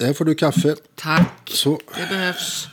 [0.00, 0.76] Där får du kaffe.
[0.94, 1.50] Tack.
[1.50, 1.80] Så.
[1.94, 2.68] Det behövs.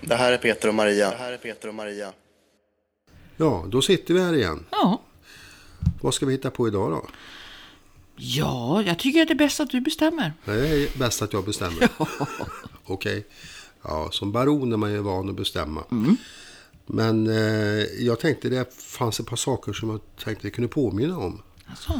[0.00, 1.10] Det här är Peter och Maria.
[1.10, 2.12] Det här är Peter och Maria.
[3.36, 4.64] Ja, då sitter vi här igen.
[4.70, 5.02] Ja.
[6.00, 7.06] Vad ska vi hitta på idag då?
[8.16, 10.32] Ja, jag tycker att det är bäst att du bestämmer.
[10.44, 11.88] Det är bäst att jag bestämmer.
[12.84, 13.26] Okej.
[13.82, 15.84] Ja, som baron är man ju van att bestämma.
[16.86, 21.18] Men eh, jag tänkte det fanns ett par saker som jag tänkte jag kunde påminna
[21.18, 21.42] om.
[21.66, 21.92] Alltså.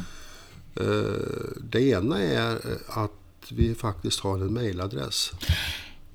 [0.77, 3.13] Eh, det ena är eh, att
[3.51, 5.33] vi faktiskt har en mejladress.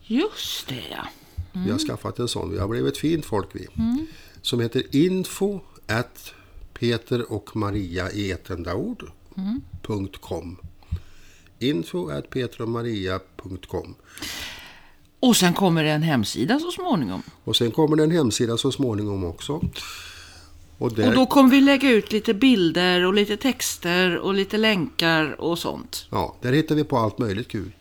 [0.02, 1.08] Just det, ja.
[1.52, 2.52] Vi har skaffat en sån.
[2.52, 3.68] Vi har blivit fint folk vi.
[4.42, 6.34] Som heter info at
[6.74, 9.12] Peter och Maria i ett enda ord.
[9.82, 10.58] .com.
[11.60, 12.66] Info at Peter
[15.24, 17.24] och sen kommer det en hemsida så småningom.
[17.44, 19.62] Och sen kommer det en hemsida så småningom också.
[20.78, 24.58] Och där, Och då kommer vi lägga ut lite bilder och lite texter och lite
[24.58, 26.06] länkar och sånt.
[26.10, 27.72] ja, där hittar vi på allt möjligt kul.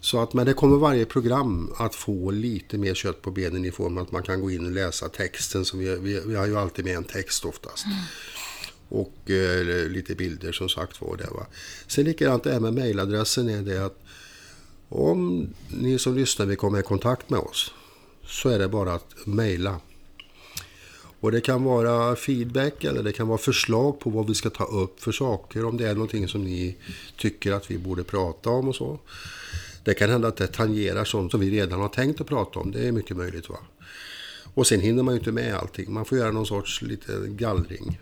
[0.00, 3.70] Så att, men det kommer varje program att få lite mer kött på benen i
[3.70, 5.64] form av att man kan gå in och läsa texten.
[5.64, 7.84] Som vi, vi, vi har ju alltid med en text oftast.
[8.90, 11.16] Och eh, lite bilder som sagt var.
[11.16, 11.46] Där, va?
[11.86, 13.98] Sen likadant det här med mejladressen är det att
[14.88, 17.74] om ni som lyssnar vill komma i kontakt med oss
[18.26, 19.80] så är det bara att mejla.
[21.20, 24.64] Och det kan vara feedback eller det kan vara förslag på vad vi ska ta
[24.64, 25.64] upp för saker.
[25.64, 26.76] Om det är någonting som ni
[27.16, 28.98] tycker att vi borde prata om och så.
[29.84, 32.72] Det kan hända att det tangerar sånt som vi redan har tänkt att prata om.
[32.72, 33.48] Det är mycket möjligt.
[33.48, 33.58] va.
[34.54, 35.92] Och sen hinner man ju inte med allting.
[35.92, 37.98] Man får göra någon sorts liten gallring.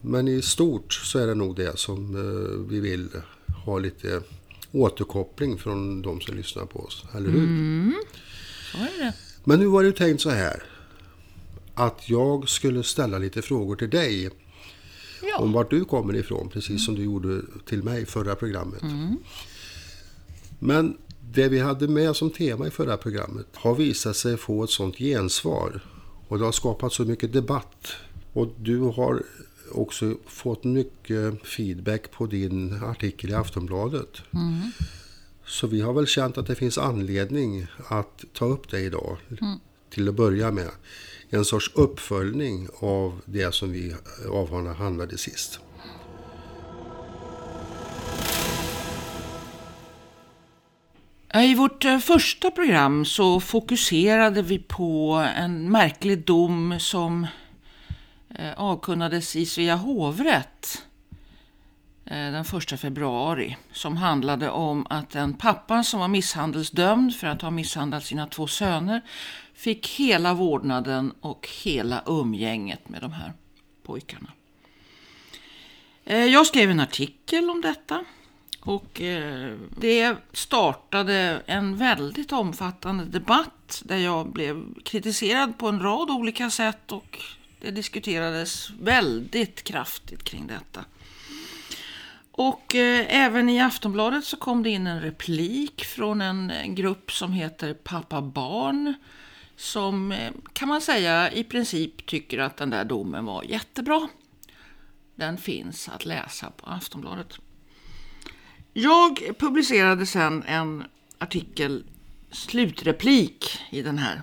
[0.00, 3.08] Men i stort så är det nog det som eh, vi vill
[3.64, 4.22] ha lite
[4.72, 7.04] återkoppling från de som lyssnar på oss.
[7.16, 7.46] Eller hur?
[8.98, 9.12] Det.
[9.44, 10.62] Men nu var det ju tänkt så här.
[11.74, 14.30] Att jag skulle ställa lite frågor till dig.
[15.22, 15.38] Ja.
[15.38, 16.48] Om vart du kommer ifrån.
[16.48, 18.82] Precis som du gjorde till mig förra programmet.
[20.58, 24.70] Men det vi hade med som tema i förra programmet har visat sig få ett
[24.70, 25.80] sånt gensvar.
[26.28, 27.86] Och det har skapat så mycket debatt.
[28.32, 29.22] Och du har
[29.70, 34.22] också fått mycket feedback på din artikel i Aftonbladet.
[35.46, 39.16] Så vi har väl känt att det finns anledning att ta upp det idag.
[39.90, 40.70] Till att börja med.
[41.30, 43.94] En sorts uppföljning av det som vi
[44.30, 45.60] avhandlade sist.
[51.34, 57.26] I vårt eh, första program så fokuserade vi på en märklig dom som
[58.34, 60.82] Eh, avkunnades i Svea hovrätt
[62.04, 63.56] eh, den 1 februari.
[63.72, 68.46] Som handlade om att en pappa som var misshandelsdömd för att ha misshandlat sina två
[68.46, 69.00] söner
[69.54, 73.32] fick hela vårdnaden och hela umgänget med de här
[73.82, 74.32] pojkarna.
[76.04, 78.04] Eh, jag skrev en artikel om detta
[78.60, 79.00] och
[79.76, 86.92] det startade en väldigt omfattande debatt där jag blev kritiserad på en rad olika sätt
[86.92, 87.18] och
[87.60, 90.84] det diskuterades väldigt kraftigt kring detta.
[92.32, 97.12] Och eh, även i Aftonbladet så kom det in en replik från en eh, grupp
[97.12, 98.94] som heter Pappa Barn
[99.56, 104.08] som eh, kan man säga i princip tycker att den där domen var jättebra.
[105.14, 107.38] Den finns att läsa på Aftonbladet.
[108.72, 110.84] Jag publicerade sen en
[111.18, 111.84] artikel,
[112.30, 114.22] slutreplik i den här,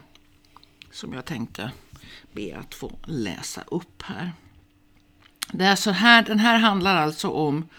[0.91, 1.71] som jag tänkte
[2.37, 4.31] be att få läsa upp här.
[5.51, 7.69] Det är så här, den här handlar alltså om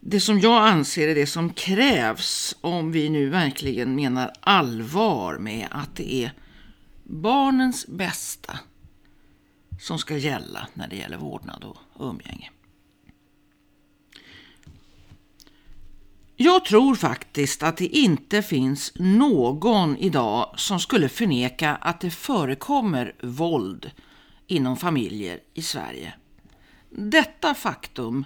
[0.00, 5.68] det som jag anser är det som krävs om vi nu verkligen menar allvar med
[5.70, 6.32] att det är
[7.02, 8.58] barnens bästa
[9.80, 12.50] som ska gälla när det gäller vårdnad och umgänge.
[16.44, 23.14] Jag tror faktiskt att det inte finns någon idag som skulle förneka att det förekommer
[23.22, 23.90] våld
[24.46, 26.14] inom familjer i Sverige.
[26.90, 28.24] Detta faktum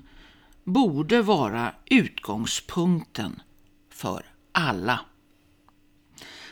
[0.65, 3.43] borde vara utgångspunkten
[3.93, 5.01] för alla.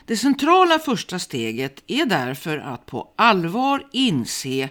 [0.06, 4.68] Det centrala första steget är därför att på allvar inse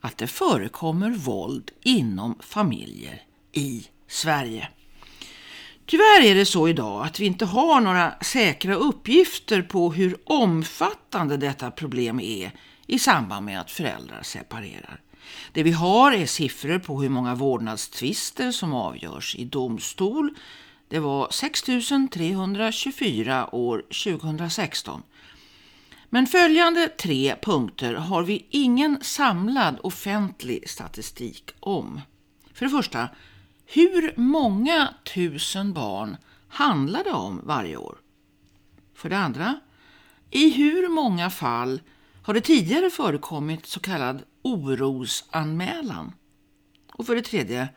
[0.00, 3.22] att det förekommer våld inom familjer
[3.52, 4.68] i Sverige.
[5.86, 11.36] Tyvärr är det så idag att vi inte har några säkra uppgifter på hur omfattande
[11.36, 12.52] detta problem är
[12.86, 15.00] i samband med att föräldrar separerar.
[15.52, 20.34] Det vi har är siffror på hur många vårdnadstvister som avgörs i domstol.
[20.88, 21.62] Det var 6
[22.12, 25.02] 324 år 2016.
[26.08, 32.00] Men följande tre punkter har vi ingen samlad offentlig statistik om.
[32.54, 33.08] För det första,
[33.74, 36.16] hur många tusen barn
[36.48, 37.98] handlar det om varje år?
[38.94, 39.60] För det andra,
[40.30, 41.80] i hur många fall
[42.22, 46.12] har det tidigare förekommit så kallad orosanmälan?
[46.92, 47.68] Och för det tredje,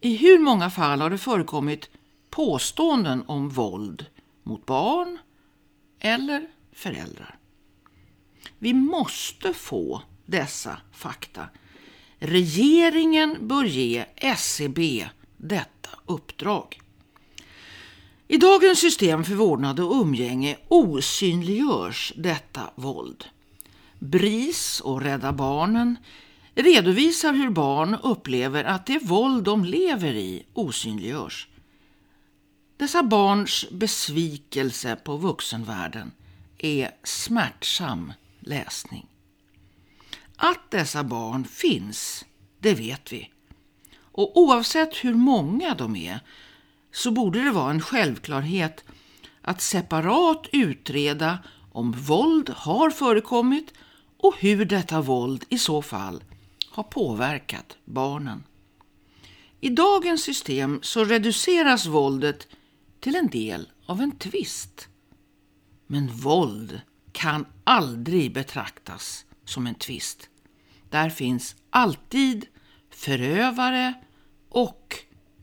[0.00, 1.90] i hur många fall har det förekommit
[2.30, 4.06] påståenden om våld
[4.42, 5.18] mot barn
[5.98, 7.38] eller föräldrar?
[8.58, 11.48] Vi måste få dessa fakta.
[12.24, 16.80] Regeringen bör ge SCB detta uppdrag.
[18.28, 23.24] I dagens system för vårdnad och umgänge osynliggörs detta våld.
[23.98, 25.96] BRIS och Rädda Barnen
[26.54, 31.48] redovisar hur barn upplever att det våld de lever i osynliggörs.
[32.76, 36.12] Dessa barns besvikelse på vuxenvärlden
[36.58, 39.06] är smärtsam läsning.
[40.44, 42.24] Att dessa barn finns,
[42.58, 43.30] det vet vi.
[43.98, 46.20] Och oavsett hur många de är
[46.92, 48.84] så borde det vara en självklarhet
[49.40, 51.38] att separat utreda
[51.72, 53.74] om våld har förekommit
[54.16, 56.24] och hur detta våld i så fall
[56.68, 58.44] har påverkat barnen.
[59.60, 62.48] I dagens system så reduceras våldet
[63.00, 64.88] till en del av en tvist.
[65.86, 66.80] Men våld
[67.12, 70.28] kan aldrig betraktas som en tvist.
[70.92, 72.46] Där finns alltid
[72.94, 73.94] förövare
[74.48, 74.96] och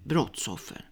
[0.04, 0.86] brottsoffer.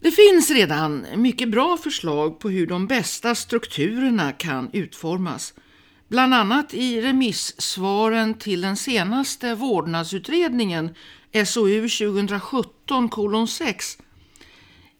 [0.00, 5.54] Det finns redan mycket bra förslag på hur de bästa strukturerna kan utformas.
[6.08, 10.94] Bland annat i remissvaren till den senaste vårdnadsutredningen
[11.46, 14.00] SOU 2017-6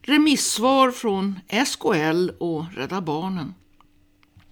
[0.01, 3.53] remissvar från SKL och Rädda Barnen.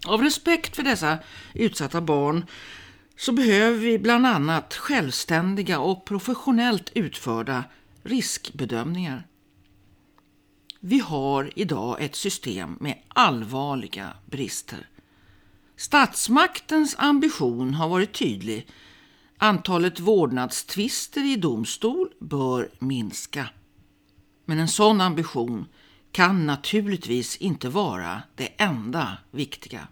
[0.06, 1.18] Av respekt för dessa
[1.54, 2.44] utsatta barn
[3.18, 7.64] så behöver vi bland annat självständiga och professionellt utförda
[8.02, 9.26] riskbedömningar.
[10.80, 14.88] Vi har idag ett system med allvarliga brister.
[15.76, 18.66] Statsmaktens ambition har varit tydlig.
[19.38, 23.48] Antalet vårdnadstvister i domstol bör minska.
[24.44, 25.66] Men en sån ambition
[26.12, 29.88] kan naturligtvis inte vara det enda viktiga.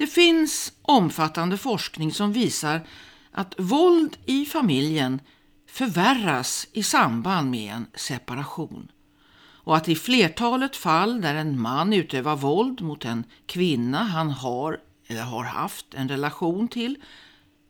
[0.00, 2.86] Det finns omfattande forskning som visar
[3.30, 5.20] att våld i familjen
[5.68, 8.90] förvärras i samband med en separation
[9.40, 14.80] och att i flertalet fall där en man utövar våld mot en kvinna han har
[15.06, 16.96] eller har haft en relation till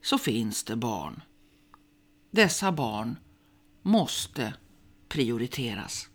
[0.03, 1.23] så finns det barn.
[2.31, 3.17] Dessa barn
[3.83, 4.55] måste
[5.09, 6.09] prioriteras.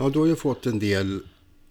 [0.00, 1.20] Ja, du har ju fått en del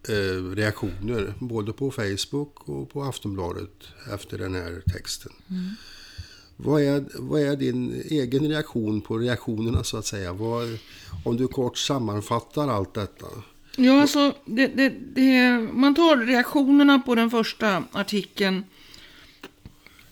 [0.10, 5.32] eh, reaktioner både på Facebook och på Aftonbladet efter den här texten.
[5.50, 5.70] Mm.
[6.56, 10.34] Vad, är, vad är din egen reaktion på reaktionerna så att säga?
[10.34, 10.78] Vad,
[11.24, 13.26] om du kort sammanfattar allt detta.
[13.76, 18.64] Ja, alltså, det, det, det, man tar reaktionerna på den första artikeln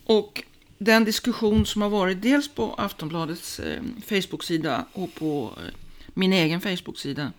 [0.05, 0.43] och
[0.77, 5.73] den diskussion som har varit dels på Aftonbladets eh, Facebook-sida och på eh,
[6.13, 7.31] min egen Facebook-sida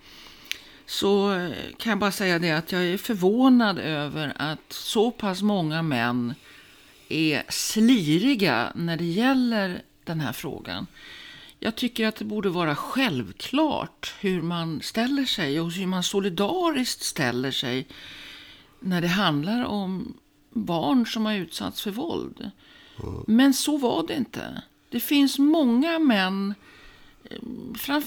[0.87, 5.41] så eh, kan jag bara säga det att jag är förvånad över att så pass
[5.41, 6.33] många män
[7.09, 10.87] är sliriga när det gäller den här frågan.
[11.59, 17.03] Jag tycker att det borde vara självklart hur man ställer sig och hur man solidariskt
[17.03, 17.87] ställer sig
[18.79, 20.13] när det handlar om
[20.53, 22.51] barn som har utsatts för våld.
[23.27, 24.61] Men så var det inte.
[24.89, 26.53] Det finns många män,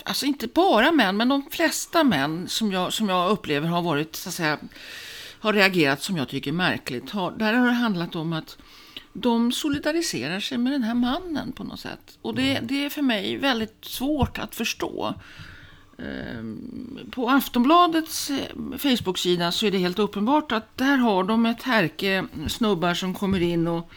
[0.04, 4.16] alltså inte bara män, men de flesta män som jag, som jag upplever har varit,
[4.16, 4.58] så att säga,
[5.40, 7.10] har reagerat som jag tycker är märkligt.
[7.10, 8.58] Har, där har det handlat om att
[9.12, 12.18] de solidariserar sig med den här mannen på något sätt.
[12.22, 12.66] Och det, mm.
[12.66, 15.14] det är för mig väldigt svårt att förstå.
[15.98, 21.62] Ehm, på Aftonbladets eh, Facebook-sida så är det helt uppenbart att där har de ett
[21.62, 23.90] härke snubbar som kommer in och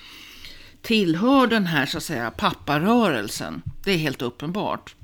[0.81, 3.61] tillhör den här så att säga papparörelsen.
[3.83, 4.95] Det är helt uppenbart.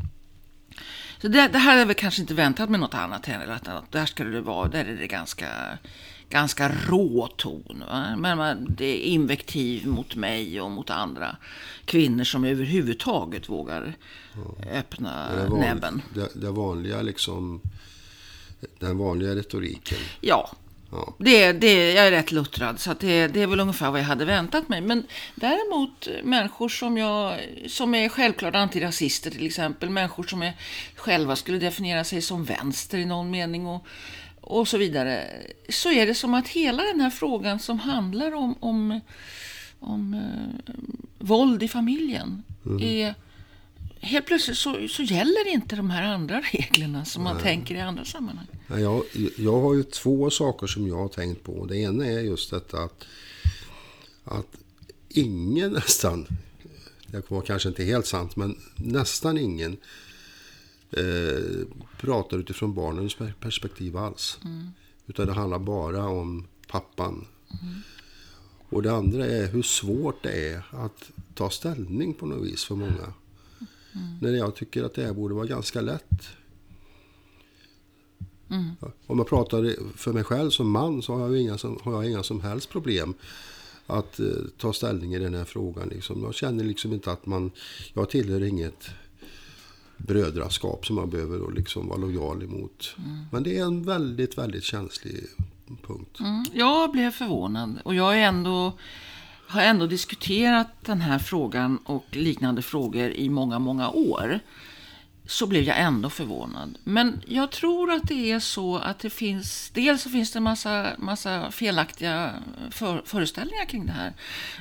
[1.21, 3.53] Så det, det här är väl kanske inte väntat med något annat heller.
[3.53, 5.47] Att där ska det vara, där är det ganska
[6.29, 7.83] ganska rå ton.
[7.89, 8.15] Va?
[8.15, 11.35] Men det är invektiv mot mig och mot andra
[11.85, 13.93] kvinnor som överhuvudtaget vågar
[14.73, 16.01] öppna Det, van, näbben.
[16.13, 17.61] det, det vanliga liksom,
[18.79, 19.97] den vanliga retoriken.
[20.21, 20.51] Ja,
[20.91, 21.15] Ja.
[21.17, 24.25] det, det, jag är rätt luttrad, så det, det är väl ungefär vad jag hade
[24.25, 24.81] väntat mig.
[24.81, 25.03] Men
[25.35, 30.53] däremot människor som, jag, som är självklart antirasister till exempel, människor som är,
[30.95, 33.85] själva skulle definiera sig som vänster i någon mening och,
[34.41, 35.27] och så vidare,
[35.69, 38.99] så är det som att hela den här frågan som handlar om, om,
[39.79, 40.73] om eh,
[41.19, 42.43] våld i familjen
[42.81, 43.15] är
[44.01, 48.05] Helt plötsligt så, så gäller inte de här andra reglerna som man tänker i andra
[48.05, 48.47] sammanhang.
[48.67, 49.03] Ja, Jag,
[49.37, 51.65] jag har ju två saker som jag har tänkt på.
[51.65, 53.05] Det ena är just detta att,
[54.23, 54.47] att
[55.09, 56.27] ingen nästan,
[57.07, 59.77] det var kanske inte helt sant, men nästan ingen
[60.91, 64.39] eh, pratar utifrån barnens per- perspektiv alls.
[65.07, 67.27] Utan det handlar bara om pappan.
[68.69, 72.75] Och det andra är hur svårt det är att ta ställning på något vis för
[72.75, 73.13] många.
[74.21, 76.27] När jag tycker att det här borde vara ganska lätt.
[79.07, 82.11] Om jag pratar för mig själv som man så har jag inga som, har jag
[82.11, 83.13] inga som helst problem
[83.87, 84.25] att eh,
[84.57, 85.89] ta ställning i den här frågan.
[85.89, 86.23] Liksom.
[86.23, 87.51] Jag känner liksom inte att man...
[87.93, 88.89] Jag tillhör inget
[89.97, 92.95] brödraskap som man behöver liksom vara lojal emot.
[93.31, 95.23] Men det är en väldigt, väldigt känslig
[95.87, 96.19] punkt.
[96.19, 98.73] Mm, jag blev förvånad och jag är ändå,
[99.49, 104.39] har ändå diskuterat den här frågan och liknande frågor i många, många år.
[105.25, 106.77] Så blev jag ändå förvånad.
[106.83, 110.43] Men jag tror att det är så att det finns, dels så finns det en
[110.43, 112.33] massa, massa felaktiga
[112.71, 114.13] för, föreställningar kring det här.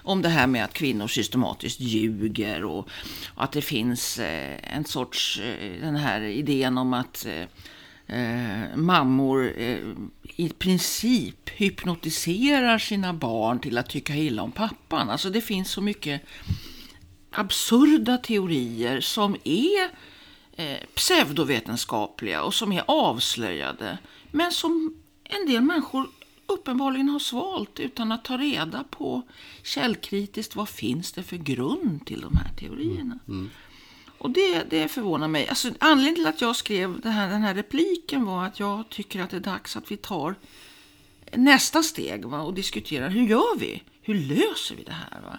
[0.03, 2.89] Om det här med att kvinnor systematiskt ljuger och,
[3.35, 7.47] och att det finns eh, en sorts, eh, den här idén om att eh,
[8.19, 9.79] eh mammor eh,
[10.41, 15.11] i princip hypnotiserar sina barn till att tycka illa om pappan.
[15.11, 16.23] Alltså det finns så mycket
[17.31, 19.91] absurda teorier som är
[20.57, 23.99] eh, pseudovetenskapliga och som är avslöjade.
[24.31, 26.11] Men som en del människor
[26.47, 29.23] uppenbarligen har svalt utan att ta reda på
[29.63, 33.19] källkritiskt vad finns det för grund till de här teorierna.
[33.29, 33.51] Mm, mm.
[34.19, 35.49] Och det, det förvånar mig.
[35.49, 39.23] Alltså, anledningen till att jag skrev den här, den här repliken var att jag tycker
[39.23, 40.35] att det är dags att vi tar
[41.33, 43.83] nästa steg va, och diskuterar hur gör vi?
[44.03, 45.21] Hur löser vi det här?
[45.21, 45.39] Va?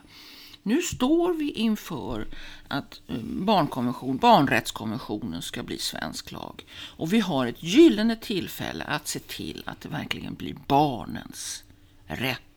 [0.63, 2.27] Nu står vi inför
[2.67, 6.65] att eh, barnkonvention, barnrättskonventionen ska bli svensk lag.
[6.71, 11.63] Och vi har ett gyllene tillfälle att se till att det verkligen blir barnens
[12.07, 12.48] rätt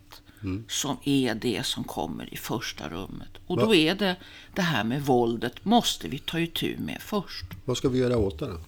[0.69, 3.29] som är det som kommer i första rummet.
[3.47, 3.75] Och då Va?
[3.75, 4.17] är det
[4.55, 7.45] det här med våldet måste vi ta itu med först.
[7.65, 8.61] Vad ska vi göra åt det då?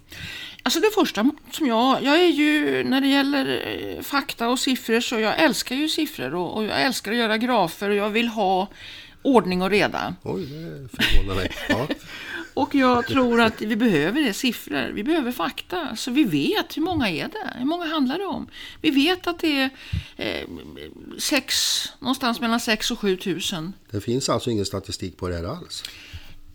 [0.62, 3.62] Alltså det första som jag, jag är ju när det gäller
[3.96, 7.38] eh, fakta och siffror så jag älskar ju siffror och, och jag älskar att göra
[7.38, 8.68] grafer och jag vill ha
[9.24, 10.14] ordning och reda.
[10.22, 11.50] Oj, det förvånar mig.
[11.68, 11.88] Ja.
[12.54, 14.92] Och jag tror att vi behöver det, siffror.
[14.92, 15.96] Vi behöver fakta.
[15.96, 17.58] Så vi vet hur många är det?
[17.58, 18.48] Hur många handlar det om?
[18.80, 19.70] Vi vet att det är
[20.16, 20.48] eh,
[21.18, 21.54] sex,
[21.98, 23.72] någonstans mellan 6 och 7 tusen.
[23.90, 25.82] Det finns alltså ingen statistik på det här alls.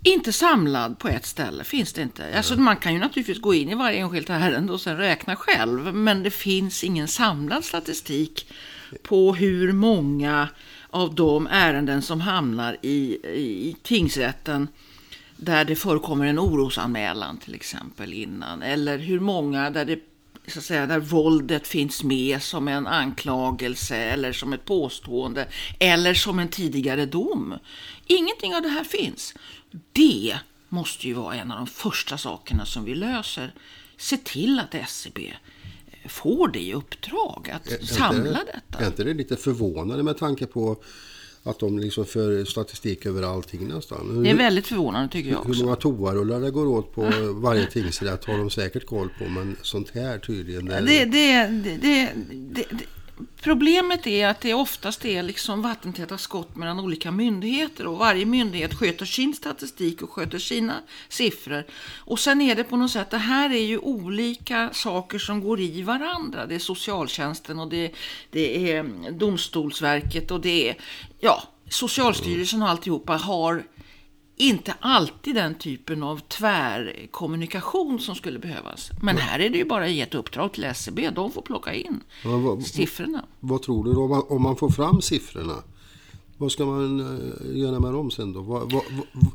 [0.03, 2.37] Inte samlad på ett ställe, finns det inte.
[2.37, 5.95] Alltså, man kan ju naturligtvis gå in i varje enskilt ärende och sen räkna själv.
[5.95, 8.51] Men det finns ingen samlad statistik
[9.03, 10.47] på hur många
[10.91, 14.67] av de ärenden som hamnar i, i, i tingsrätten
[15.37, 18.61] där det förekommer en orosanmälan till exempel innan.
[18.61, 19.99] Eller hur många där det
[20.47, 25.47] så att säga, där våldet finns med som en anklagelse eller som ett påstående
[25.79, 27.55] eller som en tidigare dom.
[28.07, 29.33] Ingenting av det här finns.
[29.91, 30.37] Det
[30.69, 33.53] måste ju vara en av de första sakerna som vi löser.
[33.97, 35.33] Se till att SCB
[36.07, 38.83] får det i uppdrag att Är- samla inte, detta.
[38.83, 40.77] Är inte det lite förvånande med tanke på
[41.43, 44.23] att de liksom för statistik över allting nästan?
[44.23, 45.63] Det är väldigt förvånande tycker jag Hur också.
[45.63, 47.01] många toarullar det går åt på
[47.33, 49.29] varje tingsrätt har de säkert koll på.
[49.29, 50.65] Men sånt här tydligen.
[50.65, 51.05] Det, det,
[51.81, 52.09] det,
[52.51, 52.69] det,
[53.41, 58.73] problemet är att det oftast är liksom vattentäta skott mellan olika myndigheter och varje myndighet
[58.73, 60.75] sköter sin statistik och sköter sina
[61.09, 61.65] siffror.
[61.97, 65.59] Och sen är det på något sätt, det här är ju olika saker som går
[65.59, 66.45] i varandra.
[66.45, 67.91] Det är socialtjänsten och det,
[68.29, 70.75] det är Domstolsverket och det är,
[71.19, 73.63] ja, Socialstyrelsen och alltihopa har
[74.39, 78.89] inte alltid den typen av tvärkommunikation som skulle behövas.
[79.01, 81.09] Men här är det ju bara att ge ett uppdrag till SCB.
[81.09, 83.25] De får plocka in Ja, vad- siffrorna.
[83.39, 85.55] Vad tror du då, om man, om man får fram siffrorna?
[86.37, 88.41] Vad ska man eh, göra med dem sen då?
[88.41, 88.83] Vad, vad,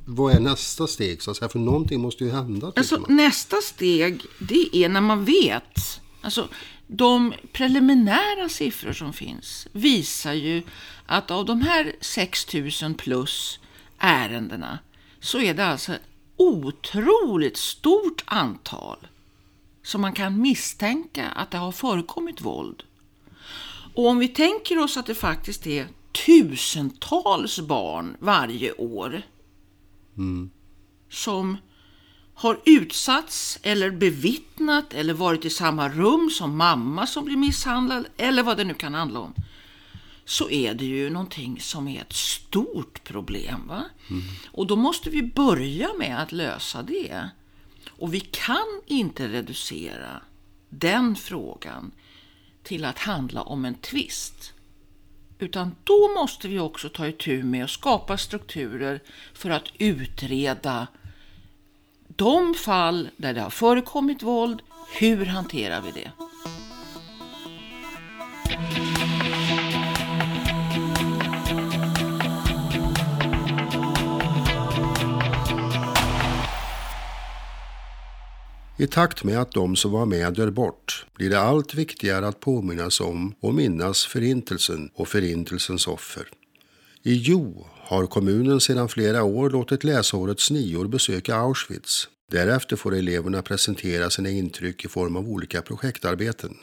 [0.04, 1.23] vad- är nästa steg?
[1.23, 1.49] Så att säga?
[1.49, 2.73] För någonting måste ju hända.
[2.76, 6.00] Alltså, nästa steg, det är när man vet.
[6.20, 6.49] Alltså,
[6.87, 10.62] de preliminära siffror som finns visar ju
[11.06, 13.58] att av de här 6000 plus
[13.99, 14.78] ärendena
[15.24, 16.02] så är det alltså ett
[16.36, 19.06] otroligt stort antal
[19.82, 22.82] som man kan misstänka att det har förekommit våld.
[23.94, 25.88] Och om vi tänker oss att det faktiskt är
[26.26, 29.22] tusentals barn varje år
[31.10, 31.56] som
[32.34, 38.42] har utsatts eller bevittnat eller varit i samma rum som mamma som blir misshandlad eller
[38.42, 39.34] vad det nu kan handla om
[40.24, 43.66] så är det ju någonting som är ett stort problem.
[43.68, 43.84] Va?
[44.46, 47.28] Och då måste vi börja med att lösa det.
[47.88, 50.20] Och vi kan inte reducera
[50.68, 51.92] den frågan
[52.62, 54.52] till att handla om en tvist.
[55.38, 59.00] Utan då måste vi också ta itu med att skapa strukturer
[59.34, 60.86] för att utreda
[62.08, 64.62] de fall där det har förekommit våld.
[64.98, 66.10] Hur hanterar vi det?
[78.76, 82.40] I takt med att de som var med dör bort blir det allt viktigare att
[82.40, 86.28] påminnas om och minnas Förintelsen och Förintelsens offer.
[87.02, 92.08] I Jo har kommunen sedan flera år låtit läsårets nior besöka Auschwitz.
[92.30, 96.56] Därefter får eleverna presentera sina intryck i form av olika projektarbeten.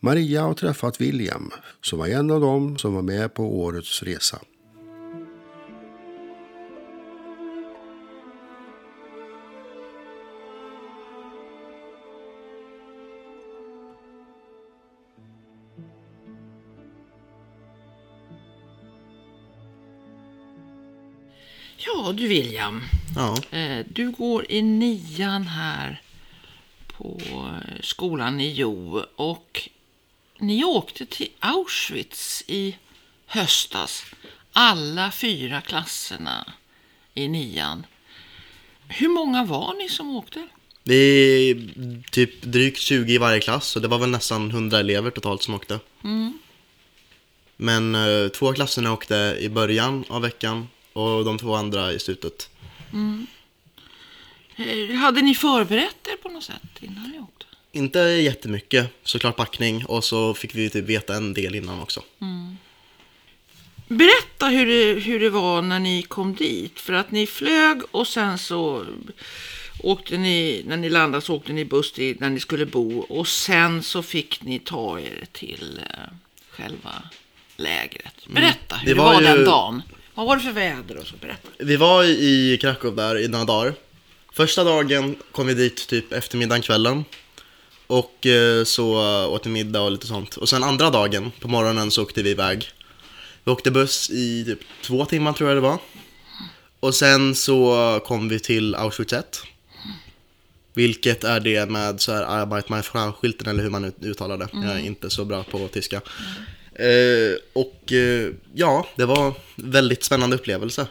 [0.00, 1.50] Maria har träffat William,
[1.82, 4.40] som var en av dem som var med på årets resa.
[21.86, 22.82] Ja du William,
[23.16, 23.36] Ja.
[23.58, 26.00] eh, du går i nian här
[26.86, 29.68] på eh, skolan i Jo och
[30.38, 32.76] ni åkte till Auschwitz i
[33.26, 34.04] höstas.
[34.52, 36.52] Alla fyra klasserna
[37.14, 37.86] i nian.
[38.88, 40.48] Hur många var ni som åkte?
[40.84, 41.56] Det är
[42.10, 45.54] typ drygt 20 i varje klass, så det var väl nästan 100 elever totalt som
[45.54, 45.78] åkte.
[47.56, 52.50] Men eh, två klasserna åkte i början av veckan och de två andra i slutet.
[54.56, 57.46] Eh, Hade ni förberett er på något sätt innan ni åkte?
[57.72, 62.02] Inte jättemycket, såklart packning och så fick vi typ veta en del innan också.
[63.88, 66.80] Berätta hur det, hur det var när ni kom dit.
[66.80, 68.86] För att ni flög och sen så
[69.82, 72.98] åkte ni, när ni landade så åkte ni buss till där ni skulle bo.
[73.00, 76.12] Och sen så fick ni ta er till eh,
[76.50, 77.02] själva
[77.56, 78.14] lägret.
[78.28, 79.82] Berätta hur Det det var var, den ju- dagen.
[80.16, 81.14] Vad var det för väder och så?
[81.20, 81.48] Berätta.
[81.58, 83.74] Vi var i Krakow där i några dagar.
[84.32, 87.04] Första dagen kom vi dit typ eftermiddagen, kvällen.
[87.86, 90.36] Och eh, så åt vi middag och lite sånt.
[90.36, 92.68] Och sen andra dagen på morgonen så åkte vi iväg.
[93.44, 95.78] Vi åkte buss i typ två timmar tror jag det var.
[96.80, 99.42] Och sen så kom vi till Auschwitz 1.
[100.74, 104.48] Vilket är det med så här Arbeit-Frau-skylten eller hur man ut- uttalar det.
[104.52, 106.00] Jag är inte så bra på tyska.
[106.78, 110.86] Eh, och eh, ja, det var väldigt spännande upplevelse.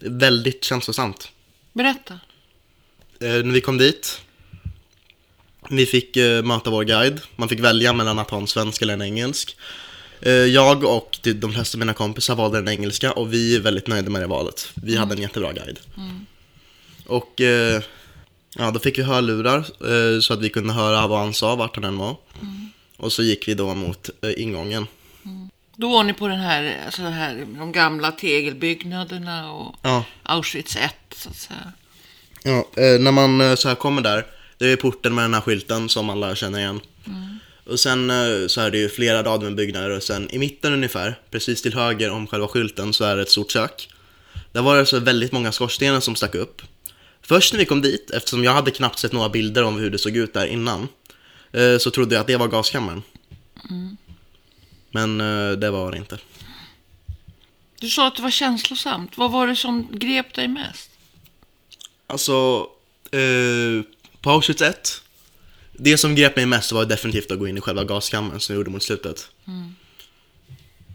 [0.00, 1.32] Väldigt känslosamt.
[1.72, 2.14] Berätta.
[3.20, 4.20] Eh, när vi kom dit,
[5.70, 7.20] vi fick eh, möta vår guide.
[7.36, 9.56] Man fick välja mellan att ha en svensk eller en engelsk.
[10.20, 13.86] Eh, jag och de flesta av mina kompisar valde den engelska och vi är väldigt
[13.86, 14.68] nöjda med det valet.
[14.74, 15.78] Vi hade en jättebra guide.
[17.06, 17.82] Och eh,
[18.56, 19.64] ja, då fick vi hörlurar
[20.20, 22.16] så att vi kunde höra vad han sa, vart han än var.
[22.98, 24.86] Och så gick vi då mot eh, ingången.
[25.76, 30.04] Då var ni på den här, alltså det här, de gamla tegelbyggnaderna och Ja.
[30.22, 31.72] Auschwitz 1 så att säga.
[32.42, 34.26] Ja, eh, när man eh, så här kommer där,
[34.58, 36.80] det är porten med den här skylten som alla känner igen.
[37.66, 38.12] Och sen
[38.48, 41.74] så är det ju flera rader med byggnader och sen i mitten ungefär, precis till
[41.74, 43.88] höger om själva skylten så är det ett stort kök.
[44.52, 46.62] Där var det så väldigt många skorstenar som stack upp.
[47.22, 49.98] Först när vi kom dit, eftersom jag hade knappt sett några bilder om hur det
[49.98, 50.88] såg ut där innan,
[51.80, 53.02] så trodde jag att det var gaskammaren.
[54.90, 56.18] Men eh, det var det inte.
[57.80, 59.16] Du sa att det var känslosamt.
[59.16, 60.90] Vad var det som grep dig mest?
[62.06, 62.66] Alltså,
[63.10, 63.84] eh,
[64.20, 65.02] på Auschwitz 1,
[65.72, 68.56] det som grep mig mest var definitivt att gå in i själva gaskammaren som vi
[68.58, 69.30] gjorde mot slutet.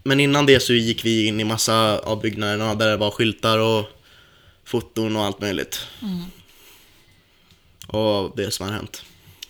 [0.04, 3.58] Men innan det så gick vi in i massa av byggnaderna där det var skyltar
[3.58, 3.84] och
[4.64, 5.86] foton och allt möjligt.
[7.86, 9.02] Och det som har hänt.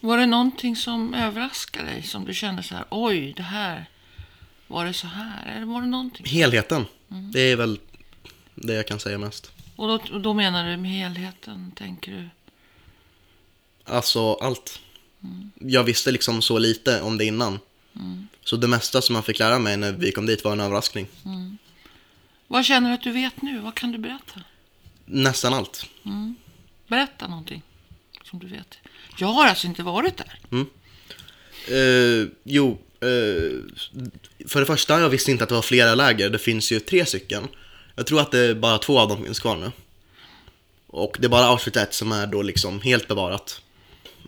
[0.05, 2.03] Var det någonting som överraskade dig?
[2.03, 3.87] Som du kände så här, oj, det här,
[4.67, 5.47] var det så här?
[5.47, 6.27] Eller var det någonting?
[6.27, 7.79] Helheten, det är väl
[8.55, 9.53] det jag kan säga mest.
[9.77, 12.29] Och då, då menar du med helheten, tänker du?
[13.85, 14.81] Alltså allt.
[15.55, 17.59] jag visste liksom så lite om det innan.
[18.45, 21.07] Så det mesta som man fick lära mig när vi kom dit var en överraskning.
[22.49, 23.59] Vad känner du att du vet nu?
[23.59, 24.41] Vad kan du berätta?
[25.05, 25.87] Nästan allt.
[26.87, 27.63] Berätta någonting
[28.23, 28.79] som du vet.
[29.17, 30.39] Jag har alltså inte varit där.
[31.69, 33.61] Eh, jo, eh,
[34.49, 36.31] för det första, jag visste inte att det var flera läger.
[36.31, 37.49] Det finns ju tre stycken.
[37.97, 39.73] Jag tror att det är bara två av dem finns kvar nu.
[40.87, 43.61] Och det är bara Auschwitz 1 som är då liksom helt bevarat.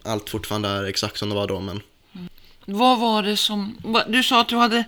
[0.05, 1.81] Allt fortfarande är exakt som det var då, men
[2.65, 3.79] Vad var det som...
[4.09, 4.85] Du sa att du hade...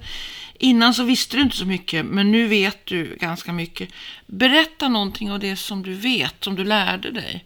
[0.60, 3.88] Innan så visste du inte så mycket, men nu vet du ganska mycket.
[4.26, 7.44] Berätta någonting av det som du vet, som du lärde dig.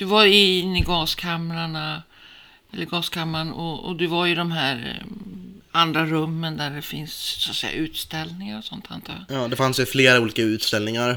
[0.00, 2.02] Du var inne i gaskamrarna,
[2.72, 5.06] eller gaskammaren, och, och du var i de här eh,
[5.72, 9.42] andra rummen där det finns så att säga utställningar och sånt antar jag.
[9.42, 11.10] ja, det fanns ju flera olika utställningar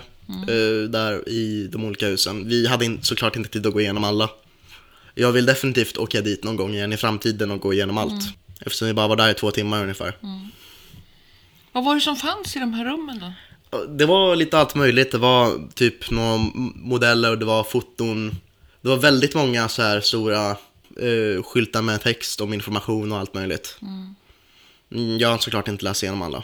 [0.48, 2.48] eh, där i de olika husen.
[2.48, 4.30] Vi hade in, såklart inte tid att gå igenom alla.
[5.15, 8.24] Jag vill definitivt åka dit någon gång igen i framtiden och gå igenom allt.
[8.60, 10.17] Eftersom vi bara var där i två timmar ungefär.
[11.72, 13.34] Vad var det som fanns i de här rummen då?
[13.88, 15.12] Det var lite allt möjligt.
[15.12, 16.38] Det var typ några
[16.76, 18.36] modeller och det var foton.
[18.84, 20.50] Det var väldigt många så här stora
[21.00, 23.78] eh, skyltar med text om information och allt möjligt.
[23.82, 24.15] Mm,
[25.19, 26.43] Jag har såklart inte läst igenom alla.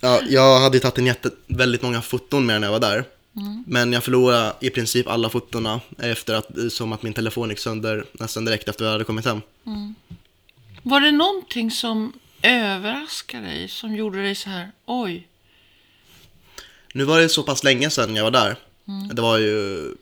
[0.00, 3.04] Ja, jag hade tagit en jätte, väldigt många foton med när jag var där.
[3.66, 8.04] Men jag förlorade i princip alla fotona efter att, som att min telefon gick sönder
[8.12, 9.40] nästan direkt efter att jag hade kommit hem.
[10.82, 15.28] Var det någonting som överraskade dig, som gjorde dig så här, oj,
[16.94, 18.56] Nu var det så pass länge sedan jag var där.
[19.12, 19.96] Det var ju mm,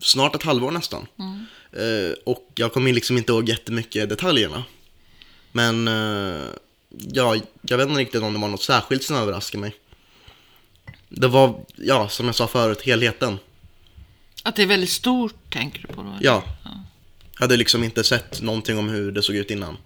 [0.00, 1.06] snart ett halvår nästan.
[1.72, 4.64] Eh, och jag kommer liksom inte ihåg jättemycket detaljerna.
[5.52, 6.46] Men eh,
[6.88, 9.74] ja, jag vet inte riktigt om det var något särskilt som överraskade mig.
[11.08, 13.38] Det var, ja, som jag sa förut, helheten.
[14.42, 16.08] att det är väldigt stort, tänker du på då?
[16.08, 16.18] eller?
[16.20, 16.42] Ja.
[17.34, 19.76] Jag hade liksom inte sett någonting om hur det såg ut innan.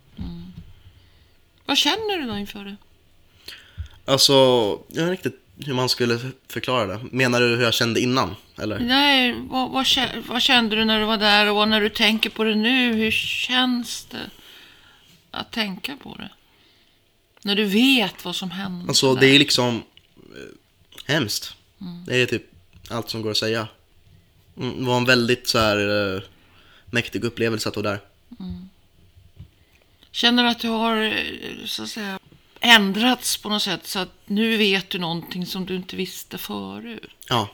[1.67, 2.77] Vad känner du då inför det?
[4.05, 4.33] Alltså,
[4.89, 7.01] jag inte riktigt hur man skulle förklara det.
[7.13, 8.37] Menar du hur jag kände innan?
[8.59, 8.79] Eller?
[8.79, 9.87] Nej, vad, vad,
[10.27, 12.93] vad kände du när du var där och när du tänker på det nu?
[12.93, 14.31] Hur känns det
[15.31, 16.31] att tänka på det?
[17.43, 18.89] När du vet vad som hände.
[18.89, 19.21] Alltså där.
[19.21, 19.83] det är liksom
[20.17, 21.55] eh, hemskt.
[22.07, 22.43] Det är typ
[22.91, 23.69] allt som går att säga.
[24.57, 26.23] Mm, Det var en väldigt så här eh,
[26.91, 28.01] mäktig upplevelse att vara där.
[30.11, 31.13] Känner du att du har eh,
[31.65, 32.19] så att säga,
[32.67, 37.11] ändrats på något sätt så att nu vet du någonting som du inte visste förut?
[37.29, 37.49] Ja.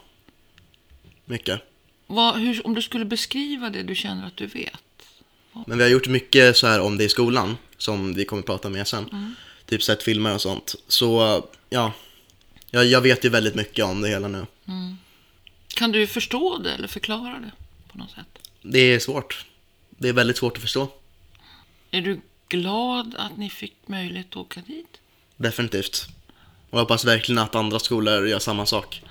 [1.24, 1.60] Mycket.
[2.06, 4.82] Vad, hur, om du skulle beskriva det du känner att du vet?
[5.66, 7.56] Men vi har gjort mycket så här om det i skolan.
[7.78, 9.36] Som vi kommer prata med sen.
[9.66, 10.74] Typ sett filmer och sånt.
[10.88, 11.92] Så ja.
[12.70, 14.46] Jag, jag vet ju väldigt mycket om det hela nu.
[15.74, 17.52] Kan du förstå det eller förklara det
[17.92, 18.48] på något sätt?
[18.62, 19.46] Det är svårt.
[19.90, 20.88] Det är väldigt svårt att förstå.
[21.90, 25.00] Är du glad att ni fick möjlighet att åka dit?
[25.42, 26.06] Definitivt.
[26.70, 29.02] Och jag hoppas verkligen att andra skolor gör samma sak.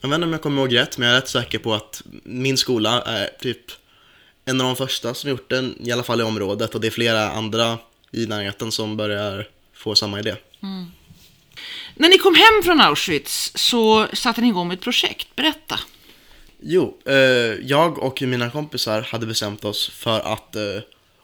[0.00, 2.02] Jag vet inte om jag kommer ihåg rätt, men jag är rätt säker på att
[2.24, 3.60] min skola är typ
[4.44, 6.74] en av de första som gjort den, i alla fall i området.
[6.74, 7.78] Och det är flera andra
[8.10, 10.36] i närheten som börjar få samma idé.
[11.94, 15.36] När ni kom hem från Auschwitz så satte ni igång med ett projekt.
[15.36, 15.80] Berätta.
[16.60, 17.14] Jo, eh,
[17.62, 20.62] jag och mina kompisar hade bestämt oss för att eh,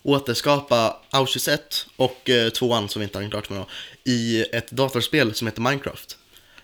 [0.04, 3.66] återskapa Auschwitz 1 och eh, 2 som vi inte har klart med då,
[4.04, 6.18] i ett datorspel som heter Minecraft.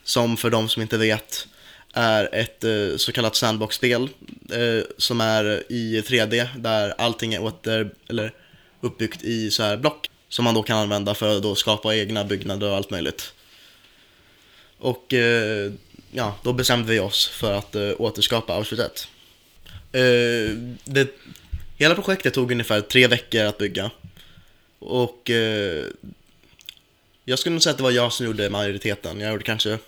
[0.04, 1.46] Som för de som inte vet
[1.92, 4.08] är ett eh, så kallat sandbox-spel
[4.52, 8.32] eh, som är i 3D där allting är åter, eller
[8.80, 12.24] uppbyggt i så här block som man då kan använda för att då skapa egna
[12.24, 13.32] byggnader och allt möjligt.
[14.78, 15.72] Och eh,
[16.12, 19.08] ja, då bestämde vi oss för att eh, återskapa Auschwitz 1.
[19.92, 21.08] Eh, det,
[21.80, 23.90] hela projektet tog ungefär tre veckor att bygga.
[24.78, 25.84] Och eh,
[27.24, 29.20] jag skulle nog säga att det var jag som gjorde majoriteten.
[29.20, 29.78] Jag gjorde kanske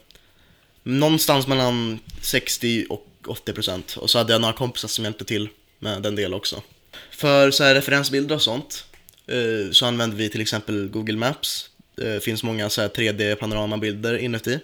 [0.82, 3.96] någonstans mellan 60 och 80 procent.
[3.96, 6.62] Och så hade jag några kompisar som hjälpte till med den delen också.
[7.10, 8.84] För så här referensbilder och sånt
[9.26, 11.70] eh, så använder vi till exempel Google Maps.
[11.94, 14.58] Det finns många så här 3D-panoramabilder inuti.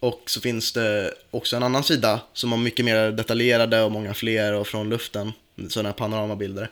[0.00, 4.14] Och så finns det också en annan sida som har mycket mer detaljerade och många
[4.14, 5.32] fler och från luften.
[5.68, 6.70] Sådana panoramabilder.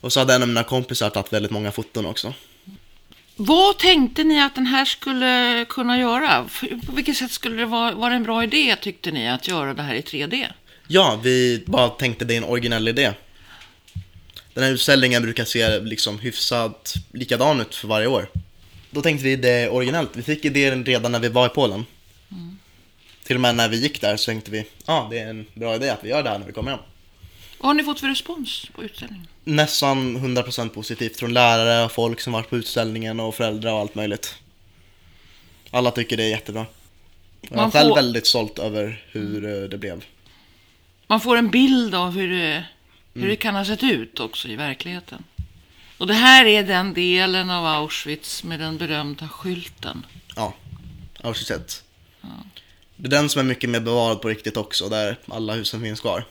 [0.00, 2.34] Och så hade en av mina kompisar tagit väldigt många foton också.
[3.36, 6.48] Vad tänkte ni att den här skulle kunna göra?
[6.86, 9.82] På vilket sätt skulle det vara, vara en bra idé, tyckte ni, att göra det
[9.82, 10.46] här i 3D?
[10.88, 13.12] Ja, vi bara tänkte det är en originell idé.
[14.54, 18.28] Den här utställningen brukar se liksom hyfsat likadan ut för varje år.
[18.90, 20.10] Då tänkte vi det är originellt.
[20.14, 21.84] Vi fick idén redan när vi var i Polen.
[23.24, 25.46] Till och med när vi gick där så tänkte vi, ja ah, det är en
[25.54, 26.80] bra idé att vi gör det här när vi kommer hem.
[27.62, 29.26] Vad har ni fått för respons på utställningen?
[29.44, 33.94] nästan 100% positivt från lärare och folk som varit på utställningen och föräldrar och allt
[33.94, 34.34] möjligt.
[35.70, 36.66] Alla tycker det är jättebra.
[37.40, 40.04] Jag är Man själv får- väldigt stolt över hur eh, det blev.
[41.06, 42.64] Man får en bild av hur det,
[43.14, 43.28] hur Mm.
[43.28, 45.24] det kan ha sett ut också i verkligheten.
[45.98, 50.06] Och det här är den delen av Auschwitz med den berömda skylten.
[50.36, 50.54] Ja,
[51.22, 51.82] Auschwitz 1.
[52.96, 56.00] Det är den som är mycket mer bevarad på riktigt också, där alla husen finns
[56.00, 56.24] kvar.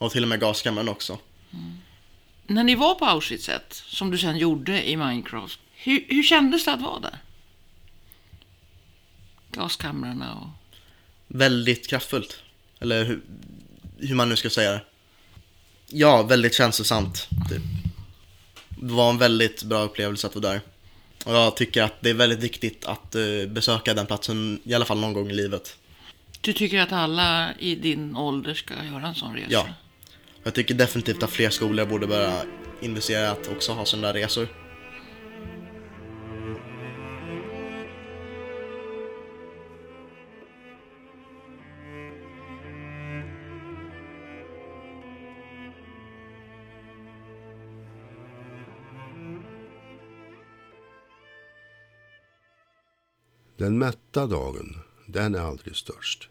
[0.00, 1.18] Och till och med gaskammaren också.
[2.46, 6.64] När ni var på Auschwitz 1, som du sen gjorde i Minecraft, hur, hur kändes
[6.64, 7.18] det att vara där?
[9.52, 10.48] Gaskamrarna och...
[11.28, 12.42] Väldigt kraftfullt.
[12.80, 13.20] Eller hur,
[13.98, 14.84] hur man nu ska säga det.
[15.86, 17.28] Ja, väldigt känslosamt.
[17.50, 17.62] Typ.
[18.68, 20.60] Det var en väldigt bra upplevelse att vara där.
[21.24, 24.84] Och jag tycker att det är väldigt viktigt att eh, besöka den platsen, i alla
[24.84, 25.76] fall någon gång i livet.
[26.40, 29.48] Du tycker att alla i din ålder ska göra en sån resa?
[29.50, 29.66] Ja.
[30.42, 32.42] Jag tycker definitivt att fler skolor borde börja
[32.80, 34.48] investera i att också ha sådana där resor.
[53.56, 54.76] Den mätta dagen,
[55.06, 56.28] den är aldrig störst.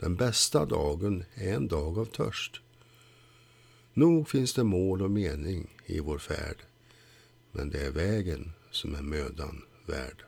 [0.00, 2.60] Den bästa dagen är en dag av törst.
[3.98, 6.56] Nog finns det mål och mening i vår färd,
[7.52, 10.24] men det är vägen som är mödan värd.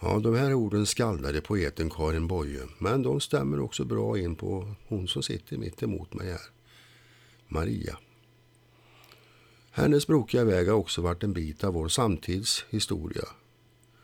[0.00, 4.74] Ja, de här orden skaldade poeten Karin Boye, men de stämmer också bra in på
[4.88, 6.40] hon som sitter mitt emot mig här,
[7.48, 7.98] Maria.
[9.70, 13.24] Hennes brokiga väg har också varit en bit av vår samtids historia.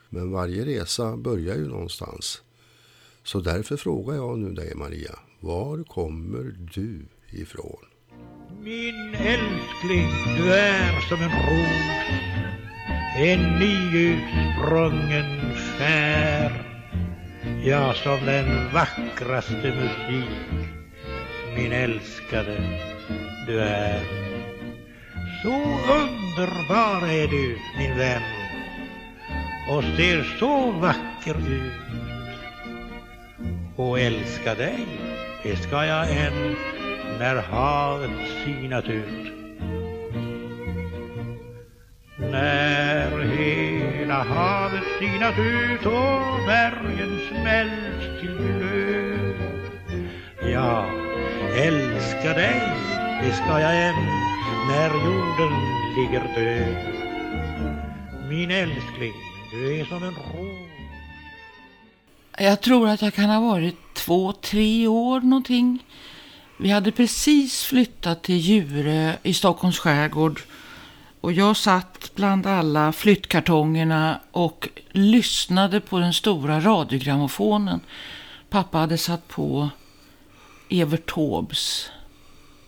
[0.09, 2.43] Men varje resa börjar ju någonstans.
[3.23, 7.87] Så därför frågar jag nu dig Maria, var kommer du ifrån?
[8.61, 11.97] Min älskling, du är som en ros
[13.19, 16.53] En nyutsprungen skär.
[17.65, 20.69] Ja, som den vackraste musik
[21.57, 22.81] Min älskade,
[23.47, 24.01] du är.
[25.43, 25.55] Så
[25.93, 28.23] underbar är du, min vän
[29.71, 31.73] Och ser så vacker ut.
[33.77, 34.87] Och älska dig,
[35.43, 36.57] det ska jag än
[37.19, 38.11] när havet
[38.45, 39.33] sinat ut.
[42.19, 49.37] När hela havet sinat ut och bergen smält till glöd.
[50.53, 50.91] Ja,
[51.57, 52.63] älska dig,
[53.23, 54.07] det ska jag än
[54.69, 55.53] när jorden
[55.97, 56.95] ligger död.
[58.29, 59.15] Min älskling,
[59.53, 60.71] du är som en ros
[62.39, 65.85] Jag tror att jag kan ha varit två, tre år någonting.
[66.57, 70.41] Vi hade precis flyttat till Djurö i Stockholms skärgård.
[71.21, 77.81] Och jag satt bland alla flyttkartongerna och lyssnade på den stora radiogrammofonen.
[78.51, 79.69] Pappa hade satt på
[80.69, 81.91] Evert Taubes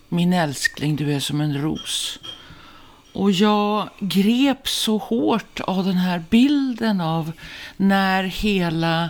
[0.09, 2.19] Min älskling, du är som en ros.
[3.13, 7.31] Och jag greps så hårt av den här bilden av
[7.77, 9.09] när hela,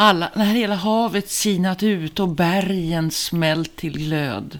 [0.00, 4.58] alla, när hela havet sinat ut och bergen smält till glöd.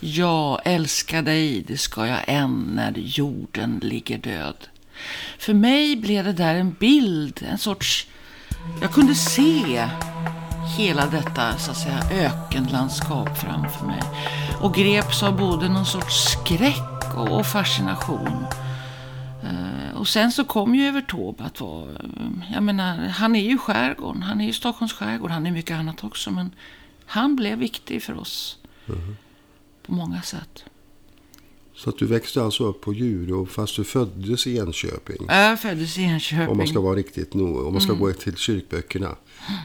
[0.00, 4.56] Jag älskar dig, det ska jag än när jorden ligger död.
[5.38, 8.06] För mig blev det där en bild, en sorts...
[8.80, 9.88] Jag kunde se
[10.78, 14.02] hela detta så att säga, ökenlandskap framför mig.
[14.60, 18.46] Och greps av både någon sorts skräck och, och fascination.
[20.00, 21.88] Och sen så kom ju Evert att vara,
[22.52, 26.04] jag menar, han är ju skärgården, han är ju Stockholms skärgård, han är mycket annat
[26.04, 26.50] också, men
[27.06, 28.58] han blev viktig för oss.
[29.86, 30.64] På många sätt.
[31.74, 35.26] Så att du växte alltså upp på Djurö fast du föddes i Enköping.
[35.28, 36.48] Jag föddes i Enköping.
[36.48, 39.16] Om man ska vara riktigt nog, om man ska gå till kyrkböckerna.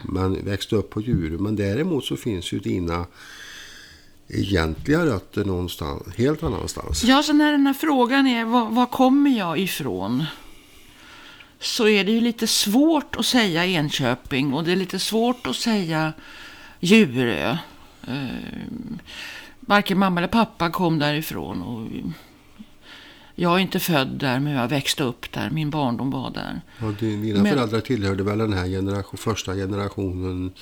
[0.04, 1.38] Man växte upp på Djurö.
[1.38, 3.06] Men däremot så finns ju dina
[4.28, 7.04] egentliga rötter någonstans, helt annanstans.
[7.04, 10.24] Ja, så när den här frågan är var, var kommer jag ifrån?
[11.60, 15.56] Så är det ju lite svårt att säga Enköping och det är lite svårt att
[15.56, 16.12] säga
[16.80, 17.56] Djurö.
[18.08, 18.26] Eh,
[19.60, 21.62] varken mamma eller pappa kom därifrån.
[21.62, 21.86] Och
[23.34, 25.50] jag är inte född där men jag växte upp där.
[25.50, 26.60] Min barndom var där.
[26.80, 30.52] Ja, di- dina Men- föräldrar tillhörde väl den här generation, första generationen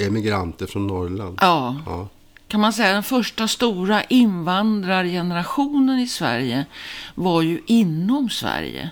[0.00, 1.38] emigranter från Norrland?
[1.40, 2.08] Ja, Ja.
[2.52, 6.66] Kan man säga den första stora invandrargenerationen i Sverige
[7.14, 8.90] var ju inom Sverige.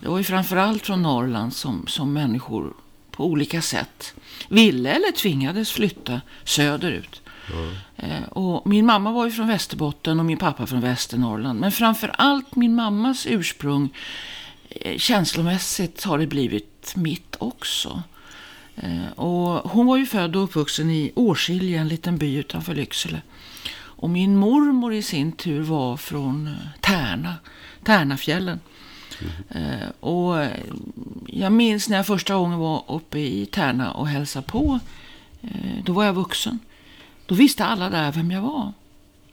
[0.00, 2.72] Det var ju framförallt från Norrland som, som människor
[3.10, 4.14] på olika sätt
[4.48, 7.22] ville eller tvingades flytta söderut.
[7.96, 11.60] Eh, Och min mamma var ju från Västerbotten och min pappa från Västernorrland.
[11.60, 13.94] Men framför allt min mammas ursprung
[14.68, 18.02] eh, känslomässigt har det blivit mitt också.
[18.76, 23.22] Eh, och hon var ju född och uppvuxen i Årskilje, en liten by utanför Lycksele.
[23.74, 27.34] Och min mormor i sin tur var från eh, Tärna,
[27.84, 28.60] Tärnafjällen.
[29.48, 29.90] Mm.
[30.00, 30.46] och
[31.26, 34.78] jag minns när jag första gången var uppe i Tärna och hälsade på.
[35.84, 36.58] Då var jag vuxen.
[37.26, 38.72] Då visste alla där vem jag var.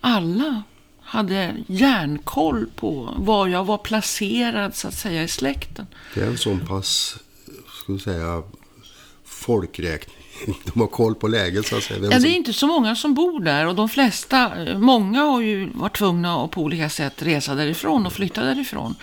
[0.02, 0.64] Alla
[1.02, 5.88] hade järnkoll på var jag var placerad så att säga i släkten.
[6.14, 7.18] Det är en sån pass,
[7.84, 8.44] skulle säga,
[9.50, 10.16] folkräkning.
[10.74, 12.00] De har koll på läget så att säga.
[12.00, 15.22] Vem Ja, det som- är inte så många som bor där och de flesta, många
[15.24, 18.96] har ju varit tvungna att på olika sätt resa därifrån och flytta därifrån.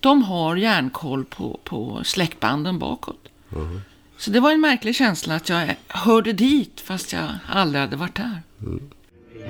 [0.00, 3.28] De har järnkoll på, på släktbanden bakåt.
[4.18, 8.14] Så det var en märklig känsla att jag hörde dit fast jag aldrig hade varit
[8.16, 8.42] där.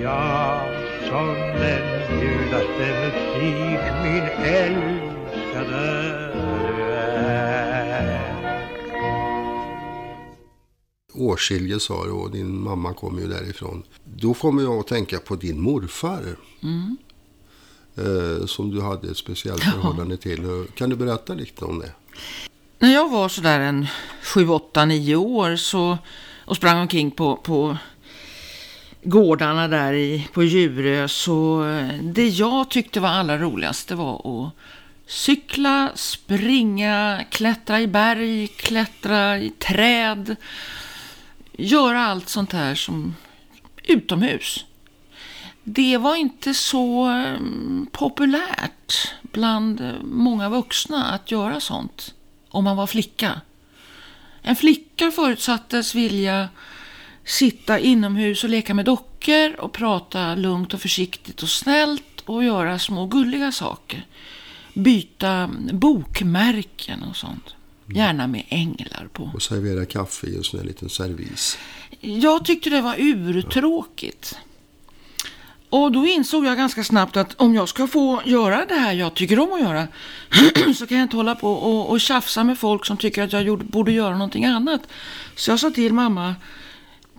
[0.01, 0.63] Ja,
[1.09, 4.98] som den ljudaste musik min älskade
[11.19, 13.83] Årskilje sa du och din mamma kom ju därifrån.
[14.05, 16.37] Då kommer jag att tänka på din morfar.
[17.97, 20.67] Eh, som du hade ett speciellt förhållande till.
[20.75, 21.93] Kan du berätta lite om det?
[22.79, 23.87] När jag var sådär en
[24.23, 25.99] 7, 8, 9 år så,
[26.45, 27.77] och sprang omkring på, på
[29.03, 34.47] gårdarna där i, på Djurö så eh, det jag tyckte var allra roligast det var
[34.47, 34.53] att
[35.07, 40.37] cykla, springa, klättra i berg, klättra i träd.
[41.61, 43.15] Göra allt sånt här som
[43.85, 44.65] utomhus.
[45.65, 52.15] Det var inte så mm, populärt bland många vuxna att göra sånt
[52.49, 53.41] om man var flicka.
[54.43, 56.49] En flicka förutsattes vilja
[57.25, 62.79] sitta inomhus och leka med dockor och prata lugnt och försiktigt och snällt och göra
[62.79, 64.07] små gulliga saker.
[64.75, 67.55] Byta bokmärken och sånt.
[67.95, 69.31] Gärna med änglar på.
[69.35, 71.59] Och servera kaffe i en sån här liten servis.
[72.01, 74.39] Jag tyckte det var urtråkigt.
[75.71, 79.15] Och då insåg jag ganska snabbt att om jag ska få göra det här jag
[79.15, 79.89] tycker om att göra
[80.75, 83.43] så kan jag inte hålla på och, och tjafsa med folk som tycker att jag
[83.43, 84.81] gjorde, borde göra någonting annat.
[85.37, 86.35] Så jag sa till mamma,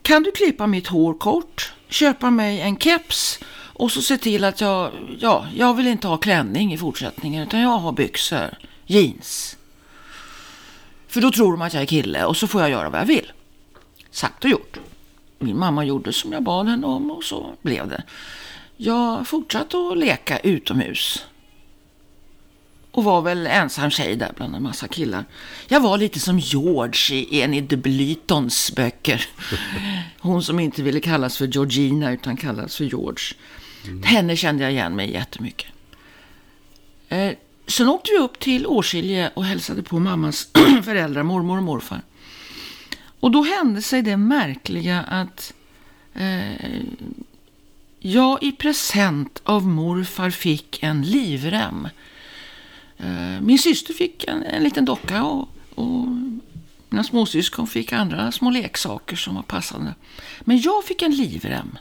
[0.02, 4.62] kan du klippa mitt hår kort, köpa mig en keps och så se till att
[4.62, 9.58] jag, ja, jag vill inte ha klänning i fortsättningen utan jag har byxor, jeans.
[11.10, 13.06] För då tror de att jag är kille och så får jag göra vad jag
[13.06, 13.32] vill.
[14.12, 14.78] Sagt och gjort.
[15.40, 18.04] Min mamma gjorde som jag bad henne om och så blev det.
[18.78, 21.26] Jag fortsatte att leka utomhus.
[22.92, 25.26] Och var väl ensam tjej där bland en massa killar.
[25.68, 29.26] Jag var lite som George i en de Blytons böcker.
[30.20, 33.36] Hon som inte ville kallas för Georgina utan kallas för George.
[34.04, 35.68] Henne kände jag igen mig jättemycket.
[37.10, 37.32] Eh,
[37.70, 40.48] sen åkte vi upp till Åskilje och hälsade på mammas
[40.84, 42.02] föräldrar, mormor och morfar.
[43.20, 45.54] Och då hände sig det märkliga att
[46.14, 46.82] eh,
[48.00, 51.88] jag i present av morfar fick en livrem.
[52.98, 56.08] Eh, min syster fick en, en liten docka och, och
[56.90, 59.94] mina småsyskon fick andra små leksaker som var passande.
[60.40, 61.78] Men jag fick en livrem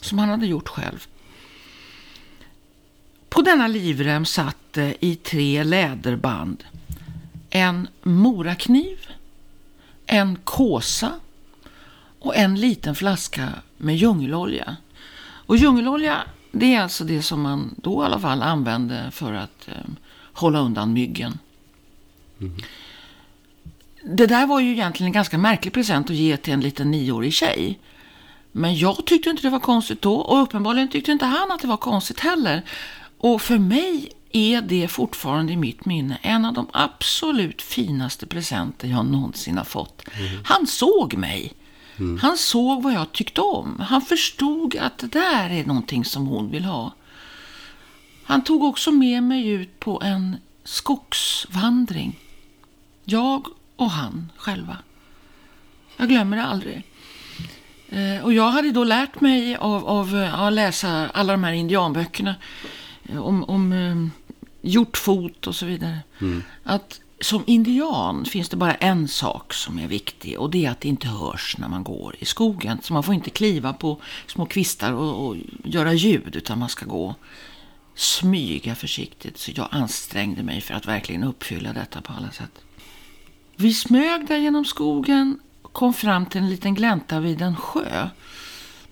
[0.00, 1.06] som han hade gjort själv.
[3.28, 6.64] På denna livrem satt det i tre läderband
[7.50, 8.98] en morakniv,
[10.06, 11.12] en kåsa
[12.20, 14.76] och en liten flaska med djungelolja.
[15.20, 19.68] Och djungelolja, det är alltså det som man då i alla fall använde för att
[19.68, 19.74] eh,
[20.32, 21.38] hålla undan myggen.
[24.02, 27.32] Det där var ju egentligen en ganska märklig present att ge till en liten nioårig
[27.32, 27.78] tjej.
[28.52, 31.68] Men jag tyckte inte det var konstigt då och uppenbarligen tyckte inte han att det
[31.68, 32.62] var konstigt heller.
[33.18, 38.88] Och för mig är det fortfarande i mitt minne en av de absolut finaste presenter
[38.88, 40.02] jag någonsin har fått.
[40.44, 41.52] Han såg mig.
[42.20, 43.80] Han såg vad jag tyckte om.
[43.88, 46.92] Han förstod att det där är någonting som hon vill ha.
[48.24, 52.18] Han tog också med mig ut på en skogsvandring.
[53.04, 54.76] Jag och han själva.
[55.96, 56.82] Jag glömmer det aldrig.
[57.88, 61.52] Eh, Och jag hade då lärt mig av, av eh, att läsa alla de här
[61.52, 62.34] indianböckerna
[63.08, 64.06] om, om eh,
[64.60, 65.98] hjortfot och så vidare.
[66.62, 70.80] Att som indian finns det bara en sak som är viktig och det är att
[70.80, 72.78] det inte hörs när man går i skogen.
[72.82, 76.86] Så man får inte kliva på små kvistar och, och göra ljud utan man ska
[76.86, 77.14] gå
[77.94, 79.38] smyga försiktigt.
[79.38, 82.60] Så jag ansträngde mig för att verkligen uppfylla detta på alla sätt.
[83.56, 88.08] Vi smög där genom skogen och kom fram till en liten glänta vid en sjö.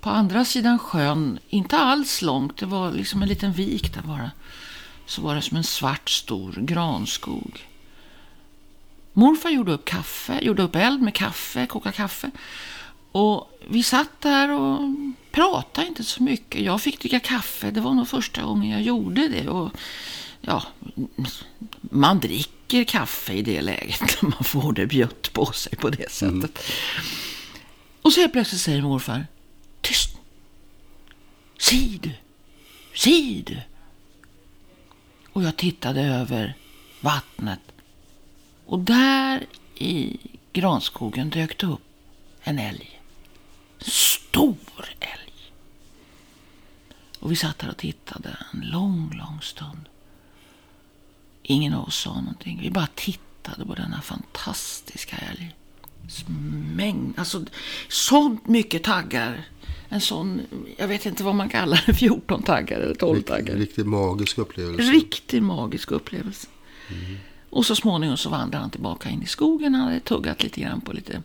[0.06, 4.30] På andra sidan sjön, inte alls långt, det var liksom en liten vik där bara,
[5.06, 7.66] så var det som en svart stor granskog.
[9.12, 12.30] Morfar gjorde upp kaffe, gjorde upp eld med kaffe, kokade kaffe.
[13.12, 14.80] Och vi satt där och
[15.30, 16.60] pratade inte så mycket.
[16.60, 19.48] Jag fick dricka kaffe, det var nog första gången jag gjorde det.
[19.48, 19.70] Och
[20.40, 20.62] ja,
[21.80, 26.10] man dricker kaffe i det läget när man får det bjött på sig på det
[26.10, 26.32] sättet.
[26.32, 27.06] Mm.
[28.02, 29.26] Och så helt plötsligt säger morfar,
[29.80, 30.16] tyst!
[31.58, 32.12] Säg du!
[32.94, 33.60] Säg du!
[35.32, 36.54] Och jag tittade över
[37.00, 37.60] vattnet.
[38.66, 40.16] Och där i
[40.52, 41.82] granskogen dök det upp
[42.42, 43.00] en älg.
[43.78, 44.56] En Stor
[45.00, 45.32] älg.
[47.20, 49.88] Och vi satt där och tittade en lång, lång stund.
[51.42, 52.60] Ingen av oss sa någonting.
[52.62, 55.56] Vi bara tittade på denna fantastiska älg.
[56.76, 57.44] Mängd, alltså
[57.88, 59.44] sånt mycket taggar.
[59.88, 60.40] En sån,
[60.76, 63.54] jag vet inte vad man kallar det, 14 taggar eller 12 taggar.
[63.54, 64.82] En riktigt magisk upplevelse.
[64.92, 66.46] Riktigt magisk upplevelse.
[66.88, 67.16] Mm.
[67.50, 69.74] Och så småningom så vandrade han tillbaka in i skogen.
[69.74, 71.22] Han hade tuggat lite grann på lite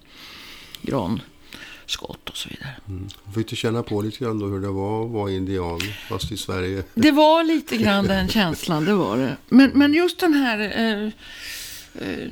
[0.81, 2.75] granskott och så vidare.
[2.87, 3.07] Mm.
[3.35, 6.37] Fick du känna på lite grann då hur det var att vara indian fast i
[6.37, 6.83] Sverige?
[6.93, 9.37] Det var lite grann den känslan, det var det.
[9.49, 11.05] Men, men just den här eh,
[12.07, 12.31] eh,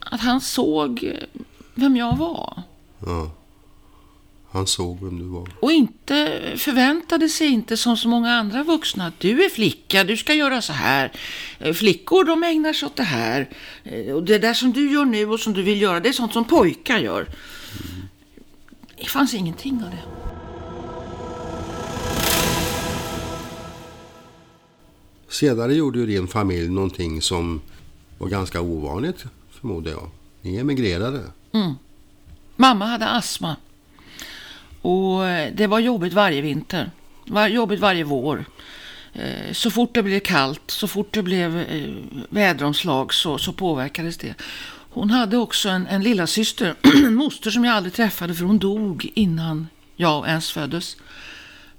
[0.00, 1.16] att han såg
[1.74, 2.62] vem jag var.
[3.06, 3.30] Ja.
[4.50, 5.48] Han såg vem du var.
[5.60, 10.16] Och inte förväntade sig inte som så många andra vuxna att du är flicka, du
[10.16, 11.12] ska göra så här.
[11.58, 13.48] Eh, flickor de ägnar sig åt det här.
[13.84, 16.12] Eh, och det där som du gör nu och som du vill göra, det är
[16.12, 17.20] sånt som pojkar gör.
[17.20, 18.08] Mm.
[18.96, 20.02] Det fanns ingenting av det.
[25.28, 27.60] Senare gjorde ju din familj någonting som
[28.18, 30.10] var ganska ovanligt, förmodar jag.
[30.42, 31.22] Ni emigrerade.
[31.52, 31.74] Mm.
[32.56, 33.56] Mamma hade astma.
[34.82, 36.90] Och eh, det var jobbigt varje vinter.
[37.24, 38.44] Var, jobbigt varje vår.
[39.12, 41.94] Eh, så fort det blev kallt, så fort det blev eh,
[42.28, 44.34] väderomslag så, så påverkades det.
[44.90, 46.74] Hon hade också en, en lilla syster,
[47.04, 50.96] en moster som jag aldrig träffade för hon dog innan jag ens föddes.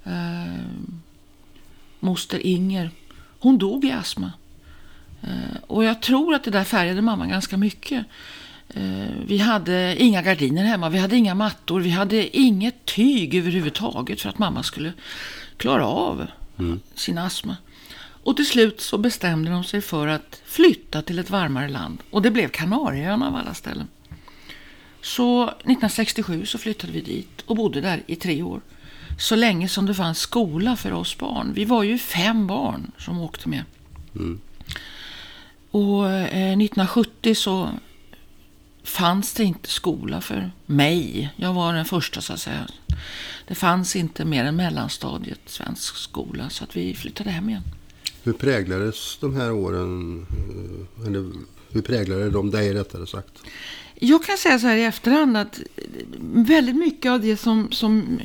[0.04, 0.64] Eh,
[2.00, 2.90] moster Inger.
[3.38, 4.32] Hon dog i astma.
[5.22, 8.06] Eh, och jag tror att det där färgade mamma ganska mycket.
[8.74, 14.20] Eh, vi hade inga gardiner hemma, vi hade inga mattor, vi hade inget tyg överhuvudtaget
[14.20, 14.92] för att mamma skulle
[15.56, 16.26] klara av
[16.58, 16.80] mm.
[16.94, 17.56] sin astma.
[18.22, 21.98] Och till slut så bestämde de sig för att flytta till ett varmare land.
[22.10, 23.88] Och det blev Kanarieöarna av alla ställen.
[25.02, 28.60] Så 1967 så flyttade vi dit och bodde där i tre år.
[29.18, 31.52] Så länge som det fanns skola för oss barn.
[31.54, 33.64] Vi var ju fem barn som åkte med.
[34.14, 34.40] Mm.
[35.70, 37.70] Och eh, 1970 så
[38.90, 41.30] fanns det inte skola för mig.
[41.36, 42.66] Jag var den första så att säga.
[43.48, 47.62] Det fanns inte mer än mellanstadiet svensk skola så att vi flyttade hem igen.
[48.22, 50.26] Hur präglades de här åren,
[50.98, 51.30] eh, eller
[51.70, 53.42] hur präglade de dig rättare sagt?
[53.94, 55.60] Jag kan säga så här i efterhand att
[56.20, 58.20] väldigt mycket av det som, som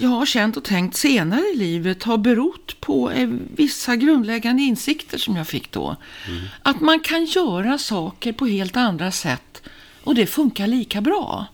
[0.00, 5.18] jag har känt och tänkt senare i livet har berott på eh, vissa grundläggande insikter
[5.18, 5.96] som jag fick då.
[6.28, 6.40] Mm.
[6.62, 9.62] Att man kan göra saker på helt andra sätt
[10.04, 11.46] och det funkar lika bra.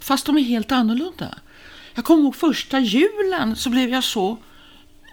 [0.00, 1.38] Fast de är helt annorlunda.
[1.94, 4.38] Jag kommer ihåg första julen så blev jag så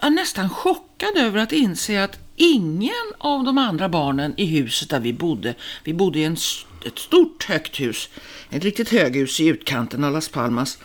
[0.03, 4.99] jag nästan chockad över att inse att ingen av de andra barnen i huset där
[4.99, 6.37] vi bodde, vi bodde i en,
[6.85, 8.09] ett stort högt hus,
[8.49, 10.77] ett riktigt höghus i utkanten av Las Palmas,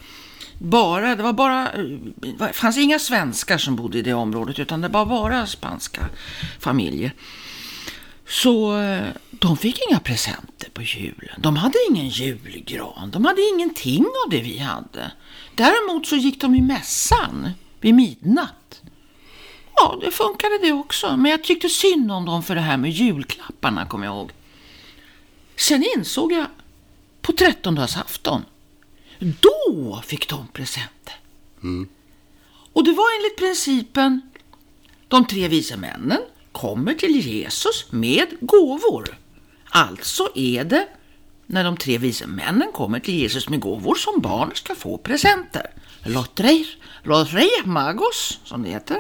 [0.59, 1.85] bara, det var bara, eh,
[2.17, 6.09] det fanns inga svenskar som bodde i det området utan det var bara spanska
[6.61, 7.13] familjer.
[8.29, 11.39] Så eh, de fick inga presenter på julen.
[11.39, 13.11] De hade ingen julgran.
[13.11, 15.13] De hade ingenting av det vi hade.
[15.55, 17.51] Däremot så gick de i mässan
[17.81, 18.83] vid midnatt.
[19.77, 21.17] Ja, det funkade det också.
[21.17, 24.33] Men jag tyckte synd om dem för det här med julklapparna, kommer jag ihåg.
[25.57, 26.47] Sen insåg jag
[27.23, 28.45] på trettondagsafton
[29.19, 31.15] då fick de presenter.
[31.63, 31.89] Mm.
[32.73, 34.21] Och det var enligt principen
[35.09, 36.21] de tre vise männen
[36.53, 39.19] kommer till Jesus med gåvor.
[39.69, 40.89] Alltså är det
[41.47, 45.71] när de tre vise männen kommer till Jesus med gåvor som barn ska få presenter.
[47.03, 48.99] Los Reyes Magos, som det heter.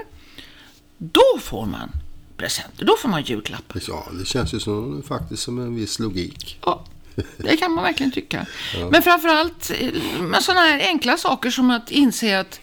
[0.98, 1.90] Då får man
[2.36, 3.82] presenter, då får man julklappar.
[3.88, 6.58] Ja, det känns ju som, faktiskt som en viss logik.
[6.64, 6.84] Ja,
[7.36, 8.46] det kan man verkligen tycka.
[8.74, 8.90] Ja.
[8.90, 12.60] Men framförallt eh, med sådana här enkla saker som att inse att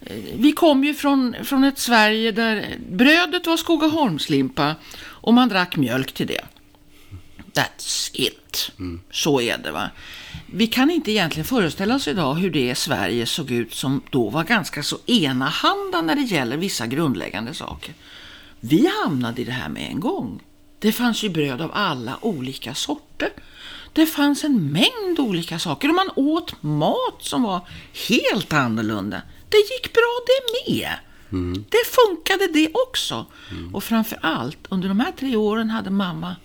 [0.00, 5.76] eh, vi kom ju från, från ett Sverige där brödet var Skogaholmslimpa och man drack
[5.76, 6.44] mjölk till det.
[7.52, 8.70] That's it.
[9.10, 9.90] Så är det va.
[10.46, 14.44] Vi kan inte egentligen föreställa oss idag hur det Sverige såg ut som då var
[14.44, 17.94] ganska så enahanda när det gäller vissa grundläggande saker.
[18.60, 20.42] Vi hamnade i det här med en gång.
[20.78, 23.28] Det fanns ju bröd av alla olika sorter.
[23.96, 27.68] Det fanns en mängd olika saker och man åt mat som var
[28.08, 29.22] helt annorlunda.
[29.48, 30.90] Det gick bra det med.
[31.70, 33.26] Det funkade det också.
[33.72, 36.36] Och framför allt, under de här tre åren hade mamma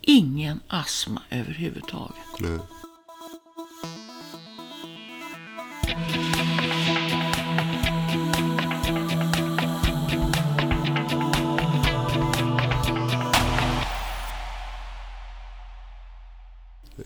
[0.00, 2.16] ingen astma överhuvudtaget.
[2.38, 2.58] Nej.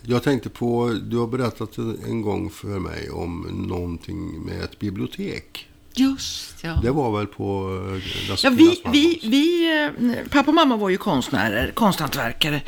[0.09, 1.79] Jag tänkte på, du har berättat
[2.09, 5.69] en gång för mig om någonting med ett bibliotek.
[5.95, 6.79] Just ja.
[6.83, 10.89] Det var väl på eh, Las Ja, vi, vi, vi, eh, pappa och mamma var
[10.89, 12.61] ju konstnärer, konsthantverkare.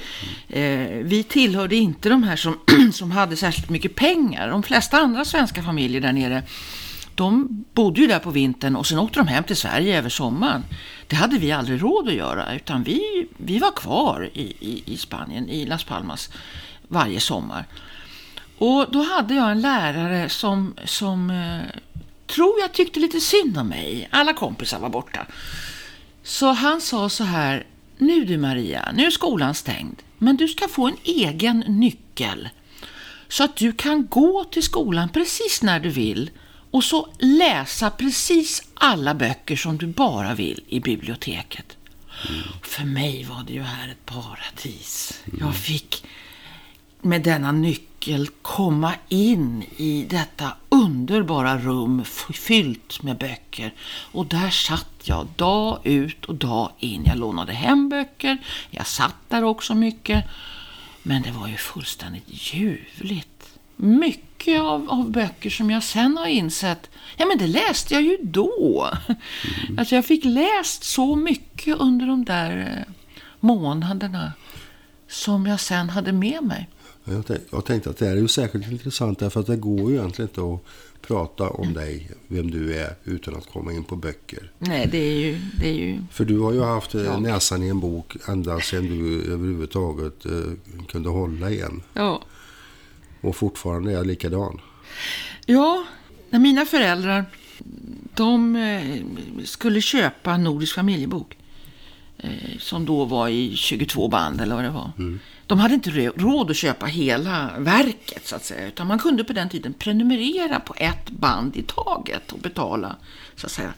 [0.49, 2.59] Eh, vi tillhörde inte de här som,
[2.93, 4.49] som hade särskilt mycket pengar.
[4.49, 6.43] De flesta andra svenska familjer där nere,
[7.15, 10.65] de bodde ju där på vintern och sen åkte de hem till Sverige över sommaren.
[11.07, 14.97] Det hade vi aldrig råd att göra, utan vi, vi var kvar i, i, i
[14.97, 16.31] Spanien, i Las Palmas,
[16.89, 17.65] varje sommar.
[18.59, 21.81] Och då hade jag en lärare som, som eh,
[22.27, 24.09] tror jag tyckte lite synd om mig.
[24.11, 25.27] Alla kompisar var borta.
[26.23, 27.67] Så han sa så här,
[27.99, 32.49] nu du Maria, nu är skolan stängd, men du ska få en egen nyckel.
[33.29, 36.31] Så att du kan gå till skolan precis när du vill
[36.71, 41.77] och så läsa precis alla böcker som du bara vill i biblioteket.
[42.63, 45.23] För mig var det ju här ett paradis.
[45.41, 46.05] Jag fick
[47.03, 53.75] med denna nyckel komma in i detta underbara rum fyllt med böcker.
[54.13, 57.03] Och där satt jag dag ut och dag in.
[57.07, 58.39] Jag lånade hem böcker,
[58.71, 60.25] jag satt där också mycket.
[61.03, 63.59] Men det var ju fullständigt ljuvligt.
[63.77, 68.17] Mycket av, av böcker som jag sen har insett, ja men det läste jag ju
[68.23, 68.91] då.
[69.79, 72.95] Alltså jag fick läst så mycket under de där eh,
[73.41, 74.33] månaderna
[75.09, 76.69] som jag sen hade med mig.
[77.11, 79.91] Jag tänkte, jag tänkte att det här är ju särskilt intressant därför att det går
[79.91, 80.61] ju egentligen inte att
[81.07, 84.51] prata om dig, vem du är, utan att komma in på böcker.
[84.59, 85.39] Nej, det är ju...
[85.61, 87.19] Det är ju För du har ju haft eh, Ja.
[87.21, 90.33] näsan i en bok ända sedan du överhuvudtaget eh,
[90.89, 91.83] kunde hålla igen.
[91.93, 92.23] ja.
[93.21, 94.61] Och fortfarande är likadan.
[95.47, 95.85] ja,
[96.31, 97.25] när mina föräldrar
[98.15, 98.97] de eh,
[99.45, 101.37] skulle köpa en Nordisk familjebok
[102.59, 104.93] som då var i 22 band eller vad det var.
[105.49, 109.33] De hade inte råd att köpa hela verket så att säga, utan man kunde på
[109.33, 112.97] den tiden prenumerera på ett band i taget och betala
[113.37, 113.73] så att säga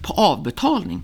[0.00, 1.02] på avbetalning.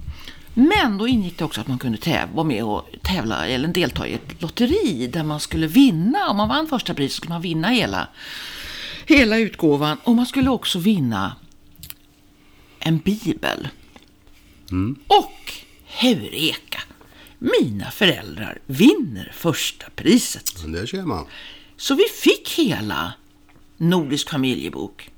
[0.55, 4.14] Men då ingick det också att man kunde vara med och tävla eller delta i
[4.14, 7.69] ett lotteri där man skulle vinna, om man vann första pris så skulle man vinna
[7.69, 8.09] hela,
[9.07, 11.37] hela utgåvan och man skulle också vinna
[12.79, 13.69] en bibel.
[15.07, 15.53] Och
[15.87, 16.81] heureka!
[17.61, 20.64] Mina föräldrar vinner första priset.
[20.66, 21.26] Där ser man.
[21.76, 23.12] Så vi fick hela
[23.76, 25.11] Nordisk familjebok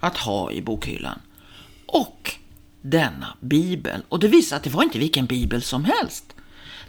[0.00, 1.20] att ha i bokhyllan.
[1.86, 2.34] Och
[2.82, 4.02] denna bibel.
[4.08, 6.24] Och det visade att det var inte vilken bibel som helst.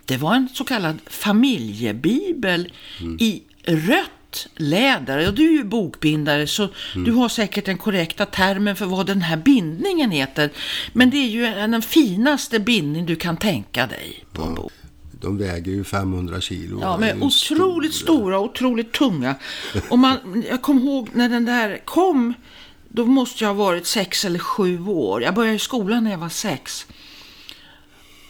[0.05, 2.73] Det var en så kallad familjebibel
[3.19, 5.27] i rött läder.
[5.27, 6.69] Och du är ju bokbindare så
[7.05, 10.49] du har säkert den korrekta termen för vad den här bindningen heter.
[10.93, 14.71] Men det är ju den finaste bindning du kan tänka dig på en bok.
[15.27, 16.79] De väger ju 500 kilo.
[16.81, 19.35] Ja, men otroligt stor- stora, otroligt tunga.
[19.89, 22.33] Och man, jag kommer ihåg när den där kom,
[22.89, 25.23] då måste jag ha varit sex eller sju år.
[25.23, 26.85] Jag började i skolan när jag var sex.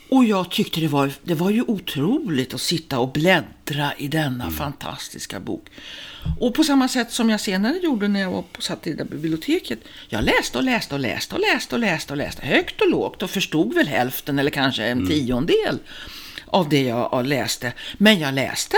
[0.10, 4.52] Och jag tyckte det var, det var ju otroligt att sitta och bläddra i denna
[4.52, 5.66] fantastiska bok.
[6.40, 8.96] Och på samma sätt som jag senare gjorde när jag var på, satt i det
[8.96, 9.80] där biblioteket.
[10.10, 13.24] Jag läste och läste och läste och läste och läste och läste högt och lågt
[13.24, 15.80] och förstod väl hälften eller kanske en tiondel
[16.48, 17.74] av det jag läste.
[17.98, 18.78] Men jag läste.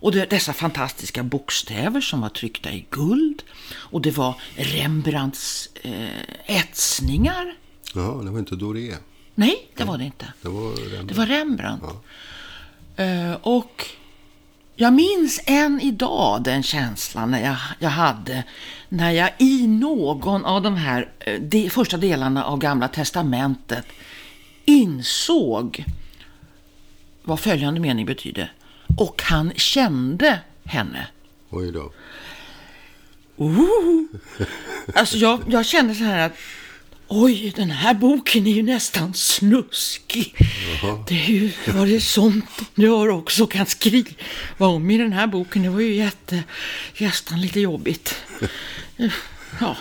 [0.00, 3.42] Och det, dessa fantastiska bokstäver som var tryckta i guld.
[3.74, 7.54] Och det var Rembrandts eh, etsningar.
[7.94, 8.94] Ja, det var inte Doré.
[9.34, 10.32] Nej, det var det inte.
[10.42, 11.08] Det var Rembrandt.
[11.08, 11.84] Det var Rembrandt.
[12.96, 13.86] Eh, och
[14.76, 18.44] jag minns än idag den känslan när jag, jag hade
[18.88, 23.86] när jag i någon av de här eh, de, första delarna av Gamla Testamentet
[24.64, 25.84] insåg
[27.28, 28.52] vad följande mening betyder.
[28.98, 31.06] Och han kände henne.
[31.50, 31.92] Oj då.
[34.94, 36.32] Alltså jag, jag kände så här att
[37.10, 40.34] Oj, den här boken är ju nästan snuskig.
[41.08, 44.08] Det är ju, var det sånt de gör också, kan skriva
[44.56, 45.62] om i den här boken.
[45.62, 46.42] Det var ju jätte,
[46.98, 48.16] nästan lite jobbigt.
[49.60, 49.76] Ja.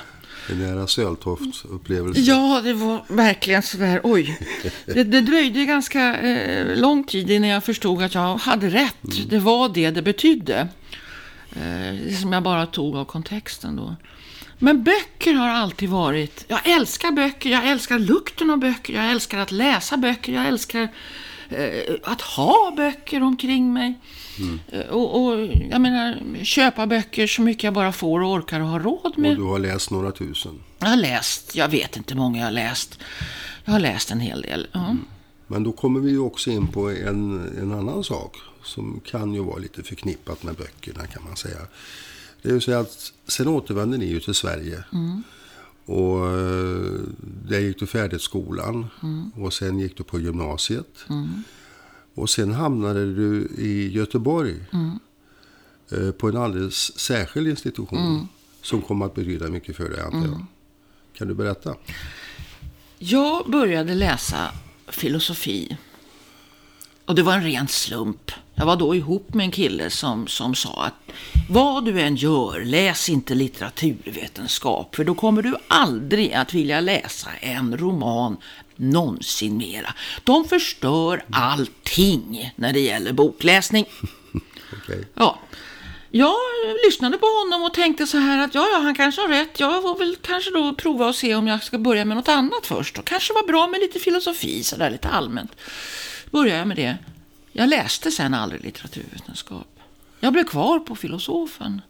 [0.48, 2.20] Det nära Söltoft-upplevelse.
[2.22, 4.39] Ja, det var verkligen sådär, oj.
[4.86, 9.30] Det, det dröjde ganska eh, lång tid innan jag förstod att jag hade rätt.
[9.30, 10.68] Det var det det betydde.
[11.52, 13.95] Eh, som jag bara tog av kontexten då.
[14.60, 19.39] Men böcker har alltid varit, jag älskar böcker, jag älskar lukten av böcker, jag älskar
[19.39, 20.88] att läsa böcker, jag älskar
[21.50, 24.00] eh, att ha böcker omkring mig.
[24.71, 28.67] Eh, Och, och jag menar, köpa böcker så mycket jag bara får och orkar och
[28.67, 29.31] har råd med.
[29.31, 30.59] Och du har läst några tusen.
[30.79, 32.99] Jag har läst, jag vet inte hur många jag har läst.
[33.65, 34.67] Jag har läst en hel del.
[34.71, 34.95] Ja.
[35.47, 39.43] Men då kommer vi ju också in på en, en annan sak som kan ju
[39.43, 41.57] vara lite förknippat med böckerna kan man säga.
[42.41, 44.83] Det är ju så att sen återvände ni ju till Sverige.
[45.85, 46.91] Och eh,
[47.47, 48.88] där gick du färdigt skolan
[49.35, 51.05] och sen gick du på gymnasiet.
[52.18, 54.55] Och sen hamnade du i Göteborg
[55.91, 58.28] eh, på en alldeles särskild institution
[58.61, 60.45] som kom att betyda mycket för dig antar jag.
[61.13, 61.76] Kan du berätta?
[62.99, 64.51] Jag började läsa
[64.88, 65.78] filosofi.
[67.05, 68.32] Och det var en ren slump.
[68.55, 71.11] Jag var då ihop med en kille som, som sa att
[71.49, 74.95] vad du än gör, läs inte litteraturvetenskap.
[74.95, 78.38] För då kommer du aldrig att vilja läsa en roman
[78.78, 79.93] någonsin mera.
[80.23, 83.86] De förstör allting när det gäller bokläsning.
[84.84, 85.07] Okej.
[85.13, 85.39] Ja.
[86.11, 86.36] Jag
[86.86, 89.59] lyssnade på honom och tänkte så här att ja, ja, han kanske har rätt.
[89.59, 92.65] Jag får väl kanske då prova och se om jag ska börja med något annat
[92.65, 92.97] först.
[92.97, 95.51] Och kanske var bra med lite filosofi, så där lite allmänt.
[96.32, 96.97] Började jag med det.
[97.51, 99.80] Jag läste sen aldrig litteraturvetenskap.
[100.19, 101.82] Jag blev kvar på filosofen.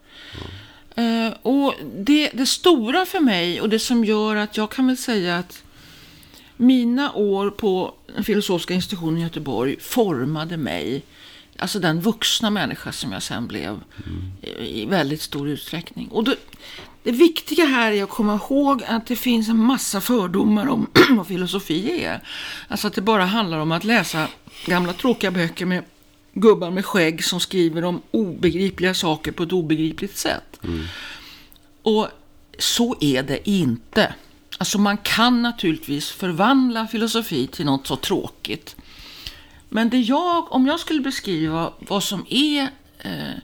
[0.95, 4.97] Eh, och det, det stora för mig och det som gör att jag kan väl
[4.97, 5.63] säga att
[6.57, 7.93] mina år på
[8.23, 11.03] filosofiska institutionen i Göteborg formade mig,
[11.57, 13.79] alltså den vuxna människa som jag sen blev
[14.41, 16.07] i, i väldigt stor utsträckning.
[16.07, 16.35] Och det,
[17.03, 21.27] det viktiga här är att komma ihåg att det finns en massa fördomar om vad
[21.27, 22.23] filosofi är.
[22.67, 24.27] Alltså att det bara handlar om att läsa
[24.65, 25.83] gamla tråkiga böcker med
[26.33, 30.59] gubbar med skägg som skriver om obegripliga saker på ett obegripligt sätt.
[31.81, 32.07] Och
[32.57, 34.13] så är det inte.
[34.57, 38.75] Alltså man kan naturligtvis förvandla filosofi till något så tråkigt.
[39.69, 42.69] Men det jag, om jag skulle beskriva vad som är
[42.99, 43.37] eh,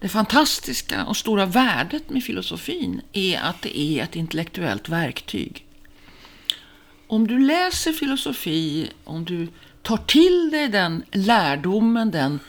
[0.00, 5.66] det fantastiska och stora värdet med filosofin är att det är ett intellektuellt verktyg.
[7.06, 9.48] Om du läser filosofi, om du
[9.82, 12.40] tar till dig den lärdomen, den,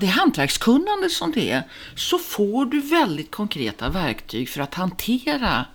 [0.00, 1.62] det hantverkskunnande som det är,
[1.96, 5.66] så får du väldigt konkreta verktyg för att hantera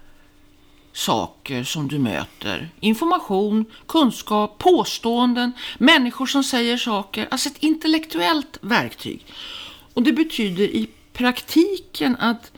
[0.98, 2.70] saker som du möter.
[2.80, 7.28] Information, kunskap, påståenden, människor som säger saker.
[7.32, 9.26] Alltså ett intellektuellt verktyg.
[9.94, 12.52] Och det betyder i praktiken att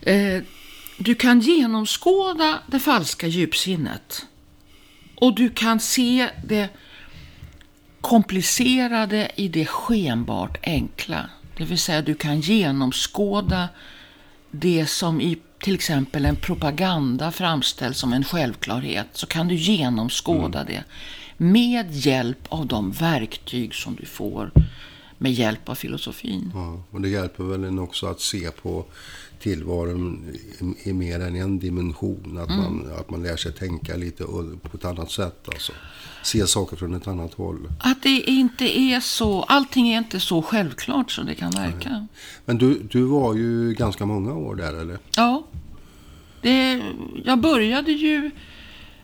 [0.00, 0.42] eh,
[0.98, 4.26] du kan genomskåda det falska djupsinnet.
[5.14, 6.68] Och du kan se det
[8.00, 11.30] komplicerade i det skenbart enkla.
[11.56, 13.68] Det vill säga du kan genomskåda
[14.50, 20.64] det som i till exempel en propaganda framställs som en självklarhet så kan du genomskåda
[20.64, 20.84] det
[21.36, 24.50] med hjälp av de verktyg som du får
[25.18, 26.50] med hjälp av filosofin.
[26.54, 28.84] Ja, och det hjälper väl en också att se på
[29.44, 30.24] tillvaron
[30.84, 32.38] i, i mer än en dimension.
[32.38, 34.24] Att, man, att man lär sig tänka lite
[34.62, 35.48] på ett annat sätt.
[35.48, 35.72] Alltså.
[36.22, 37.68] Se saker från ett annat håll.
[37.80, 42.06] Att det inte är så, allting är inte så självklart som det kan verka.
[42.44, 44.98] Men du, du var ju ganska många år där eller?
[45.16, 45.46] Ja,
[46.42, 46.82] det,
[47.24, 48.30] jag började ju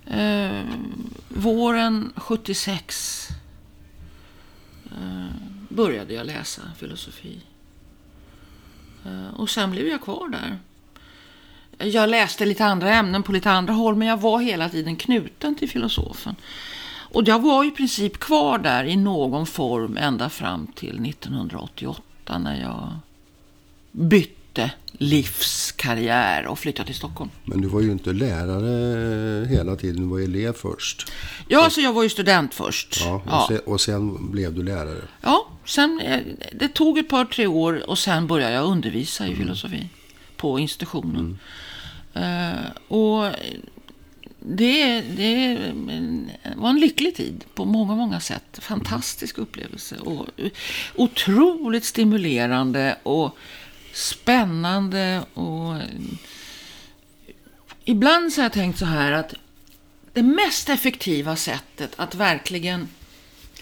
[0.07, 0.65] eh,
[1.29, 3.29] våren 76.
[4.85, 5.35] Eh,
[5.69, 7.41] började jag läsa filosofi.
[9.07, 10.59] Eh, och sen blev jag kvar där.
[11.91, 15.55] Jag läste lite andra ämnen på lite andra håll, men jag var hela tiden knuten
[15.55, 16.37] till filosofen.
[17.13, 22.61] Och jag var i princip kvar där i någon form ända fram till 1988 när
[22.61, 22.91] jag
[23.93, 24.40] bytte
[24.93, 27.31] livskarriär och flyttade till Stockholm.
[27.45, 31.13] Men du var ju inte lärare hela tiden, du var elev först.
[31.49, 33.01] Ja, alltså jag var ju student först.
[33.01, 33.45] Ja, och, ja.
[33.49, 35.03] Sen, och sen blev du lärare.
[35.23, 36.21] ja sen, eh,
[36.53, 39.89] det tog ett par, tre år och sen började jag undervisa i filosofi
[40.37, 41.39] på institutionen.
[42.15, 43.25] Eh, och
[44.39, 45.59] det, det
[46.57, 48.59] var en lycklig tid på många, många sätt.
[48.63, 50.27] Fantastisk upplevelse och
[50.97, 53.37] otroligt stimulerande och
[54.01, 55.75] spännande och
[57.85, 59.35] ibland så har jag tänkt så här att
[60.13, 62.89] det mest effektiva sättet att verkligen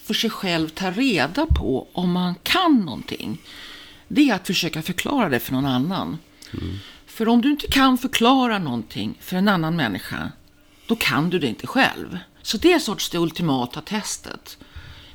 [0.09, 3.39] för sig själv ta reda på om man kan någonting,
[4.09, 6.19] det är att försöka förklara det för någon annan.
[7.07, 10.33] För om du inte kan förklara någonting för en annan människa,
[10.87, 12.19] då kan du det inte själv.
[12.43, 14.59] Så det är sorts det ultimata testet.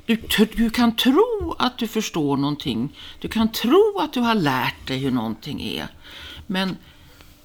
[0.06, 0.16] Du,
[0.56, 2.96] du kan tro att du förstår någonting.
[3.20, 5.86] Du kan tro att du har lärt dig hur någonting är.
[6.46, 6.76] Men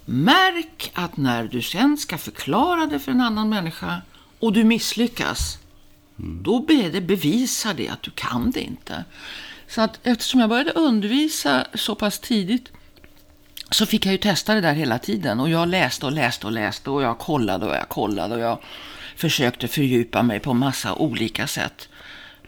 [0.06, 4.02] märk att när du sen ska förklara det för en annan människa
[4.40, 5.58] och du misslyckas,
[6.16, 9.04] då be- det bevisar det att du kan det inte.
[9.68, 12.72] Så att eftersom jag började undervisa så pass tidigt
[13.72, 15.40] så fick jag ju testa det där hela tiden.
[15.40, 18.60] Och jag läste och läste och läste och jag kollade och jag kollade och jag
[19.16, 21.90] försökte fördjupa mig på massa olika sätt.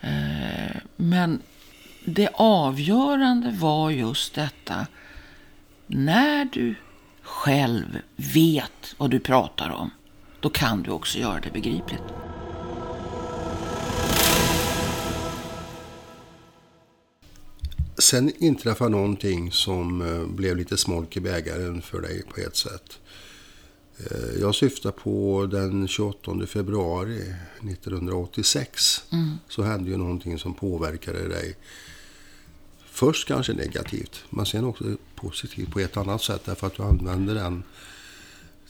[0.02, 1.42] Eh, men
[2.06, 4.88] det avgörande var just detta.
[5.88, 6.76] När du
[7.22, 9.92] själv vet vad du pratar om,
[10.40, 12.04] då kan du också göra det begripligt.
[17.98, 23.01] Sen inträffade någonting som eh, blev lite smolk i bägaren för dig på ett sätt.
[24.12, 29.04] Eh, Jag syftar på den 28 februari 1986.
[29.50, 31.56] Så hände ju någonting som påverkade dig.
[32.86, 34.84] Först kanske negativt, men sen också
[35.16, 36.42] positivt på ett annat sätt.
[36.46, 37.64] Därför att du använde den,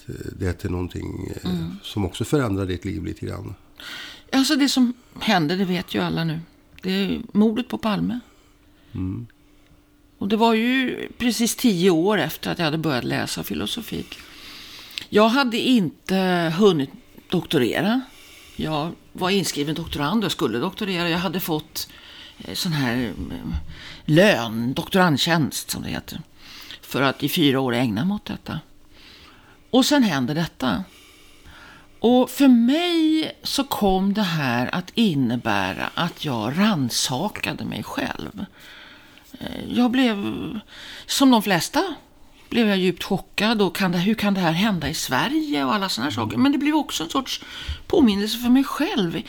[0.08, 1.50] eh, det till någonting eh,
[1.84, 3.56] som också förändrade ditt liv lite grann.
[4.32, 6.40] Alltså det som hände, det vet ju alla nu.
[6.82, 8.20] Det är mordet på Palme.
[10.18, 14.06] Och det var ju precis tio år efter att jag hade börjat läsa filosofi.
[15.14, 16.16] Jag hade inte
[16.57, 16.89] hunnit
[17.30, 18.01] doktorera.
[18.55, 21.09] Jag var inskriven doktorand och skulle doktorera.
[21.09, 21.89] Jag hade fått
[22.38, 23.55] eh, sån här eh,
[24.05, 26.22] lön, doktorandtjänst som det heter.
[26.82, 28.59] För att i fyra år ägna mig åt detta.
[29.70, 30.84] Och sen hände detta.
[31.99, 38.45] Och för mig så kom det här att innebära att jag ransakade mig själv.
[39.39, 40.18] Eh, jag blev,
[41.05, 41.95] som de flesta,
[42.52, 43.62] blev jag djupt chockad.
[43.62, 46.38] Och kan det, hur kan det här hända i Sverige och alla sådana saker.
[46.38, 47.43] Men det blev också en sorts
[47.88, 49.22] påminnelse för mig själv.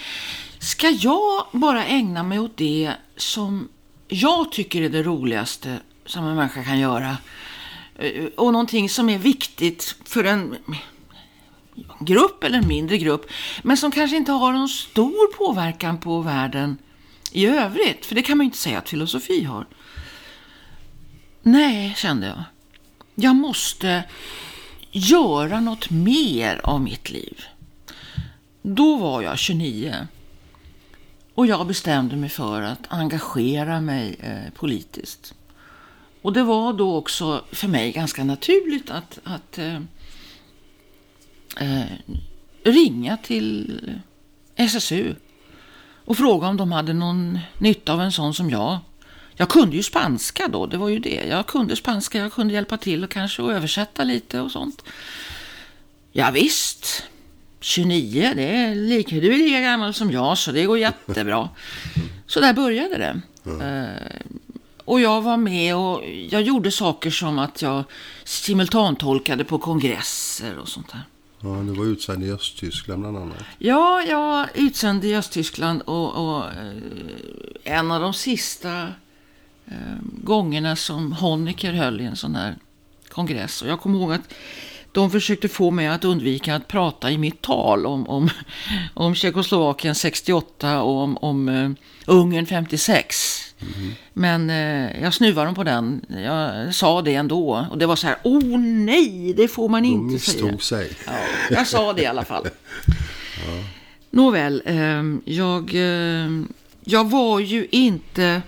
[0.59, 3.69] Ska jag bara ägna mig åt det som
[4.09, 7.17] jag tycker är det roligaste som en människa kan göra
[7.99, 10.57] eh, och någonting som är viktigt för en
[12.01, 13.31] grupp eller en mindre grupp,
[13.63, 16.79] men som kanske inte har någon stor påverkan på världen
[17.33, 18.07] i övrigt.
[18.07, 19.67] För det kan man ju inte säga att filosofi har.
[21.43, 22.45] Nej, kände jag.
[23.15, 24.05] Jag måste
[24.91, 27.45] göra något mer av mitt liv.
[28.63, 30.07] Då var jag 29
[31.35, 35.35] och jag bestämde mig för att engagera mig eh, politiskt.
[36.23, 39.81] Och det var då också för mig ganska naturligt att, att eh,
[41.61, 41.93] eh,
[42.65, 43.81] ringa till
[44.57, 45.15] SSU
[46.05, 48.79] och fråga om de hade någon nytta av en sån som jag.
[49.37, 51.25] Jag kunde ju spanska då, det var ju det.
[51.29, 54.85] Jag kunde spanska, jag kunde hjälpa till och kanske översätta lite och sånt.
[56.13, 57.05] Ja, visst.
[57.61, 61.49] 29, det är lika, du är lika gammal som jag så det går jättebra.
[62.27, 63.21] Så där började det.
[63.51, 64.33] Eh,
[64.85, 67.85] och jag var med och jag gjorde saker som att jag
[68.25, 71.03] simultantolkade på kongresser och sånt där.
[71.41, 73.37] Ja, du var utsänd i Östtyskland bland annat.
[73.59, 76.77] Ja, jag var utsänd i Östtyskland och, och eh,
[77.65, 78.89] en av de sista
[80.23, 82.57] gångerna som Honecker höll i en sån här
[83.09, 83.63] kongress.
[83.63, 84.35] Och jag kommer ihåg att
[84.93, 88.31] de försökte få mig att undvika att prata i mitt tal om, om,
[88.95, 91.71] om Tjeckoslovakien 68 och om, om uh,
[92.07, 93.43] Ungern 56.
[94.13, 96.07] Men eh, jag snuvade dem på den.
[96.25, 97.67] Jag sa det ändå.
[97.71, 100.59] Och det var så här, oh nej, det får man De inte säga.
[100.59, 100.91] sig.
[101.07, 101.13] Ja,
[101.51, 102.47] jag sa det i alla fall.
[104.11, 106.31] Nåväl, eh, jag, eh,
[106.85, 108.43] jag var ju inte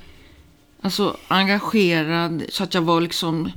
[0.84, 3.50] alltså, engagerad så att jag var liksom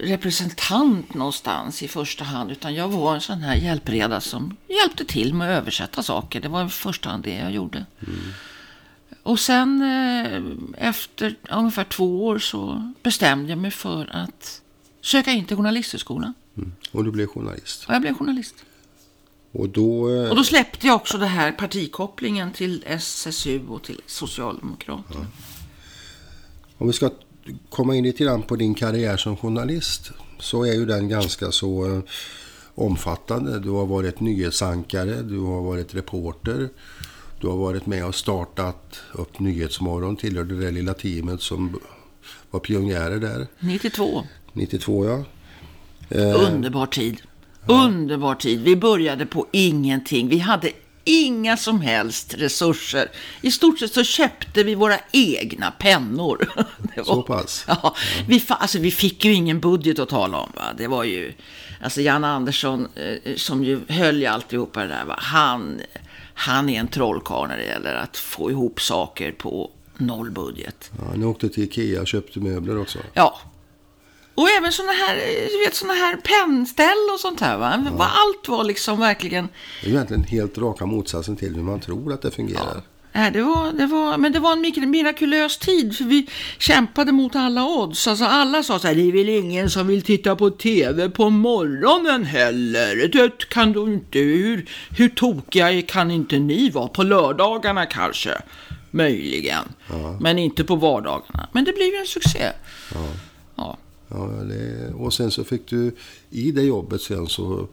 [0.00, 2.50] representant någonstans i första hand.
[2.50, 6.40] Utan jag var en sån här hjälpreda som hjälpte till med att översätta saker.
[6.40, 7.86] Det var i första hand det jag gjorde.
[9.22, 10.42] Och sen eh,
[10.88, 14.62] efter ungefär två år så bestämde jag mig för att
[15.02, 16.34] söka in till Journalisthögskolan.
[16.56, 16.72] Mm.
[16.92, 17.84] Och du blev journalist.
[17.88, 18.54] Och jag blev journalist.
[19.52, 20.10] Och då...
[20.14, 25.26] eh, Och då släppte jag också det här partikopplingen till SSU och till Socialdemokraterna.
[26.80, 27.10] Om vi ska
[27.70, 31.86] komma in lite grann på din karriär som journalist så är ju den ganska så
[31.86, 32.02] eh,
[32.74, 33.58] omfattande.
[33.58, 36.68] Du har varit nyhetsankare, du har varit reporter,
[37.40, 41.80] du har varit med och startat upp Nyhetsmorgon, tillhörde det lilla teamet som
[42.50, 44.22] var pionjärer där, 92.
[44.52, 45.24] 92 ja.
[46.48, 47.22] Underbar tid.
[47.66, 48.60] Underbar tid.
[48.60, 50.28] Vi började på ingenting.
[50.28, 50.70] Vi hade
[51.10, 53.10] inga som helst resurser.
[53.40, 56.52] I stort sett så köpte vi våra egna pennor.
[56.96, 57.64] Det Så pass?
[57.68, 57.96] Ja,
[58.28, 60.52] vi, alltså, vi fick ju ingen budget att tala om.
[60.56, 60.62] Va?
[60.78, 61.32] Det var ju,
[61.82, 65.16] alltså Jan Andersson eh, som ju höll i alltihopa det där, va?
[65.18, 65.80] Han,
[66.34, 70.90] han är en trollkarl när det gäller att få ihop saker på noll budget.
[70.98, 72.98] Ja, ni åkte till Ikea och köpte möbler också.
[73.14, 73.40] Ja.
[74.40, 75.16] Och även såna här,
[75.50, 77.58] du vet, såna här pennställ och sånt här.
[77.58, 77.84] Va?
[77.92, 78.04] Va?
[78.04, 79.48] Allt var liksom verkligen...
[79.80, 82.82] Det är ju egentligen helt raka motsatsen till hur man tror att det fungerar.
[83.12, 86.28] Nej, det var, det var, men det var en mirakulös tid för vi
[86.58, 88.08] kämpade mot alla odds.
[88.08, 91.30] Alltså alla sa så här, det är väl ingen som vill titta på tv på
[91.30, 93.08] morgonen heller.
[93.12, 96.88] Det kan du inte, hur, hur tokiga kan inte ni vara?
[96.88, 98.30] På lördagarna kanske,
[98.90, 99.64] möjligen.
[100.20, 101.48] Men inte på vardagarna.
[101.52, 102.52] Men det blev ju en succé.
[102.94, 103.06] Ja.
[103.56, 103.78] Ja,
[104.48, 105.96] det, och sen så fick du,
[106.30, 107.68] i det jobbet sen så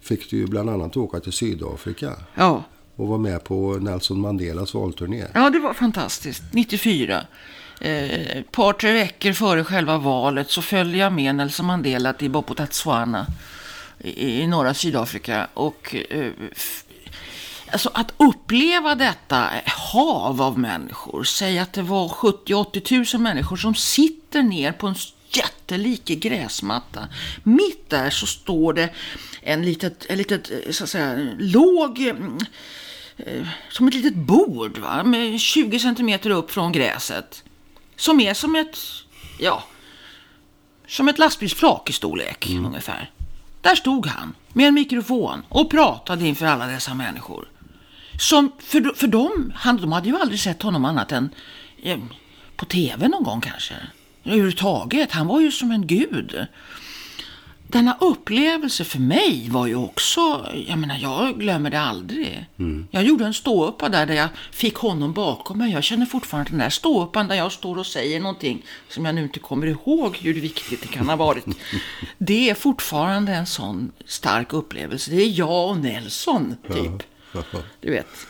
[0.00, 2.64] fick du ju bland annat åka till Sydafrika ja.
[2.96, 5.24] och vara med på Nelson Mandelas valturné.
[5.34, 6.42] Ja, det var fantastiskt.
[6.52, 7.26] 94.
[7.80, 12.30] Eh, ett par, tre veckor före själva valet så följde jag med Nelson Mandela till
[12.30, 13.26] Bophuthatswana
[13.98, 15.48] i, i norra Sydafrika.
[15.54, 16.32] Och eh,
[17.72, 23.74] alltså att uppleva detta hav av människor, säg att det var 70-80 000 människor som
[23.74, 24.94] sitter ner på en
[25.36, 27.08] jättelik gräsmatta.
[27.42, 28.90] Mitt där så står det
[29.42, 32.38] en litet, en litet eh, så att säga, låg mm,
[33.16, 35.04] eh, som ett litet bord va?
[35.04, 37.44] med 20 centimeter upp från gräset.
[37.96, 38.78] Som är som ett,
[39.38, 39.64] ja,
[40.86, 43.10] som ett lastbilsflak i storlek ungefär.
[43.60, 47.48] Där stod han med en mikrofon och pratade inför alla dessa människor.
[48.18, 51.30] Som för, för dem, han, de hade ju aldrig sett honom annat än
[51.82, 51.98] eh,
[52.56, 53.74] på tv någon gång kanske.
[54.30, 56.46] Överhuvudtaget, han var ju som en gud.
[57.66, 62.46] Denna upplevelse för mig var ju också, jag menar jag glömmer det aldrig.
[62.90, 65.72] Jag gjorde en ståuppa där, där jag fick honom bakom mig.
[65.72, 69.22] Jag känner fortfarande den där ståuppan där jag står och säger någonting som jag nu
[69.22, 71.44] inte kommer ihåg hur viktigt det kan ha varit.
[72.18, 75.10] Det är fortfarande en sån stark upplevelse.
[75.10, 77.02] Det är jag och Nelson, typ.
[77.80, 78.26] Du vet.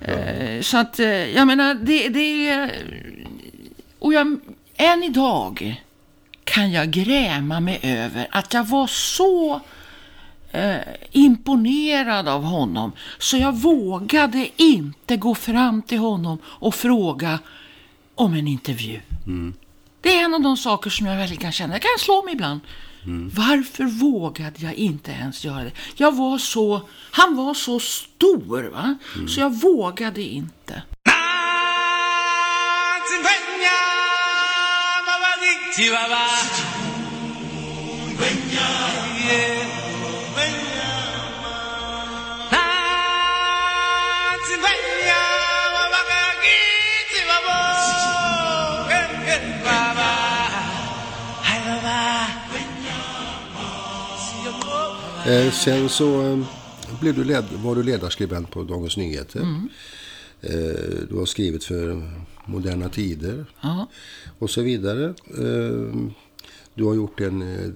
[0.00, 2.72] Eh, Så att, eh, jag menar, det, det är...
[3.98, 4.40] Och jag,
[4.86, 5.82] än idag
[6.44, 9.60] kan jag gräma mig över att jag var så
[10.52, 10.76] eh,
[11.10, 17.38] imponerad av honom så jag vågade inte gå fram till honom och fråga
[18.14, 19.00] om en intervju.
[20.00, 21.74] Det är en av de saker som jag verkligen kan känna.
[21.74, 22.60] Jag kan slå mig ibland.
[23.34, 25.72] Varför vågade jag inte ens göra det?
[25.96, 28.94] Jag var så, han var så stor, va?
[29.28, 30.82] så jag vågade inte.
[55.26, 56.38] Eh, sen så eh,
[57.00, 59.40] blev du led, var du ledarskribent på Dagens Nyheter.
[59.40, 59.46] Eh,
[61.08, 62.02] du har skrivit för
[62.46, 63.88] Moderna Tider Ja.
[64.38, 65.04] och så vidare.
[65.38, 66.06] Eh,
[66.74, 67.70] du har gjort en eh,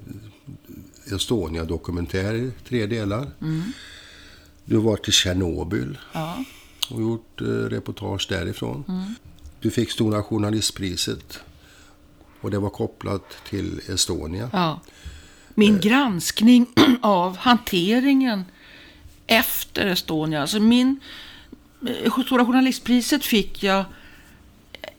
[1.14, 3.26] Estonia-dokumentär i tre delar.
[4.64, 6.44] Du har varit i Tjernobyl Ja.
[6.90, 8.84] och gjort eh, reportage därifrån.
[9.60, 11.38] Du fick Stora Journalistpriset
[12.40, 14.50] och det var kopplat till Estonia.
[14.52, 14.80] Ja.
[15.54, 16.66] Min granskning
[17.02, 18.44] av hanteringen
[19.26, 20.40] efter Estonia.
[20.40, 20.96] Alltså min eh,
[22.26, 23.84] Stora Journalistpriset fick jag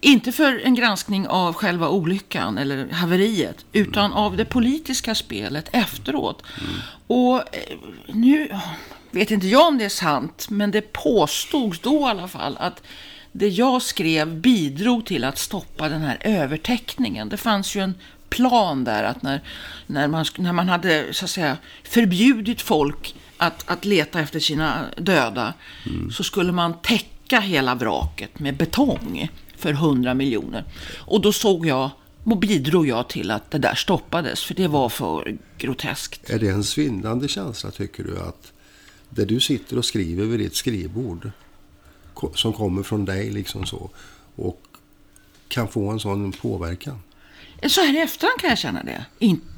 [0.02, 6.44] inte för en granskning av själva olyckan eller haveriet, utan av det politiska spelet efteråt.
[7.08, 7.78] Och eh,
[8.08, 8.50] nu
[9.12, 12.84] vet inte jag om det är sant, men det påstods då i alla fall att
[13.32, 17.30] det jag skrev bidrog till att stoppa den här övertäckningen.
[17.30, 17.96] Det fanns ju en
[18.30, 19.42] plan där att när,
[19.88, 24.86] när, man, när man hade så att säga, förbjudit folk att, att leta efter sina
[24.98, 25.54] döda
[26.12, 30.64] så skulle man täcka hela vraket med betong för 100 miljoner.
[30.98, 31.90] Och då såg jag
[32.24, 36.30] och bidrog jag till att det där stoppades för det var för groteskt.
[36.30, 38.54] Är det en svindlande känsla tycker du att
[39.10, 41.32] där du sitter och skriver vid ditt skrivbord
[42.36, 43.90] som kommer från dig liksom så
[44.36, 44.62] och
[45.48, 47.00] kan få en sån påverkan?
[47.66, 49.06] Så här i efterhand kan jag känna det.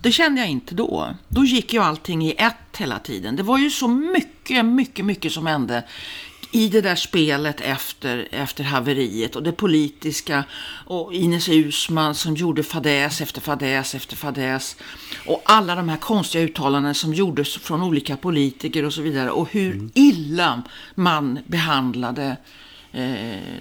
[0.01, 1.15] Det kände jag inte då.
[1.27, 3.35] Då gick ju allting i ett hela tiden.
[3.35, 5.83] Det var ju så mycket, mycket, mycket som hände
[6.51, 10.43] i det där spelet efter, efter haveriet och det politiska
[10.85, 14.75] och Ines Usman som gjorde fadäs efter fadäs efter fadäs
[15.25, 19.51] och alla de här konstiga uttalanden som gjordes från olika politiker och så vidare och
[19.51, 20.63] hur illa
[20.95, 22.33] man behandlade eh,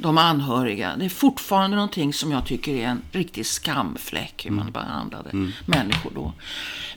[0.01, 0.97] de anhöriga.
[0.97, 5.31] Det är fortfarande någonting som jag tycker är en riktig skamfläck hur man behandlade
[5.66, 6.33] människor då.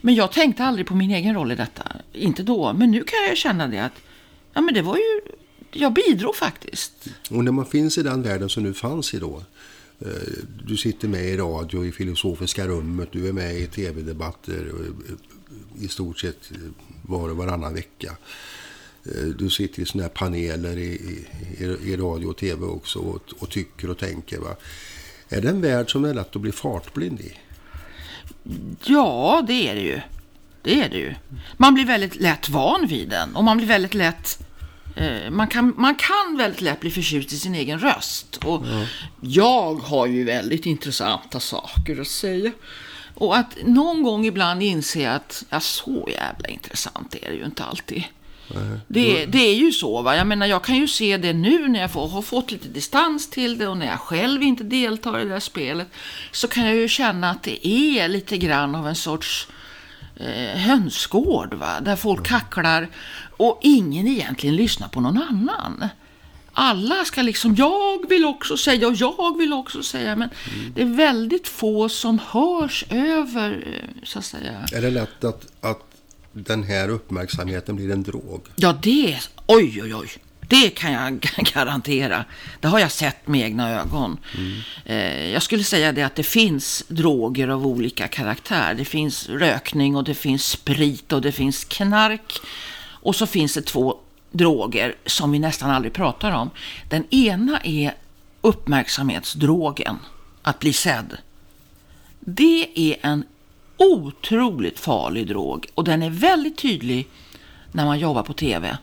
[0.02, 1.84] Men jag tänkte aldrig på min egen roll i detta.
[2.14, 4.02] Inte då, men nu kan jag känna det att
[4.54, 5.22] ja, men det var ju
[5.74, 7.08] jag bidrog faktiskt.
[7.30, 9.44] Och när man finns i den världen som du fanns i då.
[10.00, 10.08] eh,
[10.66, 15.88] Du sitter med i radio i filosofiska rummet, du är med i tv-debatter eh, i
[15.88, 16.52] stort sett
[17.02, 18.16] var och varannan vecka.
[19.06, 20.92] Eh, Du sitter i sådana här paneler i,
[21.60, 24.38] i, i radio och tv också och, och tycker och tänker.
[24.40, 24.56] Va?
[25.30, 27.34] Är det en värld som är lätt att bli fartblind i?
[28.84, 30.02] Ja, det är det ju.
[30.64, 31.16] Det är det ju.
[31.58, 34.40] Man blir väldigt lätt van vid den och man blir väldigt lätt
[34.96, 38.38] eh, man kan, man kan väldigt lätt bli förtjust i sin egen röst.
[38.46, 38.64] Och
[39.22, 42.52] Jag har ju väldigt intressanta saker att säga.
[43.16, 47.64] Och att någon gång ibland inse att ja, så jävla intressant är det ju inte
[47.64, 48.04] alltid.
[48.88, 50.02] Det, det är ju så.
[50.02, 50.16] Va?
[50.16, 53.30] Jag menar, jag kan ju se det nu när jag får, har fått lite distans
[53.30, 55.88] till det och när jag själv inte deltar i det där spelet.
[56.32, 59.48] Så kan jag ju känna att det är lite grann av en sorts
[60.16, 61.54] eh, hönsgård.
[61.54, 61.80] Va?
[61.82, 62.88] Där folk kacklar
[63.38, 65.90] och ingen egentligen lyssnar på någon annan.
[66.54, 70.16] Alla ska liksom, jag vill också säga och jag vill också säga.
[70.16, 70.30] Men
[70.76, 74.66] det är väldigt få som hörs över, eh, så att säga.
[74.74, 75.91] Är det lätt att, att
[76.34, 78.42] den här uppmärksamheten blir en drog?
[78.56, 79.20] Ja, det...
[79.48, 80.10] Oj, oj, oj.
[80.52, 81.20] Det kan jag
[81.54, 82.26] garantera.
[82.60, 84.18] Det har jag sett med egna ögon.
[84.86, 88.74] Eh, jag skulle säga det att det finns droger av olika karaktär.
[88.74, 92.40] Det finns rökning och det finns sprit och det finns knark.
[93.02, 93.98] Och så finns det två
[94.32, 96.50] droger som vi nästan aldrig pratar om.
[96.90, 97.94] Den ena är
[98.42, 100.00] uppmärksamhetsdrogen,
[100.42, 101.18] att bli sedd.
[102.20, 103.24] Det är en
[103.82, 107.08] otroligt farlig drog och den är väldigt tydlig
[107.72, 108.78] när man jobbar på tv.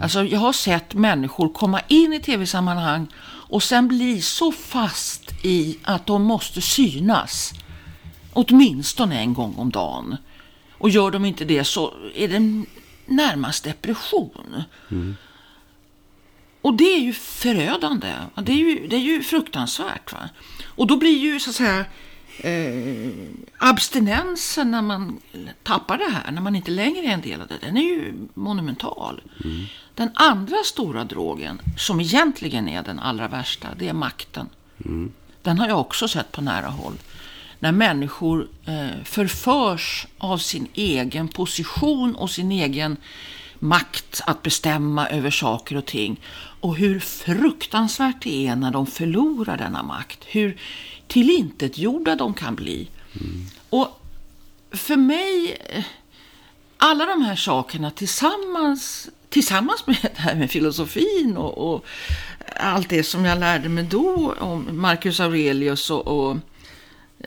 [0.00, 5.78] Alltså jag har sett människor komma in i tv-sammanhang och sen bli så fast i
[5.82, 7.52] att de måste synas.
[8.32, 10.16] Åtminstone en gång om dagen.
[10.72, 12.64] Och gör de inte det så är det
[13.06, 14.62] närmast depression.
[16.62, 18.12] Och det är ju förödande.
[18.42, 20.12] Det är ju, det är ju fruktansvärt.
[20.12, 20.28] Va?
[20.64, 21.84] Och då blir ju så att säga
[22.44, 23.10] eh,
[23.58, 25.20] abstinensen när man
[25.62, 28.14] tappar det här, när man inte längre är en del av det, den är ju
[28.34, 29.22] monumental.
[29.94, 34.48] Den andra stora drogen, som egentligen är den allra värsta, det är makten.
[35.42, 36.94] Den har jag också sett på nära håll.
[37.58, 42.96] När människor eh, förförs av sin egen position och sin egen
[43.58, 46.20] makt att bestämma över saker och ting.
[46.60, 50.18] Och hur fruktansvärt det är när de förlorar denna makt.
[50.26, 50.56] Hur
[51.10, 52.88] tillintetgjorda de kan bli.
[53.70, 54.00] Och
[54.70, 55.84] för mig, eh,
[56.76, 61.84] alla de här sakerna tillsammans, tillsammans med det här med filosofin och, och
[62.56, 66.36] allt det som jag lärde mig då om Marcus Aurelius och, och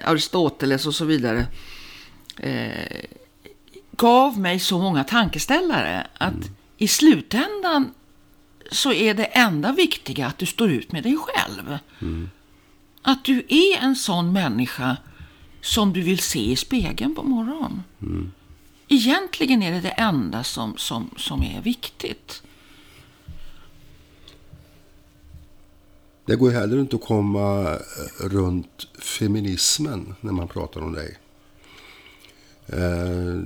[0.02, 1.46] Aristoteles och så vidare.
[2.38, 3.06] Eh,
[3.92, 7.94] gav mig så många tankeställare att i slutändan
[8.72, 11.78] så är det enda viktiga att du står ut med dig själv.
[12.02, 12.30] Mm.
[13.06, 14.97] Att du är en sån människa
[15.62, 17.84] som du vill se i spegeln på morgonen.
[18.88, 22.43] Egentligen är det det enda som, som, som är viktigt.
[26.26, 31.18] Det går ju heller inte att komma eh, runt feminismen när man pratar om dig.
[32.68, 33.39] Eh,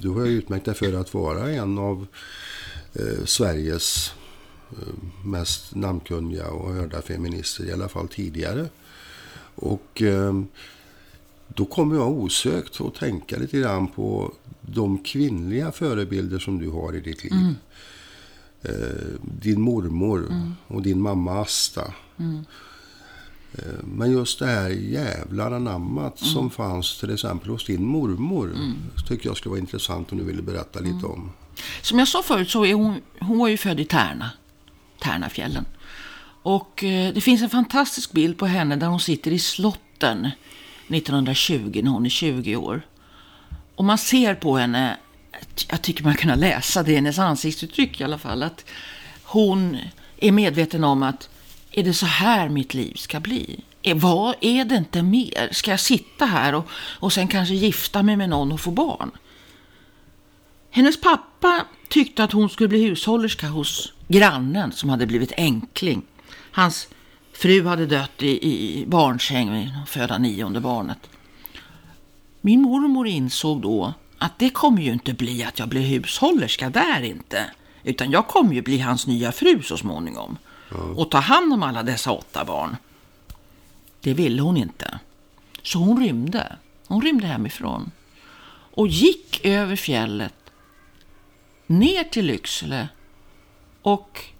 [0.00, 2.06] Du har ju utmärkt dig för att vara en av
[2.92, 4.12] eh, Sveriges
[5.24, 8.68] mest namnkunniga och hörda feminister, i alla fall tidigare.
[9.64, 10.34] Och eh,
[11.48, 16.96] då kommer jag osökt att tänka lite grann på de kvinnliga förebilder som du har
[16.96, 17.32] i ditt liv.
[18.62, 20.28] Eh, din mormor
[20.66, 21.94] och din mamma Asta.
[23.52, 28.52] Eh, Men just det här jävlar anammat som fanns till exempel hos din mormor.
[29.08, 31.30] tycker jag skulle vara intressant om du ville berätta lite om.
[31.82, 34.30] Som jag sa förut så är hon, hon var ju född i Tärna,
[35.02, 35.64] Tärnafjällen.
[36.44, 40.30] Och eh, det finns en fantastisk bild på henne där hon sitter i slotten
[40.88, 42.82] 1920 när hon är 20 år.
[43.74, 44.96] Och man ser på henne,
[45.70, 48.64] jag tycker man kan läsa det i hennes ansiktsuttryck i alla fall, att
[49.22, 49.78] hon
[50.16, 51.28] är medveten om att
[51.70, 53.60] är det så här mitt liv ska bli?
[53.82, 55.48] Är, vad är det inte mer?
[55.52, 59.10] Ska jag sitta här och, och sen kanske gifta mig med någon och få barn?
[60.70, 66.02] Hennes pappa tyckte att hon skulle bli hushållerska hos grannen som hade blivit enkling.
[66.54, 66.88] Hans
[67.32, 70.98] fru hade dött i, i barnsäng vid föda nionde barnet.
[72.40, 77.02] Min mormor insåg då att det kommer ju inte bli att jag blir hushållerska där
[77.02, 77.50] inte.
[77.82, 80.38] Utan jag kommer ju bli hans nya fru så småningom.
[80.96, 82.76] Och ta hand om alla dessa åtta barn.
[84.00, 84.98] Det ville hon inte.
[85.62, 86.56] Så hon rymde.
[86.86, 87.90] Hon rymde hemifrån.
[88.74, 90.34] Och gick över fjället
[91.66, 92.88] ner till Lycksele
[93.82, 94.33] och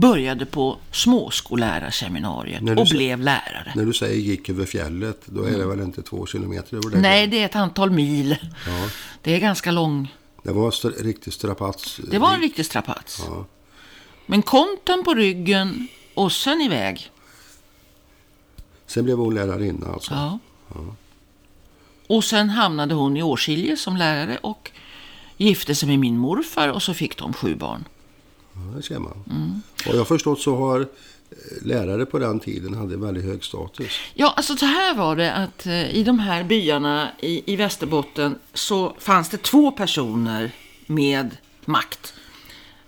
[0.00, 3.72] började på småskollärarseminariet och blev lärare.
[3.76, 7.00] När du säger gick över fjället, då är det väl inte två kilometer över det?
[7.00, 8.36] Nej, det är ett antal mil.
[8.66, 8.88] Ja,
[9.22, 10.14] Det är ganska lång.
[10.42, 12.00] det var st- riktigt strapats.
[12.10, 13.22] Det var en riktig strapats.
[13.28, 13.46] Ja.
[14.26, 17.10] Men konten på ryggen och sen iväg.
[18.86, 20.14] Sen blev hon lärarinna alltså.
[20.14, 20.38] Ja.
[22.06, 24.70] Och sen hamnade hon i Årskilje som lärare och
[25.36, 27.84] gifte sig med min morfar och så fick de sju barn.
[28.56, 29.24] Ja, det ser man.
[29.30, 29.62] Mm.
[29.86, 30.86] Och jag har förstått så har eh,
[31.62, 34.00] lärare på den tiden hade väldigt hög status.
[34.14, 38.38] Ja, alltså så här var det att eh, i de här byarna i, i Västerbotten
[38.54, 40.50] så fanns det två personer
[40.86, 42.14] med makt.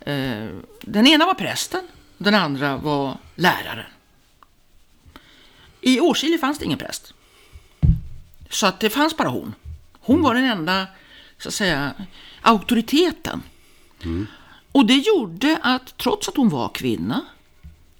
[0.01, 0.47] Eh,
[0.81, 1.83] den ena var prästen,
[2.19, 3.91] den andra var läraren.
[5.81, 7.15] I Årskilje fanns det ingen präst.
[8.51, 9.55] Så att det fanns bara hon.
[10.01, 10.87] Hon var den enda,
[11.39, 11.93] så att säga,
[12.43, 13.43] auktoriteten.
[14.79, 17.25] Och det gjorde att trots att hon var kvinna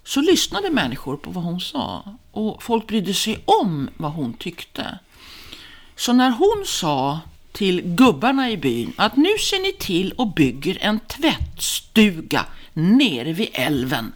[0.03, 4.99] så lyssnade människor på vad hon sa och folk brydde sig om vad hon tyckte.
[5.95, 7.19] Så när hon sa
[7.51, 13.49] till gubbarna i byn att nu ser ni till och bygger en tvättstuga nere vid
[13.53, 14.13] älven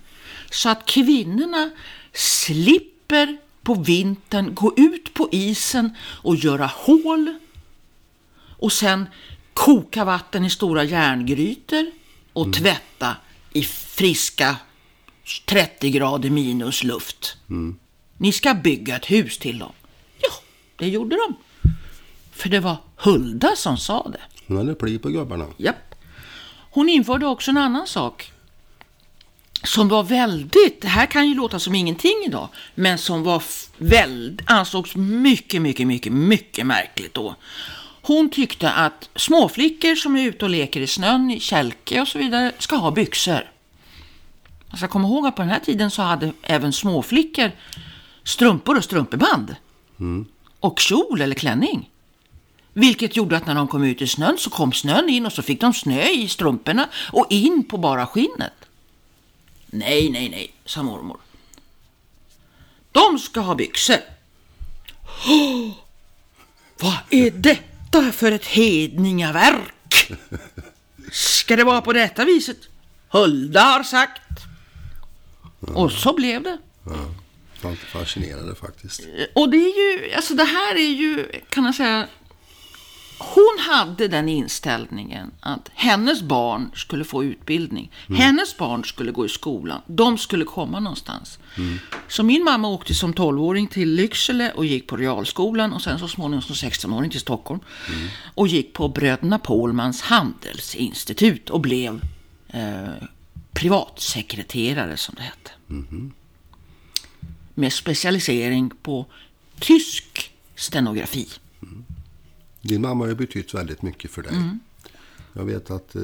[0.51, 1.69] så att kvinnorna
[2.13, 7.33] slipper på vintern gå ut på isen och göra hål
[8.59, 9.07] och sen
[9.53, 12.02] koka vatten i stora järngrytor
[12.33, 13.15] och tvätta
[13.53, 14.55] i friska
[15.45, 17.37] 30 grader minus luft.
[18.17, 19.71] Ni ska bygga ett hus till dem.
[20.21, 20.29] Ja,
[20.75, 21.35] det gjorde de.
[22.31, 24.21] För det var Hulda som sa det.
[24.47, 25.45] Hon hade pli på gubbarna.
[25.57, 25.95] Japp.
[26.71, 28.31] Hon införde också en annan sak.
[29.63, 33.69] Som var väldigt, det här kan ju låta som ingenting idag, men som var f-
[33.77, 37.35] väld, ansågs mycket, mycket, mycket, mycket märkligt då.
[38.05, 42.17] Hon tyckte att småflickor som är ute och leker i snön, i kälke och så
[42.17, 43.51] vidare, ska ha byxor.
[44.69, 47.51] Man ska komma ihåg att på den här tiden så hade även småflickor
[48.23, 49.55] strumpor och strumpeband.
[50.59, 51.89] Och kjol eller klänning.
[52.73, 55.41] Vilket gjorde att när de kom ut i snön så kom snön in och så
[55.41, 58.53] fick de snö i strumporna och in på bara skinnet.
[59.65, 61.17] Nej, nej, nej, sa mormor.
[62.91, 63.97] De ska ha byxor.
[65.27, 65.71] Åh,
[66.79, 67.31] vad är
[67.93, 70.11] detta för ett hedningaverk?
[71.11, 72.57] Ska det vara på detta viset?
[73.09, 74.21] Hulda har sagt.
[75.59, 76.57] Och så blev det.
[77.63, 79.01] Är fascinerande faktiskt.
[79.33, 82.07] Och det är ju, alltså det här är ju, kan man säga,
[83.23, 87.91] hon hade den inställningen att hennes barn skulle få utbildning.
[88.09, 89.81] Hennes barn skulle gå i skolan.
[89.87, 91.39] De skulle komma någonstans.
[92.07, 96.07] Så min mamma åkte som 12-åring till Lycksele och gick på realskolan och sen så
[96.07, 97.59] småningom som 16-åring till Stockholm.
[98.35, 102.01] Och gick på Bröderna Pålmans handelsinstitut och blev
[102.47, 103.07] eh,
[103.53, 105.51] privatsekreterare som det hette
[107.53, 109.05] med specialisering på
[109.59, 111.27] tysk stenografi.
[112.63, 114.33] Din mamma har ju betytt väldigt mycket för dig.
[115.33, 116.01] Jag vet att eh,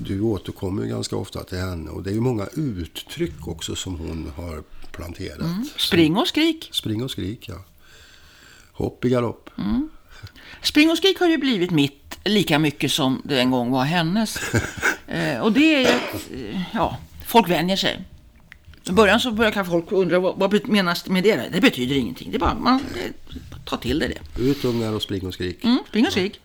[0.00, 4.32] du återkommer ganska ofta till henne och det är ju många uttryck också som hon
[4.36, 4.62] har
[4.92, 5.66] planterat.
[5.76, 6.68] Spring och skrik.
[6.72, 7.64] Spring och skrik, ja.
[8.72, 9.50] Hopp i galopp.
[10.62, 14.38] Spring och skrik har ju blivit mitt lika mycket som det en gång var hennes.
[15.06, 15.86] eh, och det är ju
[16.48, 18.04] eh, ja, folk vänjer sig.
[18.88, 21.48] I början så börjar kanske folk undra vad, vad menas med det?
[21.52, 22.30] Det betyder ingenting.
[22.30, 24.42] Det är bara, man eh, tar till det det.
[24.42, 25.64] Ut ungar och spring och skrik.
[25.64, 26.40] Mm, spring och skrik.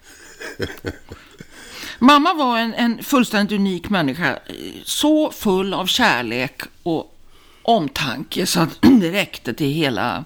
[1.99, 4.39] Mamma var en, en fullständigt unik människa.
[4.83, 7.17] Så full av kärlek och
[7.61, 10.25] omtanke så att det räckte till hela,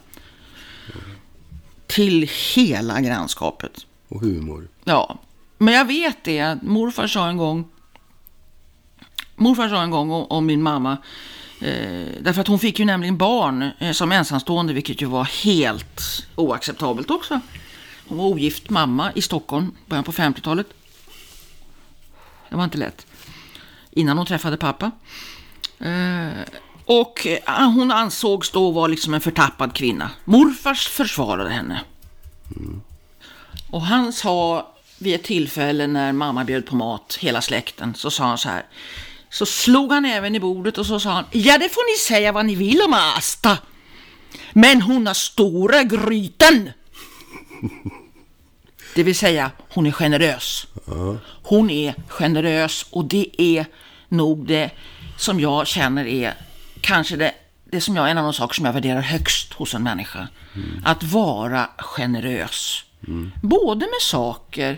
[1.88, 3.86] till hela grannskapet.
[4.08, 4.68] Och humor.
[4.84, 5.20] Ja,
[5.58, 7.70] men jag vet det att morfar sa en gång
[9.36, 10.98] Morfar sa en gång om, om min mamma
[11.62, 16.28] Eh, därför att hon fick ju nämligen barn eh, som ensamstående vilket ju var helt
[16.36, 17.40] oacceptabelt också.
[18.08, 20.68] Hon var ogift mamma i Stockholm början på 50-talet.
[22.50, 23.06] Det var inte lätt.
[23.92, 24.92] Innan hon träffade pappa.
[25.80, 26.42] Eh,
[26.86, 30.10] och eh, hon ansågs då vara liksom en förtappad kvinna.
[30.26, 31.82] Morfars försvarade henne.
[33.70, 34.68] Och han sa
[34.98, 38.66] vid ett tillfälle när mamma bjöd på mat, hela släkten, så sa han så här.
[39.30, 42.32] Så slog han även i bordet och så sa han, ja det får ni säga
[42.32, 43.58] vad ni vill om Asta.
[44.54, 46.70] Men hon har stora grytan.
[48.96, 50.68] Det vill säga, hon är generös.
[51.44, 53.66] Hon är generös och det är
[54.10, 54.72] nog det
[55.18, 56.34] som jag känner är
[56.82, 57.34] kanske det,
[57.66, 60.28] det som jag, en av de saker som jag värderar högst hos en människa.
[60.84, 62.84] Att vara generös.
[63.42, 64.78] Både med saker,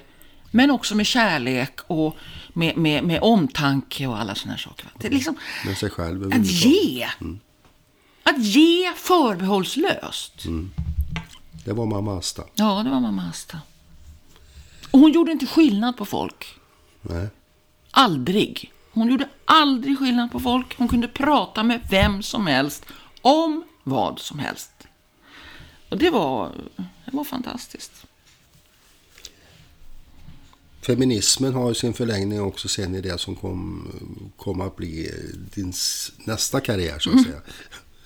[0.51, 2.17] men också med kärlek och
[2.53, 4.89] med, med, med omtanke och alla sådana här saker.
[4.97, 7.07] Det är liksom Med sig själv att ge.
[8.23, 10.43] Att ge förbehållslöst.
[11.65, 12.43] Det var mamma Asta.
[12.55, 13.57] Ja, det var mamma Asta.
[14.91, 16.55] Och hon gjorde inte skillnad på folk.
[17.01, 17.27] Nej.
[17.91, 18.71] Aldrig.
[18.91, 20.77] Hon gjorde aldrig skillnad på folk.
[20.77, 22.85] Hon kunde prata med vem som helst
[23.21, 24.71] om vad som helst.
[25.89, 28.05] Och det var, det var fantastiskt.
[30.89, 33.87] Feminismen har ju sin förlängning också sen i det som kom,
[34.37, 35.11] kom att bli
[35.55, 37.41] din s- nästa karriär så att säga.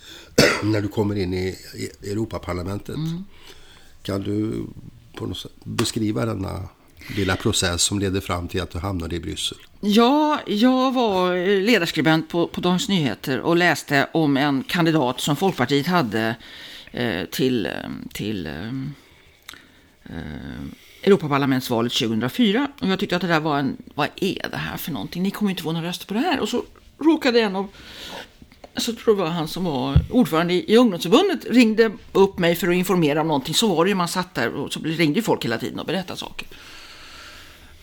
[0.63, 1.57] När du kommer in i
[2.03, 2.95] Europaparlamentet.
[4.01, 4.65] Kan du
[5.15, 6.69] på något sätt beskriva denna
[7.15, 9.57] lilla process som ledde fram till att du hamnade i Bryssel?
[9.81, 15.87] Ja, jag var ledarskribent på, på Dagens Nyheter och läste om en kandidat som Folkpartiet
[15.87, 16.35] hade
[16.91, 17.71] eh, till, eh,
[18.13, 18.67] till eh,
[20.03, 20.63] eh,
[21.03, 22.67] Europaparlamentsvalet 2004.
[22.81, 25.23] Och jag tyckte att det där var en, vad är det här för någonting?
[25.23, 26.39] Ni kommer ju inte få några röster på det här.
[26.39, 26.63] Och så
[26.99, 27.67] råkade en av,
[28.77, 32.55] så tror jag det var han som var ordförande i, i ungdomsförbundet, ringde upp mig
[32.55, 33.53] för att informera om någonting.
[33.53, 35.85] Så var det ju, man satt där och så ringde ju folk hela tiden och
[35.85, 36.47] berättade saker.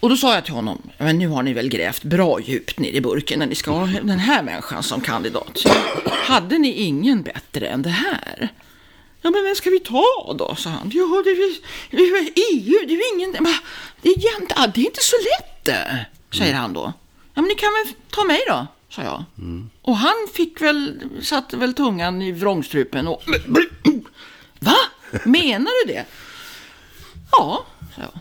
[0.00, 2.92] Och då sa jag till honom, men nu har ni väl grävt bra djupt ner
[2.92, 5.62] i burken när ni ska ha den här människan som kandidat.
[6.06, 8.48] Hade ni ingen bättre än det här?
[9.22, 10.54] Ja, men vem ska vi ta då?
[10.54, 10.90] sa han.
[10.94, 11.56] Ja, det är,
[11.90, 13.32] det är EU, det är ju ingen...
[14.02, 16.92] Det, är jämt, det är inte så lätt det, säger han då.
[17.34, 19.24] Ja, men ni kan väl ta mig då, sa jag.
[19.82, 23.22] Och han fick väl, satte väl tungan i vrångstrupen och...
[24.58, 24.76] Va?
[25.24, 26.04] Menar du det?
[27.30, 27.66] Ja,
[27.96, 28.18] sa jag.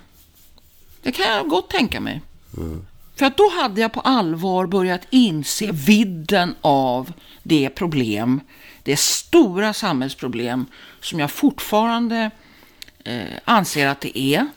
[1.01, 2.21] Det kan jag gott tänka mig.
[2.57, 2.85] Mm.
[3.19, 7.13] För att då hade jag på allvar börjat inse vidden av
[7.43, 8.41] det problem,
[8.83, 10.65] det stora samhällsproblem
[11.01, 12.31] som jag fortfarande
[13.03, 14.47] eh, anser att det är,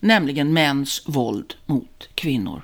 [0.00, 2.62] nämligen mäns våld mot kvinnor.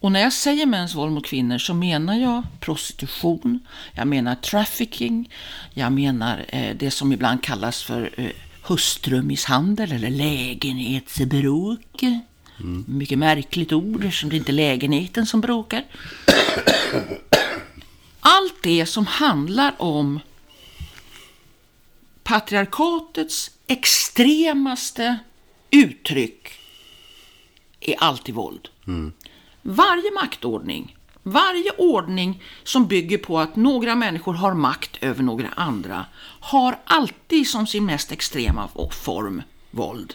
[0.00, 3.60] Och när jag säger mäns våld mot kvinnor så menar jag prostitution,
[3.92, 5.30] jag menar trafficking,
[5.74, 8.30] jag menar eh, det som ibland kallas för eh,
[8.62, 12.04] hustrumisshandel eller lägenhetsbråk.
[12.86, 15.84] Mycket märkligt ord eftersom det inte är lägenheten som bråkar.
[18.20, 20.20] Allt det som handlar om
[22.22, 25.18] patriarkatets extremaste
[25.70, 26.48] uttryck
[27.80, 28.68] är alltid våld.
[29.62, 36.06] Varje maktordning, varje ordning som bygger på att några människor har makt över några andra
[36.40, 40.14] har alltid som sin mest extrema form våld.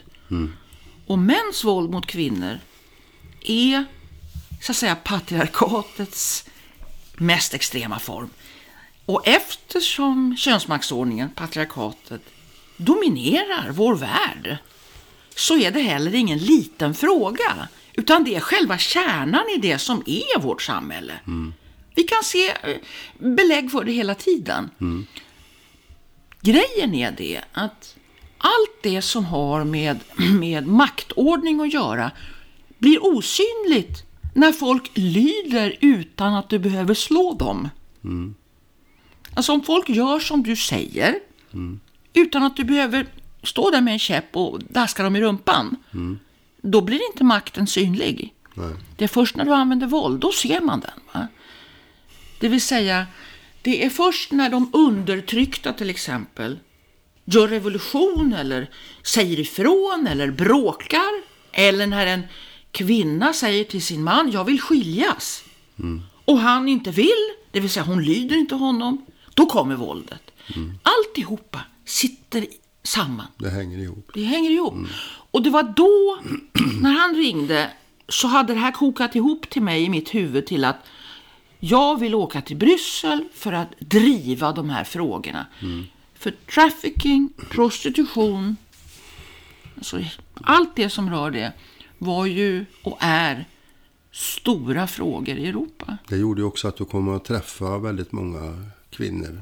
[1.07, 2.59] Och mäns våld mot kvinnor
[3.41, 3.85] är
[4.61, 6.45] så att säga patriarkatets
[7.13, 8.29] mest extrema form.
[9.05, 12.21] Och eftersom könsmaktsordningen, patriarkatet,
[12.77, 14.57] dominerar vår värld
[15.35, 17.67] så är det heller ingen liten fråga.
[17.93, 21.13] Utan det är själva kärnan i det som är vårt samhälle.
[21.95, 22.77] Vi kan se eh,
[23.19, 24.69] belägg för det hela tiden.
[26.41, 27.96] Grejen är det att
[28.38, 29.99] allt det som har med,
[30.39, 32.11] med maktordning att göra
[32.77, 34.03] blir osynligt
[34.35, 37.69] när folk lyder utan att du behöver slå dem.
[39.34, 41.19] Alltså om folk gör som du säger
[42.14, 43.07] utan att du behöver
[43.43, 45.76] stå där med en käpp och daska dem i rumpan.
[46.61, 48.34] Då blir inte makten synlig.
[48.53, 48.73] Nej.
[48.95, 50.99] Det är först när du använder våld, då ser man den.
[51.14, 51.27] Va?
[52.39, 53.07] Det vill säga,
[53.61, 56.59] det är först när de undertryckta till exempel
[57.29, 58.69] gör revolution eller
[59.03, 61.21] säger ifrån eller bråkar
[61.51, 62.23] eller när en
[62.71, 65.43] kvinna säger till sin man, jag vill skiljas.
[66.25, 70.21] Och han inte vill, det vill säga hon lyder inte honom, då kommer våldet.
[70.83, 72.45] Alltihopa sitter
[72.83, 73.27] samman.
[73.37, 74.11] Det hänger ihop.
[74.13, 74.73] Det hänger ihop.
[75.31, 76.19] Och det var då,
[76.81, 77.71] när han ringde,
[78.09, 80.77] så hade det här kokat ihop till mig i mitt huvud till att
[81.59, 85.45] jag vill åka till Bryssel för att driva de här frågorna.
[86.19, 88.57] För trafficking, prostitution,
[89.77, 89.99] alltså
[90.34, 91.53] allt det som rör det
[91.98, 93.45] var ju och är
[94.11, 95.98] stora frågor i Europa.
[96.10, 99.41] Det gjorde ju också att du kommer att träffa väldigt många kvinnor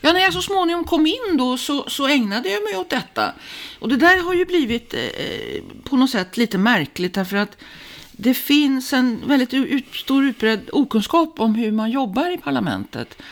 [0.00, 3.32] Ja, när jag så småningom kom in då så, så ägnade jag mig åt detta.
[3.78, 7.56] Och det där har ju blivit eh, på något sätt lite märkligt därför att
[8.12, 13.22] det finns en väldigt ut, stor utbredd okunskap om hur man jobbar i parlamentet.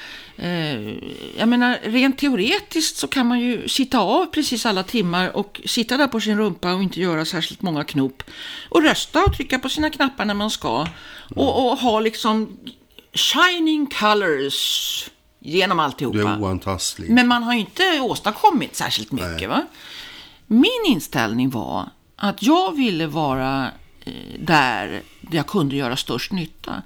[0.40, 0.94] Eh,
[1.38, 5.96] jag menar, rent teoretiskt så kan man ju sitta av precis alla timmar och sitta
[5.96, 8.22] där på sin rumpa och inte göra särskilt många knop.
[8.68, 10.86] Och rösta och trycka på sina knappar när man ska.
[11.36, 12.58] Och, och ha liksom
[13.12, 15.04] shining colors
[15.38, 16.18] genom alltihopa.
[16.18, 17.10] Du är oantastlig.
[17.10, 19.48] Men man har ju inte åstadkommit särskilt mycket.
[19.48, 19.66] Va?
[20.46, 23.70] Min inställning var att jag ville vara
[24.04, 26.82] eh, där jag kunde göra störst nytta.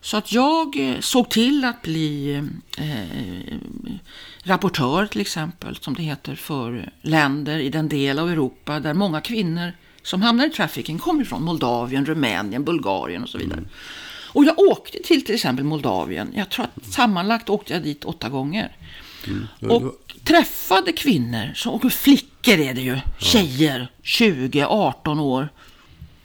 [0.00, 2.34] Så att jag eh, såg till att bli
[2.78, 3.56] eh,
[4.42, 9.20] rapportör till exempel, som det heter, för länder i den del av Europa där många
[9.20, 9.72] kvinnor
[10.02, 11.42] som hamnar i trafficking kommer ifrån.
[11.42, 13.58] Moldavien, Rumänien, Bulgarien och så vidare.
[13.58, 13.70] Mm.
[14.32, 16.32] Och jag åkte till till exempel Moldavien.
[16.34, 18.76] Jag tror att sammanlagt åkte jag dit åtta gånger.
[19.26, 19.46] Mm.
[19.70, 25.48] Och träffade kvinnor, och flickor är det ju, tjejer, 20, 18 år.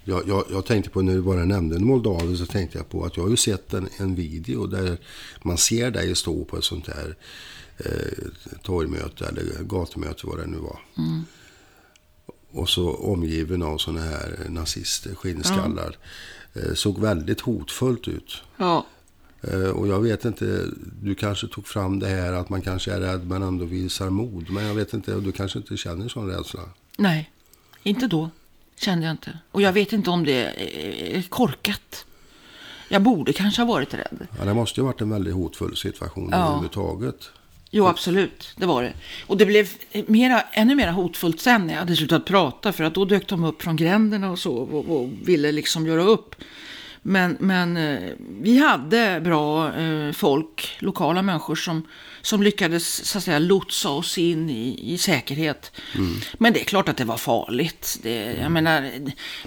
[0.04, 3.18] Jag, jag, jag, tänkte på när du bara nämnde Moldavien så tänkte jag på att
[3.18, 4.98] jag har ju sett en, en video där
[5.42, 7.16] man ser dig stå på ett sånt här
[7.78, 10.80] eh, torgmöte eller gatumöte vad det nu var.
[10.98, 11.24] Mm.
[12.52, 15.98] Och så omgiven av såna här nazister, skinnskallar.
[16.54, 16.62] Ja.
[16.62, 18.42] Eh, såg väldigt hotfullt ut.
[18.58, 18.86] Ja.
[19.42, 20.66] Eh, och jag vet inte,
[21.02, 24.50] du kanske tog fram det här att man kanske är rädd men ändå visar mod.
[24.50, 26.62] Men jag vet inte, du kanske inte känner sån rädsla?
[26.98, 27.32] Nej,
[27.84, 28.30] inte då.
[28.78, 29.38] Kände jag inte.
[29.52, 30.46] Och jag vet inte om det
[31.18, 32.06] är korkat.
[32.90, 34.28] Jag borde kanske ha varit rädd.
[34.40, 36.38] Ja, det måste ju ha varit en väldigt hotfull situation ja.
[36.38, 37.30] överhuvudtaget.
[37.76, 38.54] Jo, absolut.
[38.56, 38.94] Det var det.
[39.28, 39.70] Och det blev
[40.08, 42.74] mera, ännu mer hotfullt sen när jag hade slutat prata.
[42.74, 46.04] För att då dök de upp från gränderna och så och, och ville liksom göra
[46.04, 46.36] upp.
[47.02, 51.88] Men, men eh, vi hade bra eh, folk, lokala människor som
[52.24, 55.72] som lyckades så att säga lotsa oss in i, i säkerhet.
[55.96, 56.16] Mm.
[56.38, 58.00] Men det är klart att det var farligt.
[58.04, 58.92] Det, jag menar,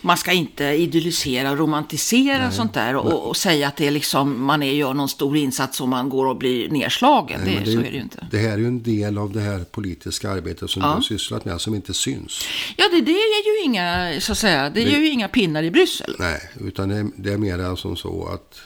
[0.01, 2.53] man ska inte idyllisera och romantisera Nej.
[2.53, 5.81] sånt där och, och, säga att det är liksom, man är, gör någon stor insats
[5.81, 7.41] och man går och blir nedslagen.
[7.45, 8.27] Nej, det, det, så är det ju inte.
[8.31, 10.89] Det här är ju en del av det här politiska arbetet som ja.
[10.89, 12.45] du har sysslat med, som inte syns.
[12.77, 15.63] Ja, det, det är ju inga, så att säga, det, det är ju inga pinnar
[15.63, 16.17] i Bryssel.
[16.19, 18.61] Nej, utan det, det är mer som så att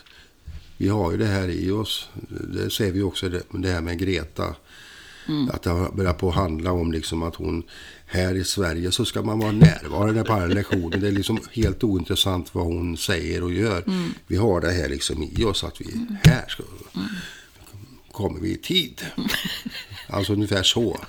[0.80, 2.08] vi har ju det här i oss.
[2.28, 4.54] Det ser vi också det här med Greta.
[5.28, 5.50] Mm.
[5.50, 7.62] Att det har börjat på att handla om liksom att hon
[8.06, 10.96] här i Sverige så ska man vara närvarande på alla lektioner.
[10.96, 13.82] Det är liksom helt ointressant vad hon säger och gör.
[13.86, 14.14] Mm.
[14.26, 16.62] Vi har det här liksom i oss att vi här ska,
[16.96, 17.08] mm.
[18.12, 19.02] kommer vi i tid.
[20.08, 21.00] Alltså ungefär så.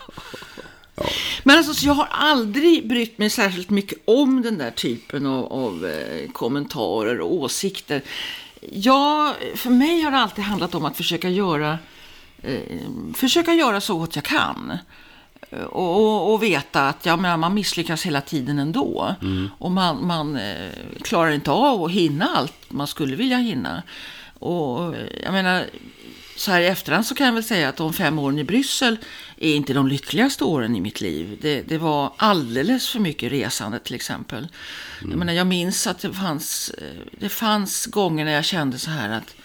[0.95, 1.09] Ja.
[1.43, 5.85] Men alltså, jag har aldrig brytt mig särskilt mycket om den där typen av, av
[5.85, 8.01] eh, kommentarer och åsikter.
[8.69, 11.77] Ja, för mig har det alltid handlat om att försöka göra,
[12.41, 12.59] eh,
[13.15, 14.77] försöka göra så gott jag kan.
[15.69, 19.15] Och, och, och, veta att ja, men man misslyckas hela tiden ändå.
[19.21, 19.49] Mm.
[19.57, 20.71] Och man, man eh,
[21.01, 23.83] klarar inte av att hinna allt man skulle vilja hinna.
[24.41, 25.65] Och jag menar,
[26.35, 28.97] så här i efterhand så kan jag väl säga att de fem åren i Bryssel
[29.37, 31.37] är inte de lyckligaste åren i mitt liv.
[31.41, 34.47] Det, det var alldeles för mycket resande till exempel.
[34.99, 35.11] Mm.
[35.11, 38.89] Jag, menar, jag minns att det fanns, eh, det fanns gånger när jag kände så
[38.89, 39.35] här att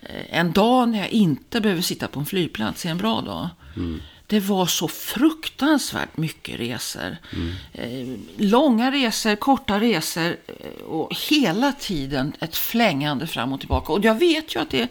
[0.00, 3.48] eh, en dag när jag inte behöver sitta på en flygplats är en bra dag.
[3.76, 4.00] Mm.
[4.30, 7.16] Det var så fruktansvärt mycket resor.
[7.32, 8.26] Mm.
[8.36, 13.92] Långa resor, korta resor eh, och hela tiden ett flängande fram och tillbaka.
[13.92, 14.88] Och jag vet ju att det,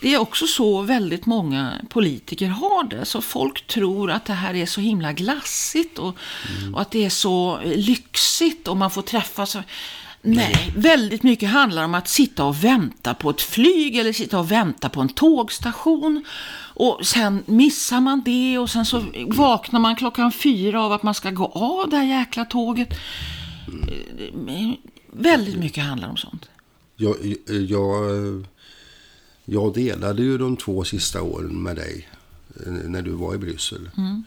[0.00, 3.04] det är också så väldigt många politiker har det.
[3.04, 6.16] Så folk tror att det här är så himla glassigt och,
[6.58, 6.74] mm.
[6.74, 9.56] och att det är så lyxigt och man får träffas.
[10.22, 14.50] Nej, väldigt mycket handlar om att sitta och vänta på ett flyg eller sitta och
[14.50, 16.24] vänta på en tågstation.
[16.74, 21.14] Och sen missar man det och sen så vaknar man klockan fyra av att man
[21.14, 22.88] ska gå av det här jäkla tåget.
[25.12, 26.50] Väldigt mycket handlar om sånt.
[26.96, 27.16] Jag,
[27.46, 28.46] jag,
[29.44, 32.08] jag delade ju de två sista åren med dig
[32.84, 33.90] när du var i Bryssel.
[33.96, 34.24] Mm.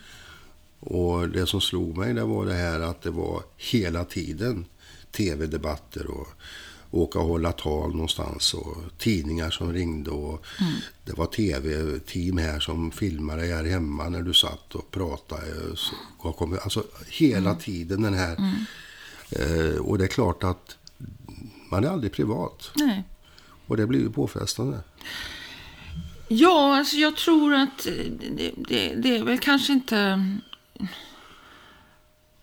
[0.80, 4.66] Och det som slog mig det var det här att det var hela tiden
[5.12, 6.28] tv-debatter och
[6.96, 10.74] åka och hålla tal någonstans och tidningar som ringde och mm.
[11.04, 15.76] det var tv-team här som filmade dig här hemma när du satt och pratade.
[15.76, 15.96] Så,
[16.32, 17.62] kom, alltså hela mm.
[17.62, 18.36] tiden den här.
[18.36, 18.56] Mm.
[19.30, 20.78] Eh, och det är klart att
[21.70, 22.72] man är aldrig privat.
[22.76, 23.04] Nej.
[23.68, 24.80] Och det blir ju påfrestande.
[26.28, 27.88] Ja, alltså jag tror att
[28.32, 30.22] det, det, det är väl kanske inte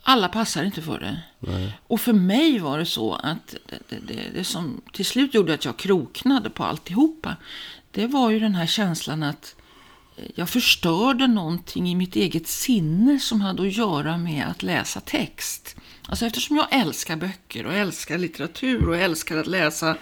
[0.03, 1.23] alla passar inte för det.
[1.39, 1.79] Nej.
[1.87, 5.55] Och för mig var det så att det, det, det, det, som till slut gjorde
[5.55, 7.37] att jag kroknade på alltihopa.
[7.91, 9.55] Det var ju den här känslan att
[10.35, 15.77] jag förstörde någonting i mitt eget sinne som hade att göra med att läsa text.
[16.09, 19.97] Alltså eftersom jag älskar böcker och älskar litteratur och älskar att läsa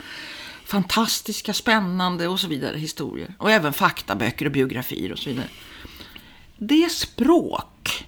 [0.64, 3.34] fantastiska, spännande och så vidare historier.
[3.38, 5.48] Och även faktaböcker och biografier och så vidare.
[6.58, 8.06] Det språk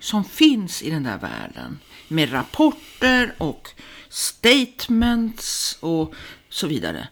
[0.00, 3.68] som finns i den där världen med rapporter och
[4.08, 6.14] statements och
[6.48, 7.08] så vidare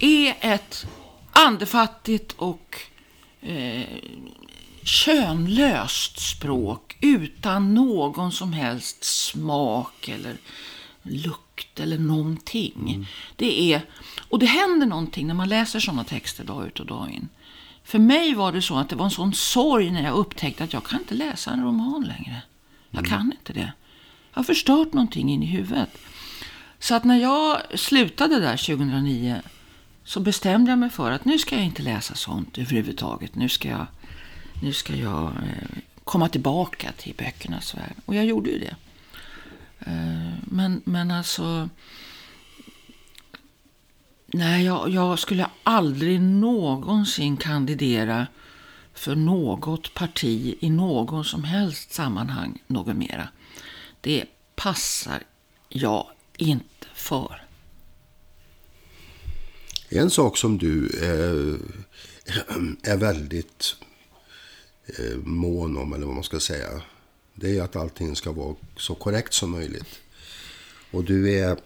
[0.00, 0.86] är ett
[1.32, 2.76] andefattigt och
[3.40, 3.82] eh,
[4.82, 10.36] könlöst språk utan någon som helst smak eller
[11.02, 12.74] lukt eller någonting.
[12.76, 13.06] Mm.
[13.36, 13.82] Det är,
[14.28, 17.28] och det händer någonting när man läser sådana texter dag ut och dag in.
[17.90, 20.72] För mig var det så att det var en sån sorg när jag upptäckte att
[20.72, 22.42] jag kan inte läsa en roman längre.
[22.90, 23.10] Jag mm.
[23.10, 23.72] kan inte det.
[24.32, 25.98] Jag har förstört någonting in i huvudet.
[26.78, 29.42] Så att när jag slutade där 2009
[30.04, 33.34] så bestämde jag mig för att nu ska jag inte läsa sånt överhuvudtaget.
[33.34, 33.86] Nu ska jag,
[34.62, 37.94] nu ska jag eh, komma tillbaka till böckernas värld.
[38.04, 38.76] Och jag gjorde ju det.
[39.80, 41.68] Eh, men, men alltså...
[44.32, 48.26] Nej, jag, jag skulle aldrig någonsin kandidera
[48.94, 53.28] för något parti i någon som helst sammanhang något mera.
[54.00, 54.24] Det
[54.56, 55.22] passar
[55.68, 57.42] jag inte för.
[59.88, 61.58] En sak som du är,
[62.82, 63.76] är väldigt
[64.86, 66.82] eh, mån om, eller vad man ska säga,
[67.34, 70.00] det är att allting ska vara så korrekt som möjligt.
[70.90, 71.56] Och du är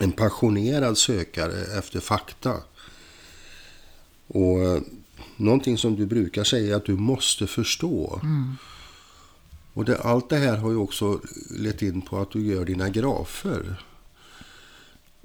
[0.00, 2.56] en passionerad sökare efter fakta.
[4.26, 4.82] Och eh,
[5.36, 8.20] någonting som du brukar säga är att du måste förstå.
[8.22, 8.56] Mm.
[9.74, 11.20] Och det, allt det här har ju också
[11.50, 13.76] lett in på att du gör dina grafer.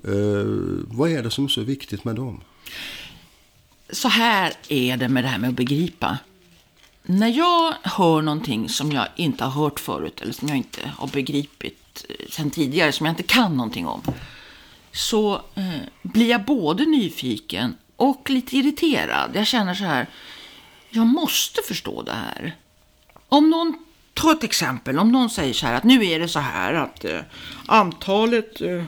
[0.08, 2.42] Uh, vad är det som är så viktigt med dem?
[3.90, 6.18] Så här är det med det här med att begripa.
[7.04, 11.08] När jag hör någonting som jag inte har hört förut eller som jag inte har
[11.08, 14.02] begripit eh, sen tidigare, som jag inte kan någonting om,
[14.98, 19.32] så eh, blir jag både nyfiken och lite irriterad.
[19.34, 20.08] Jag känner så här,
[20.90, 22.56] jag måste förstå det här.
[23.30, 23.78] Om någon,
[24.14, 27.06] ta ett exempel, om någon säger så här att nu är det så här att
[27.06, 27.20] eh,
[27.66, 28.84] antalet eh,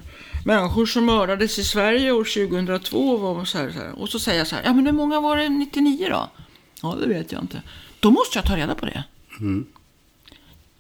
[0.46, 3.92] människor som mördades i Sverige år 2002 var så här, så här.
[4.02, 6.30] Och så säger jag så här, ja men hur många var det 99 då?
[6.82, 7.62] Ja, det vet jag inte.
[8.00, 9.04] Då måste jag ta reda på det.
[9.40, 9.66] Mm.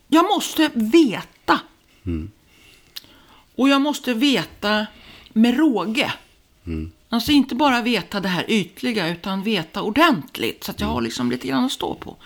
[0.07, 1.59] Jag måste veta.
[2.05, 2.31] Mm.
[3.55, 4.87] Och jag måste veta
[5.39, 6.13] med råge.
[6.65, 6.91] Mm.
[7.09, 10.63] Alltså inte bara veta det här ytliga, utan veta ordentligt.
[10.63, 12.17] Så att jag har liksom lite grann att stå på.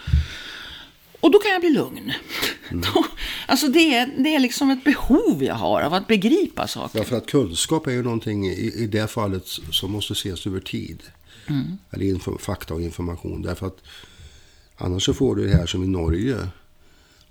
[1.19, 2.13] Och då kan jag bli lugn.
[2.71, 2.83] Mm.
[3.47, 6.99] alltså det är, det är liksom ett behov jag har av att begripa saker.
[6.99, 10.59] Ja, för att kunskap är ju någonting i, i det fallet som måste ses över
[10.59, 11.03] tid.
[11.47, 11.77] Mm.
[11.91, 13.41] Eller info, fakta och information.
[13.41, 13.77] Därför att
[14.77, 16.37] annars så får du det här som i Norge.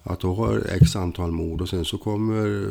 [0.02, 2.68] Att du har x antal mord och sen så kommer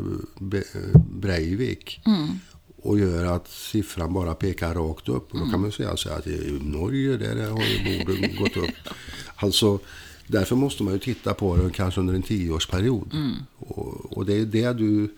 [1.09, 2.01] Breivik.
[2.05, 2.39] Mm
[2.81, 5.33] och gör att siffran bara pekar rakt upp.
[5.33, 8.93] Och då kan man säga så att i Norge där har ju morden gått upp.
[9.35, 9.79] Alltså,
[10.27, 13.13] därför måste man ju titta på det kanske under en tioårsperiod.
[13.13, 13.35] Mm.
[13.57, 15.15] Och, och det är det du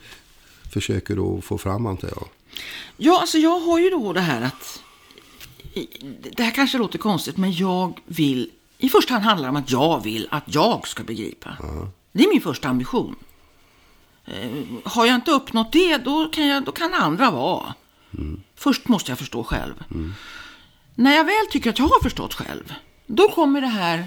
[0.73, 2.27] försöker att få fram antar jag.
[2.97, 4.83] Ja, alltså jag har ju då det här att
[6.35, 9.71] det här kanske låter konstigt, men jag vill i första hand handlar det om att
[9.71, 11.57] jag vill att jag ska begripa.
[11.59, 11.91] Ja.
[12.11, 13.15] Det är min första ambition.
[14.25, 17.73] Eh, har jag inte uppnått det, då kan, jag, då kan andra vara.
[18.17, 18.41] Mm.
[18.55, 19.83] Först måste jag förstå själv.
[19.91, 20.13] Mm.
[20.95, 22.73] När jag väl tycker att jag har förstått själv,
[23.05, 24.05] då kommer det här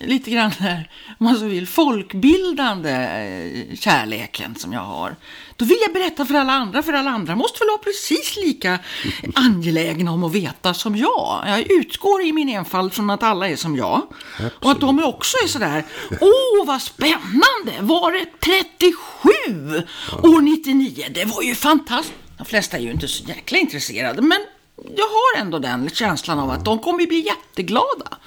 [0.00, 5.16] lite grann där, om man så vill, folkbildande eh, kärleken som jag har.
[5.56, 8.78] Då vill jag berätta för alla andra, för alla andra måste väl vara precis lika
[9.34, 11.44] angelägna om att veta som jag.
[11.46, 14.02] Jag utgår i min enfald från att alla är som jag.
[14.32, 14.52] Absolut.
[14.64, 15.84] Och att de också är sådär,
[16.20, 18.94] åh vad spännande, var det 37
[20.12, 20.28] ja.
[20.28, 21.06] år 99?
[21.10, 22.14] Det var ju fantastiskt.
[22.38, 24.38] De flesta är ju inte så jäkla intresserade, men
[24.96, 28.18] jag har ändå den känslan av att de kommer bli jätteglada.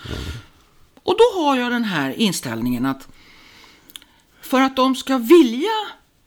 [1.03, 3.07] Och då har jag den här inställningen att
[4.41, 5.69] för att de ska vilja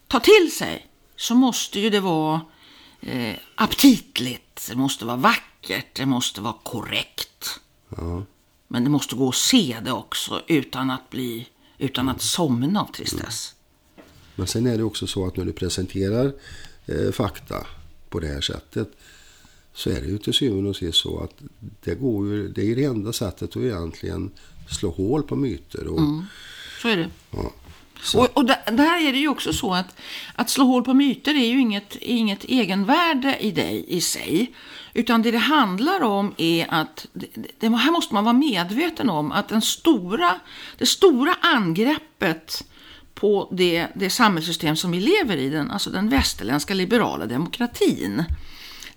[0.09, 0.87] ta till sig
[1.17, 2.41] så måste ju det vara
[3.01, 7.61] eh, aptitligt, det måste vara vackert, det måste vara korrekt.
[7.97, 8.25] Ja.
[8.69, 11.49] Men det måste gå att se det också utan att bli
[11.79, 13.55] utan att somna av tristess.
[14.35, 16.33] Men sen är det också så att när du presenterar
[16.87, 17.67] eh, fakta
[18.09, 18.89] på det här sättet
[19.73, 21.35] så är det ju till syvende och sist så att
[21.85, 24.31] det går ju, det är det enda sättet att egentligen
[24.69, 25.87] slå hål på myter.
[25.87, 26.27] Och, mm.
[26.83, 27.09] Så är det.
[27.31, 27.53] Ja,
[28.03, 28.21] så.
[28.21, 29.97] Och, och där är det ju också så att,
[30.35, 34.53] att slå hål på myter är ju inget, inget egenvärde i dig i sig.
[34.95, 37.27] Utan det det handlar om är att, det,
[37.59, 40.41] det, här måste man vara medveten om, att den stora,
[40.79, 42.65] det stora angreppet
[43.15, 48.25] på det, det samhällssystem som vi lever i, den, alltså den västerländska liberala demokratin.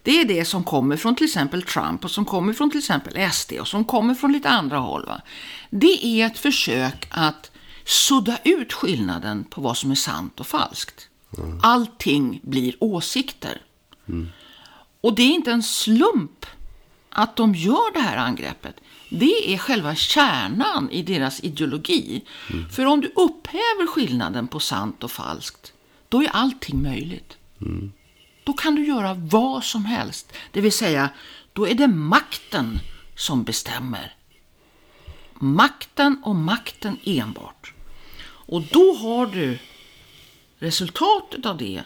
[0.10, 3.32] Det är det som kommer från till exempel Trump och som kommer från till exempel
[3.32, 5.06] SD och som kommer från lite andra håll.
[5.06, 5.22] Va?
[5.70, 7.52] Det är ett försök att
[7.86, 11.08] sudda ut skillnaden på vad som är sant och falskt.
[11.38, 11.60] Mm.
[11.64, 13.62] Allting blir åsikter.
[14.08, 14.30] Mm.
[15.02, 16.46] Och det är inte en slump
[17.10, 18.76] att de gör det här angreppet.
[19.10, 22.22] Det är själva kärnan i deras ideologi.
[22.50, 22.70] Mm.
[22.70, 25.74] För om du upphäver skillnaden på sant och falskt,
[26.10, 27.38] då är allting möjligt.
[27.62, 27.92] Mm.
[28.50, 30.34] Då kan du göra vad som helst.
[30.52, 31.10] Det vill säga,
[31.54, 32.80] då är det makten
[33.16, 34.16] som bestämmer.
[35.34, 37.74] Makten och makten enbart.
[38.22, 39.60] Och då har du
[40.60, 41.84] resultatet av det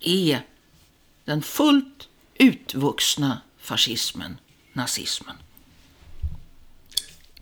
[0.00, 0.46] är
[1.24, 4.36] den fullt utvuxna fascismen,
[4.72, 5.36] nazismen.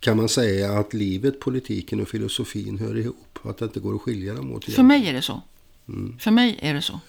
[0.01, 3.39] Kan man säga att livet, politiken och filosofin hör ihop?
[3.43, 4.65] Att det inte går att skilja dem åt?
[4.65, 5.43] För mig är det så.
[5.89, 6.19] Mm.
[6.19, 7.01] För mig är det så.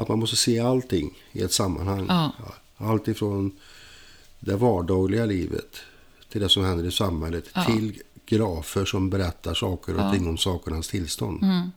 [0.00, 2.06] Att man måste se allting i ett sammanhang.
[2.08, 2.32] Ja.
[2.76, 3.58] Allt ifrån
[4.38, 5.76] det vardagliga livet
[6.32, 7.44] till det som händer i samhället.
[7.54, 7.64] Ja.
[7.64, 10.12] Till grafer som berättar saker och ja.
[10.12, 11.42] ting om sakernas tillstånd.
[11.42, 11.70] Mm.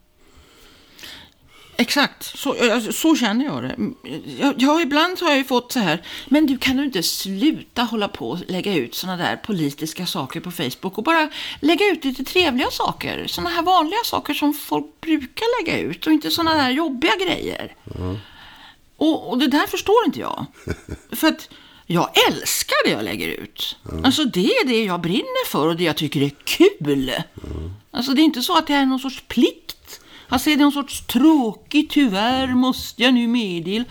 [1.77, 2.55] Exakt, så,
[2.91, 3.75] så känner jag det.
[4.39, 7.81] Jag, jag, ibland har jag ju fått så här, men du kan du inte sluta
[7.81, 11.29] hålla på och lägga ut sådana där politiska saker på Facebook och bara
[11.59, 13.27] lägga ut lite trevliga saker.
[13.27, 17.75] Sådana här vanliga saker som folk brukar lägga ut och inte sådana där jobbiga grejer.
[17.95, 18.17] Mm.
[18.97, 20.45] Och, och, det där förstår inte jag.
[21.11, 21.49] För att
[21.85, 23.77] jag älskar det jag lägger ut.
[23.91, 24.05] Mm.
[24.05, 27.09] Alltså det är det jag brinner för och det jag tycker är kul.
[27.09, 27.73] Mm.
[27.91, 29.77] Alltså det är inte så att det är någon sorts plikt
[30.29, 33.85] Är det någon sorts tråkig, tyvärr måste jag nu meddela.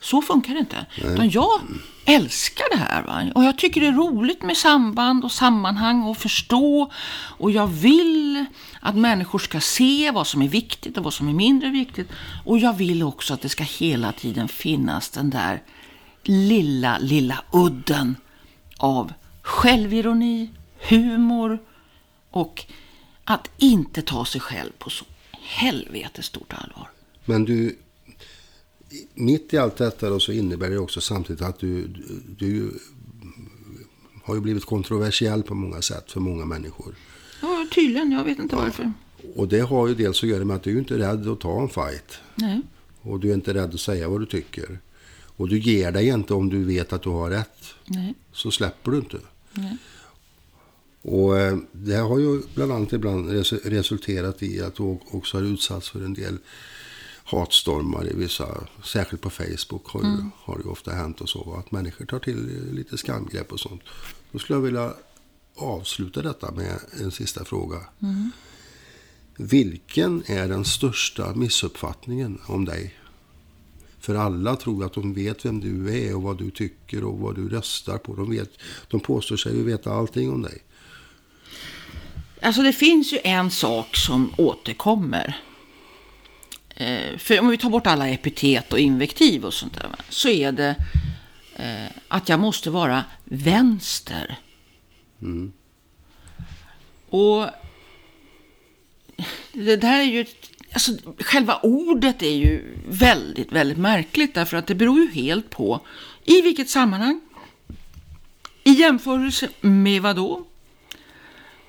[0.00, 0.86] Så funkar det inte.
[0.96, 1.60] Utan jag
[2.04, 3.02] älskar det här.
[3.02, 3.32] Va?
[3.34, 6.90] Och jag tycker det är roligt med samband och sammanhang och förstå.
[7.12, 8.44] Och jag vill
[8.80, 12.08] att människor ska se vad som är viktigt och vad som är mindre viktigt.
[12.44, 15.62] Och jag vill också att det ska hela tiden finnas den där
[16.22, 18.16] lilla, lilla udden
[18.76, 19.12] av
[19.42, 20.50] självironi,
[20.88, 21.58] humor
[22.30, 22.64] och
[23.24, 25.04] att inte ta sig själv på så
[25.48, 26.90] helvete stort allvar.
[27.24, 27.76] Men du,
[29.14, 31.88] mitt i allt detta då så innebär det också samtidigt att du,
[32.38, 32.78] du
[34.24, 36.94] har ju blivit kontroversiell på många sätt för många människor.
[37.42, 38.12] Ja, tydligen.
[38.12, 38.62] Jag vet inte ja.
[38.62, 38.92] varför.
[39.36, 41.62] Och det har ju dels att göra med att du inte är rädd att ta
[41.62, 42.20] en fight.
[42.34, 42.60] Nej.
[43.00, 44.78] Och du är inte rädd att säga vad du tycker.
[45.36, 47.64] Och du ger dig inte om du vet att du har rätt.
[47.84, 48.14] Nej.
[48.32, 49.18] Så släpper du inte.
[49.52, 49.76] Nej.
[51.10, 53.30] Och eh, det har ju bland annat ibland
[53.64, 56.38] resulterat i att du också har utsatts för en del
[57.24, 60.16] hatstormar i vissa, särskilt på Facebook har, mm.
[60.16, 61.54] det, har det ofta hänt och så.
[61.54, 63.82] Att människor tar till lite skamgrepp och sånt.
[64.32, 64.94] Då skulle jag vilja
[65.54, 67.78] avsluta detta med en sista fråga.
[68.02, 68.30] Mm.
[69.36, 72.94] Vilken är den största missuppfattningen om dig?
[74.00, 77.34] För alla tror att de vet vem du är och vad du tycker och vad
[77.34, 78.14] du röstar på.
[78.14, 78.50] De, vet,
[78.88, 80.62] de påstår sig ju veta allting om dig.
[82.42, 85.36] Alltså det finns ju en sak som återkommer.
[86.68, 90.52] Eh, för om vi tar bort alla epitet och invektiv och sånt där, så är
[90.52, 90.74] det
[91.56, 94.38] eh, att jag måste vara vänster.
[95.22, 95.52] Mm.
[97.10, 97.46] Och
[99.52, 100.26] det där är ju,
[100.72, 105.80] alltså själva ordet är ju väldigt, väldigt märkligt därför att det beror ju helt på
[106.24, 107.20] i vilket sammanhang,
[108.64, 110.46] i jämförelse med vad då?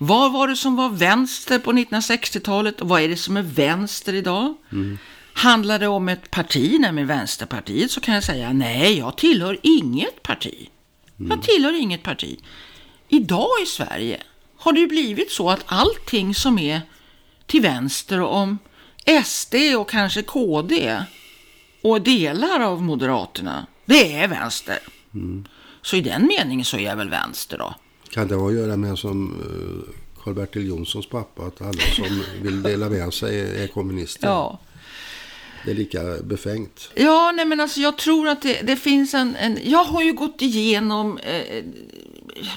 [0.01, 4.13] Vad var det som var vänster på 1960-talet och vad är det som är vänster
[4.13, 4.55] idag?
[4.71, 4.97] Mm.
[5.33, 10.23] Handlar det om ett parti, nämligen Vänsterpartiet, så kan jag säga nej, jag tillhör inget
[10.23, 10.69] parti.
[11.19, 11.31] Mm.
[11.31, 12.39] Jag tillhör inget parti.
[13.07, 14.23] Idag i Sverige
[14.57, 16.81] har det ju blivit så att allting som är
[17.45, 18.59] till vänster om
[19.25, 21.03] SD och kanske KD
[21.81, 24.79] och delar av Moderaterna, det är vänster.
[25.13, 25.45] Mm.
[25.81, 27.75] Så i den meningen så är jag väl vänster då.
[28.11, 32.63] Kan det ha att göra med som eh, Karl-Bertil Jonssons pappa, att alla som vill
[32.63, 34.27] dela med sig är kommunister?
[34.27, 34.59] Ja.
[35.65, 36.89] Det är lika befängt.
[36.95, 40.13] Ja, nej men alltså jag tror att det, det finns en, en, Jag har ju
[40.13, 41.63] gått igenom eh,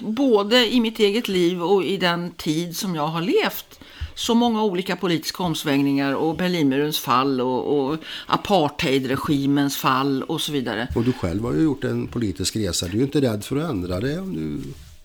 [0.01, 3.81] både i mitt eget liv och i den tid som jag har levt
[4.15, 10.89] så många olika politiska omsvängningar och Berlinmurens fall och, och apartheidregimens fall och så vidare.
[10.97, 12.87] Och du själv har ju gjort en politisk resa.
[12.87, 14.62] Du är ju inte rädd för att ändra det om du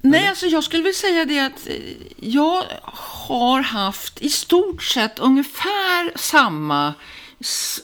[0.09, 1.75] Nej, alltså jag skulle vilja säga det att eh,
[2.17, 6.93] jag har haft i stort sett ungefär samma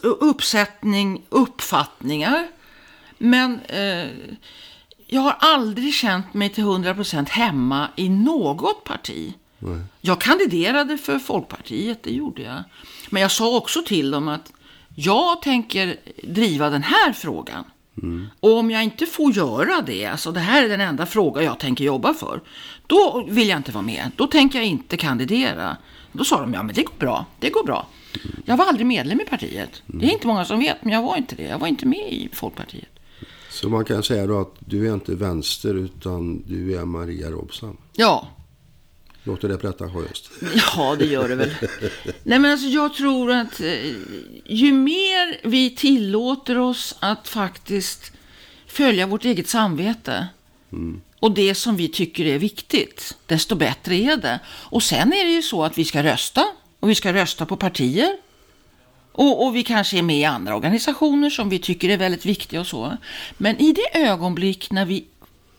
[0.02, 2.48] uppsättning uppfattningar.
[3.18, 4.08] Men eh,
[5.08, 9.34] jag har aldrig känt mig till 100% hemma i något parti.
[9.60, 9.82] Nej.
[10.02, 12.64] Jag kandiderade för Folkpartiet, det gjorde jag.
[13.10, 14.52] Men jag sa också till dem att
[14.96, 17.64] jag tänker driva den här frågan.
[18.40, 21.60] Och om jag inte får göra det, alltså det här är den enda fråga jag
[21.60, 22.42] tänker jobba för,
[22.88, 24.12] då vill jag inte vara med.
[24.16, 25.78] Då tänker jag inte kandidera.
[26.12, 27.88] Då sa de, ja men det går bra, det går bra.
[28.46, 29.82] Jag var aldrig medlem i partiet.
[29.86, 31.44] Det är inte många som vet, men jag var inte det.
[31.44, 32.90] Jag var inte med i Folkpartiet.
[33.50, 37.78] Så man kan säga då att du är inte vänster utan du är Maria Robson.
[37.94, 38.28] Ja,
[39.24, 40.30] Låter det pretentiöst?
[40.76, 41.52] Ja, det gör det väl.
[42.24, 43.94] Nej, men alltså jag tror att eh,
[44.46, 48.12] ju mer vi tillåter oss att faktiskt
[48.68, 50.28] följa vårt eget samvete
[51.20, 54.40] och det som vi tycker är viktigt, desto bättre är det.
[54.48, 56.46] Och sen är det ju så att vi ska rösta
[56.80, 58.18] och vi ska rösta på partier
[59.12, 62.60] och, och vi kanske är med i andra organisationer som vi tycker är väldigt viktiga
[62.60, 62.98] och så.
[63.38, 65.06] Men i det ögonblick när vi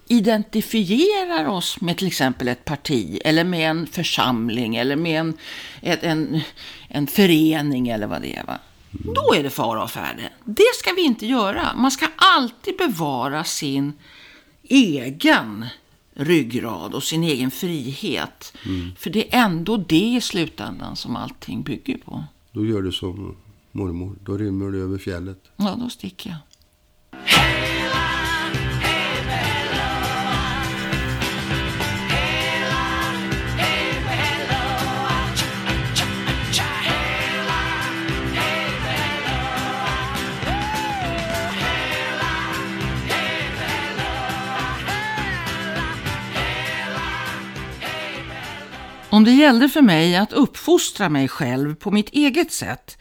[0.09, 5.35] identifierar oss med till exempel ett parti eller med en församling eller med en,
[5.81, 6.41] ett, en,
[6.89, 8.45] en förening eller vad det är.
[8.45, 8.59] Va?
[8.91, 10.31] Då är det fara och färde.
[10.45, 11.75] Det ska vi inte göra.
[11.77, 13.93] Man ska alltid bevara sin
[14.63, 15.67] egen
[16.15, 18.57] ryggrad och sin egen frihet.
[18.99, 22.25] För det är ändå det i slutändan som allting bygger på.
[22.53, 23.37] Då gör du som
[23.73, 24.17] mormor.
[24.21, 25.39] Då rymmer du över fjället.
[25.57, 26.39] Ja, då sticker jag.
[49.15, 52.99] Om det gällde för mig att uppfostra mig själv på mitt eget sätt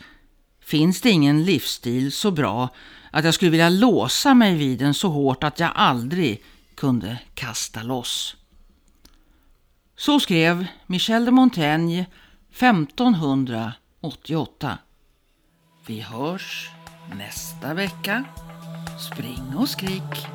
[0.61, 2.69] finns det ingen livsstil så bra
[3.11, 6.43] att jag skulle vilja låsa mig vid den så hårt att jag aldrig
[6.75, 8.35] kunde kasta loss.
[9.97, 12.05] Så skrev Michel de Montaigne
[12.51, 14.77] 1588.
[15.85, 16.69] Vi hörs
[17.17, 18.23] nästa vecka.
[19.11, 20.27] Spring och skrik.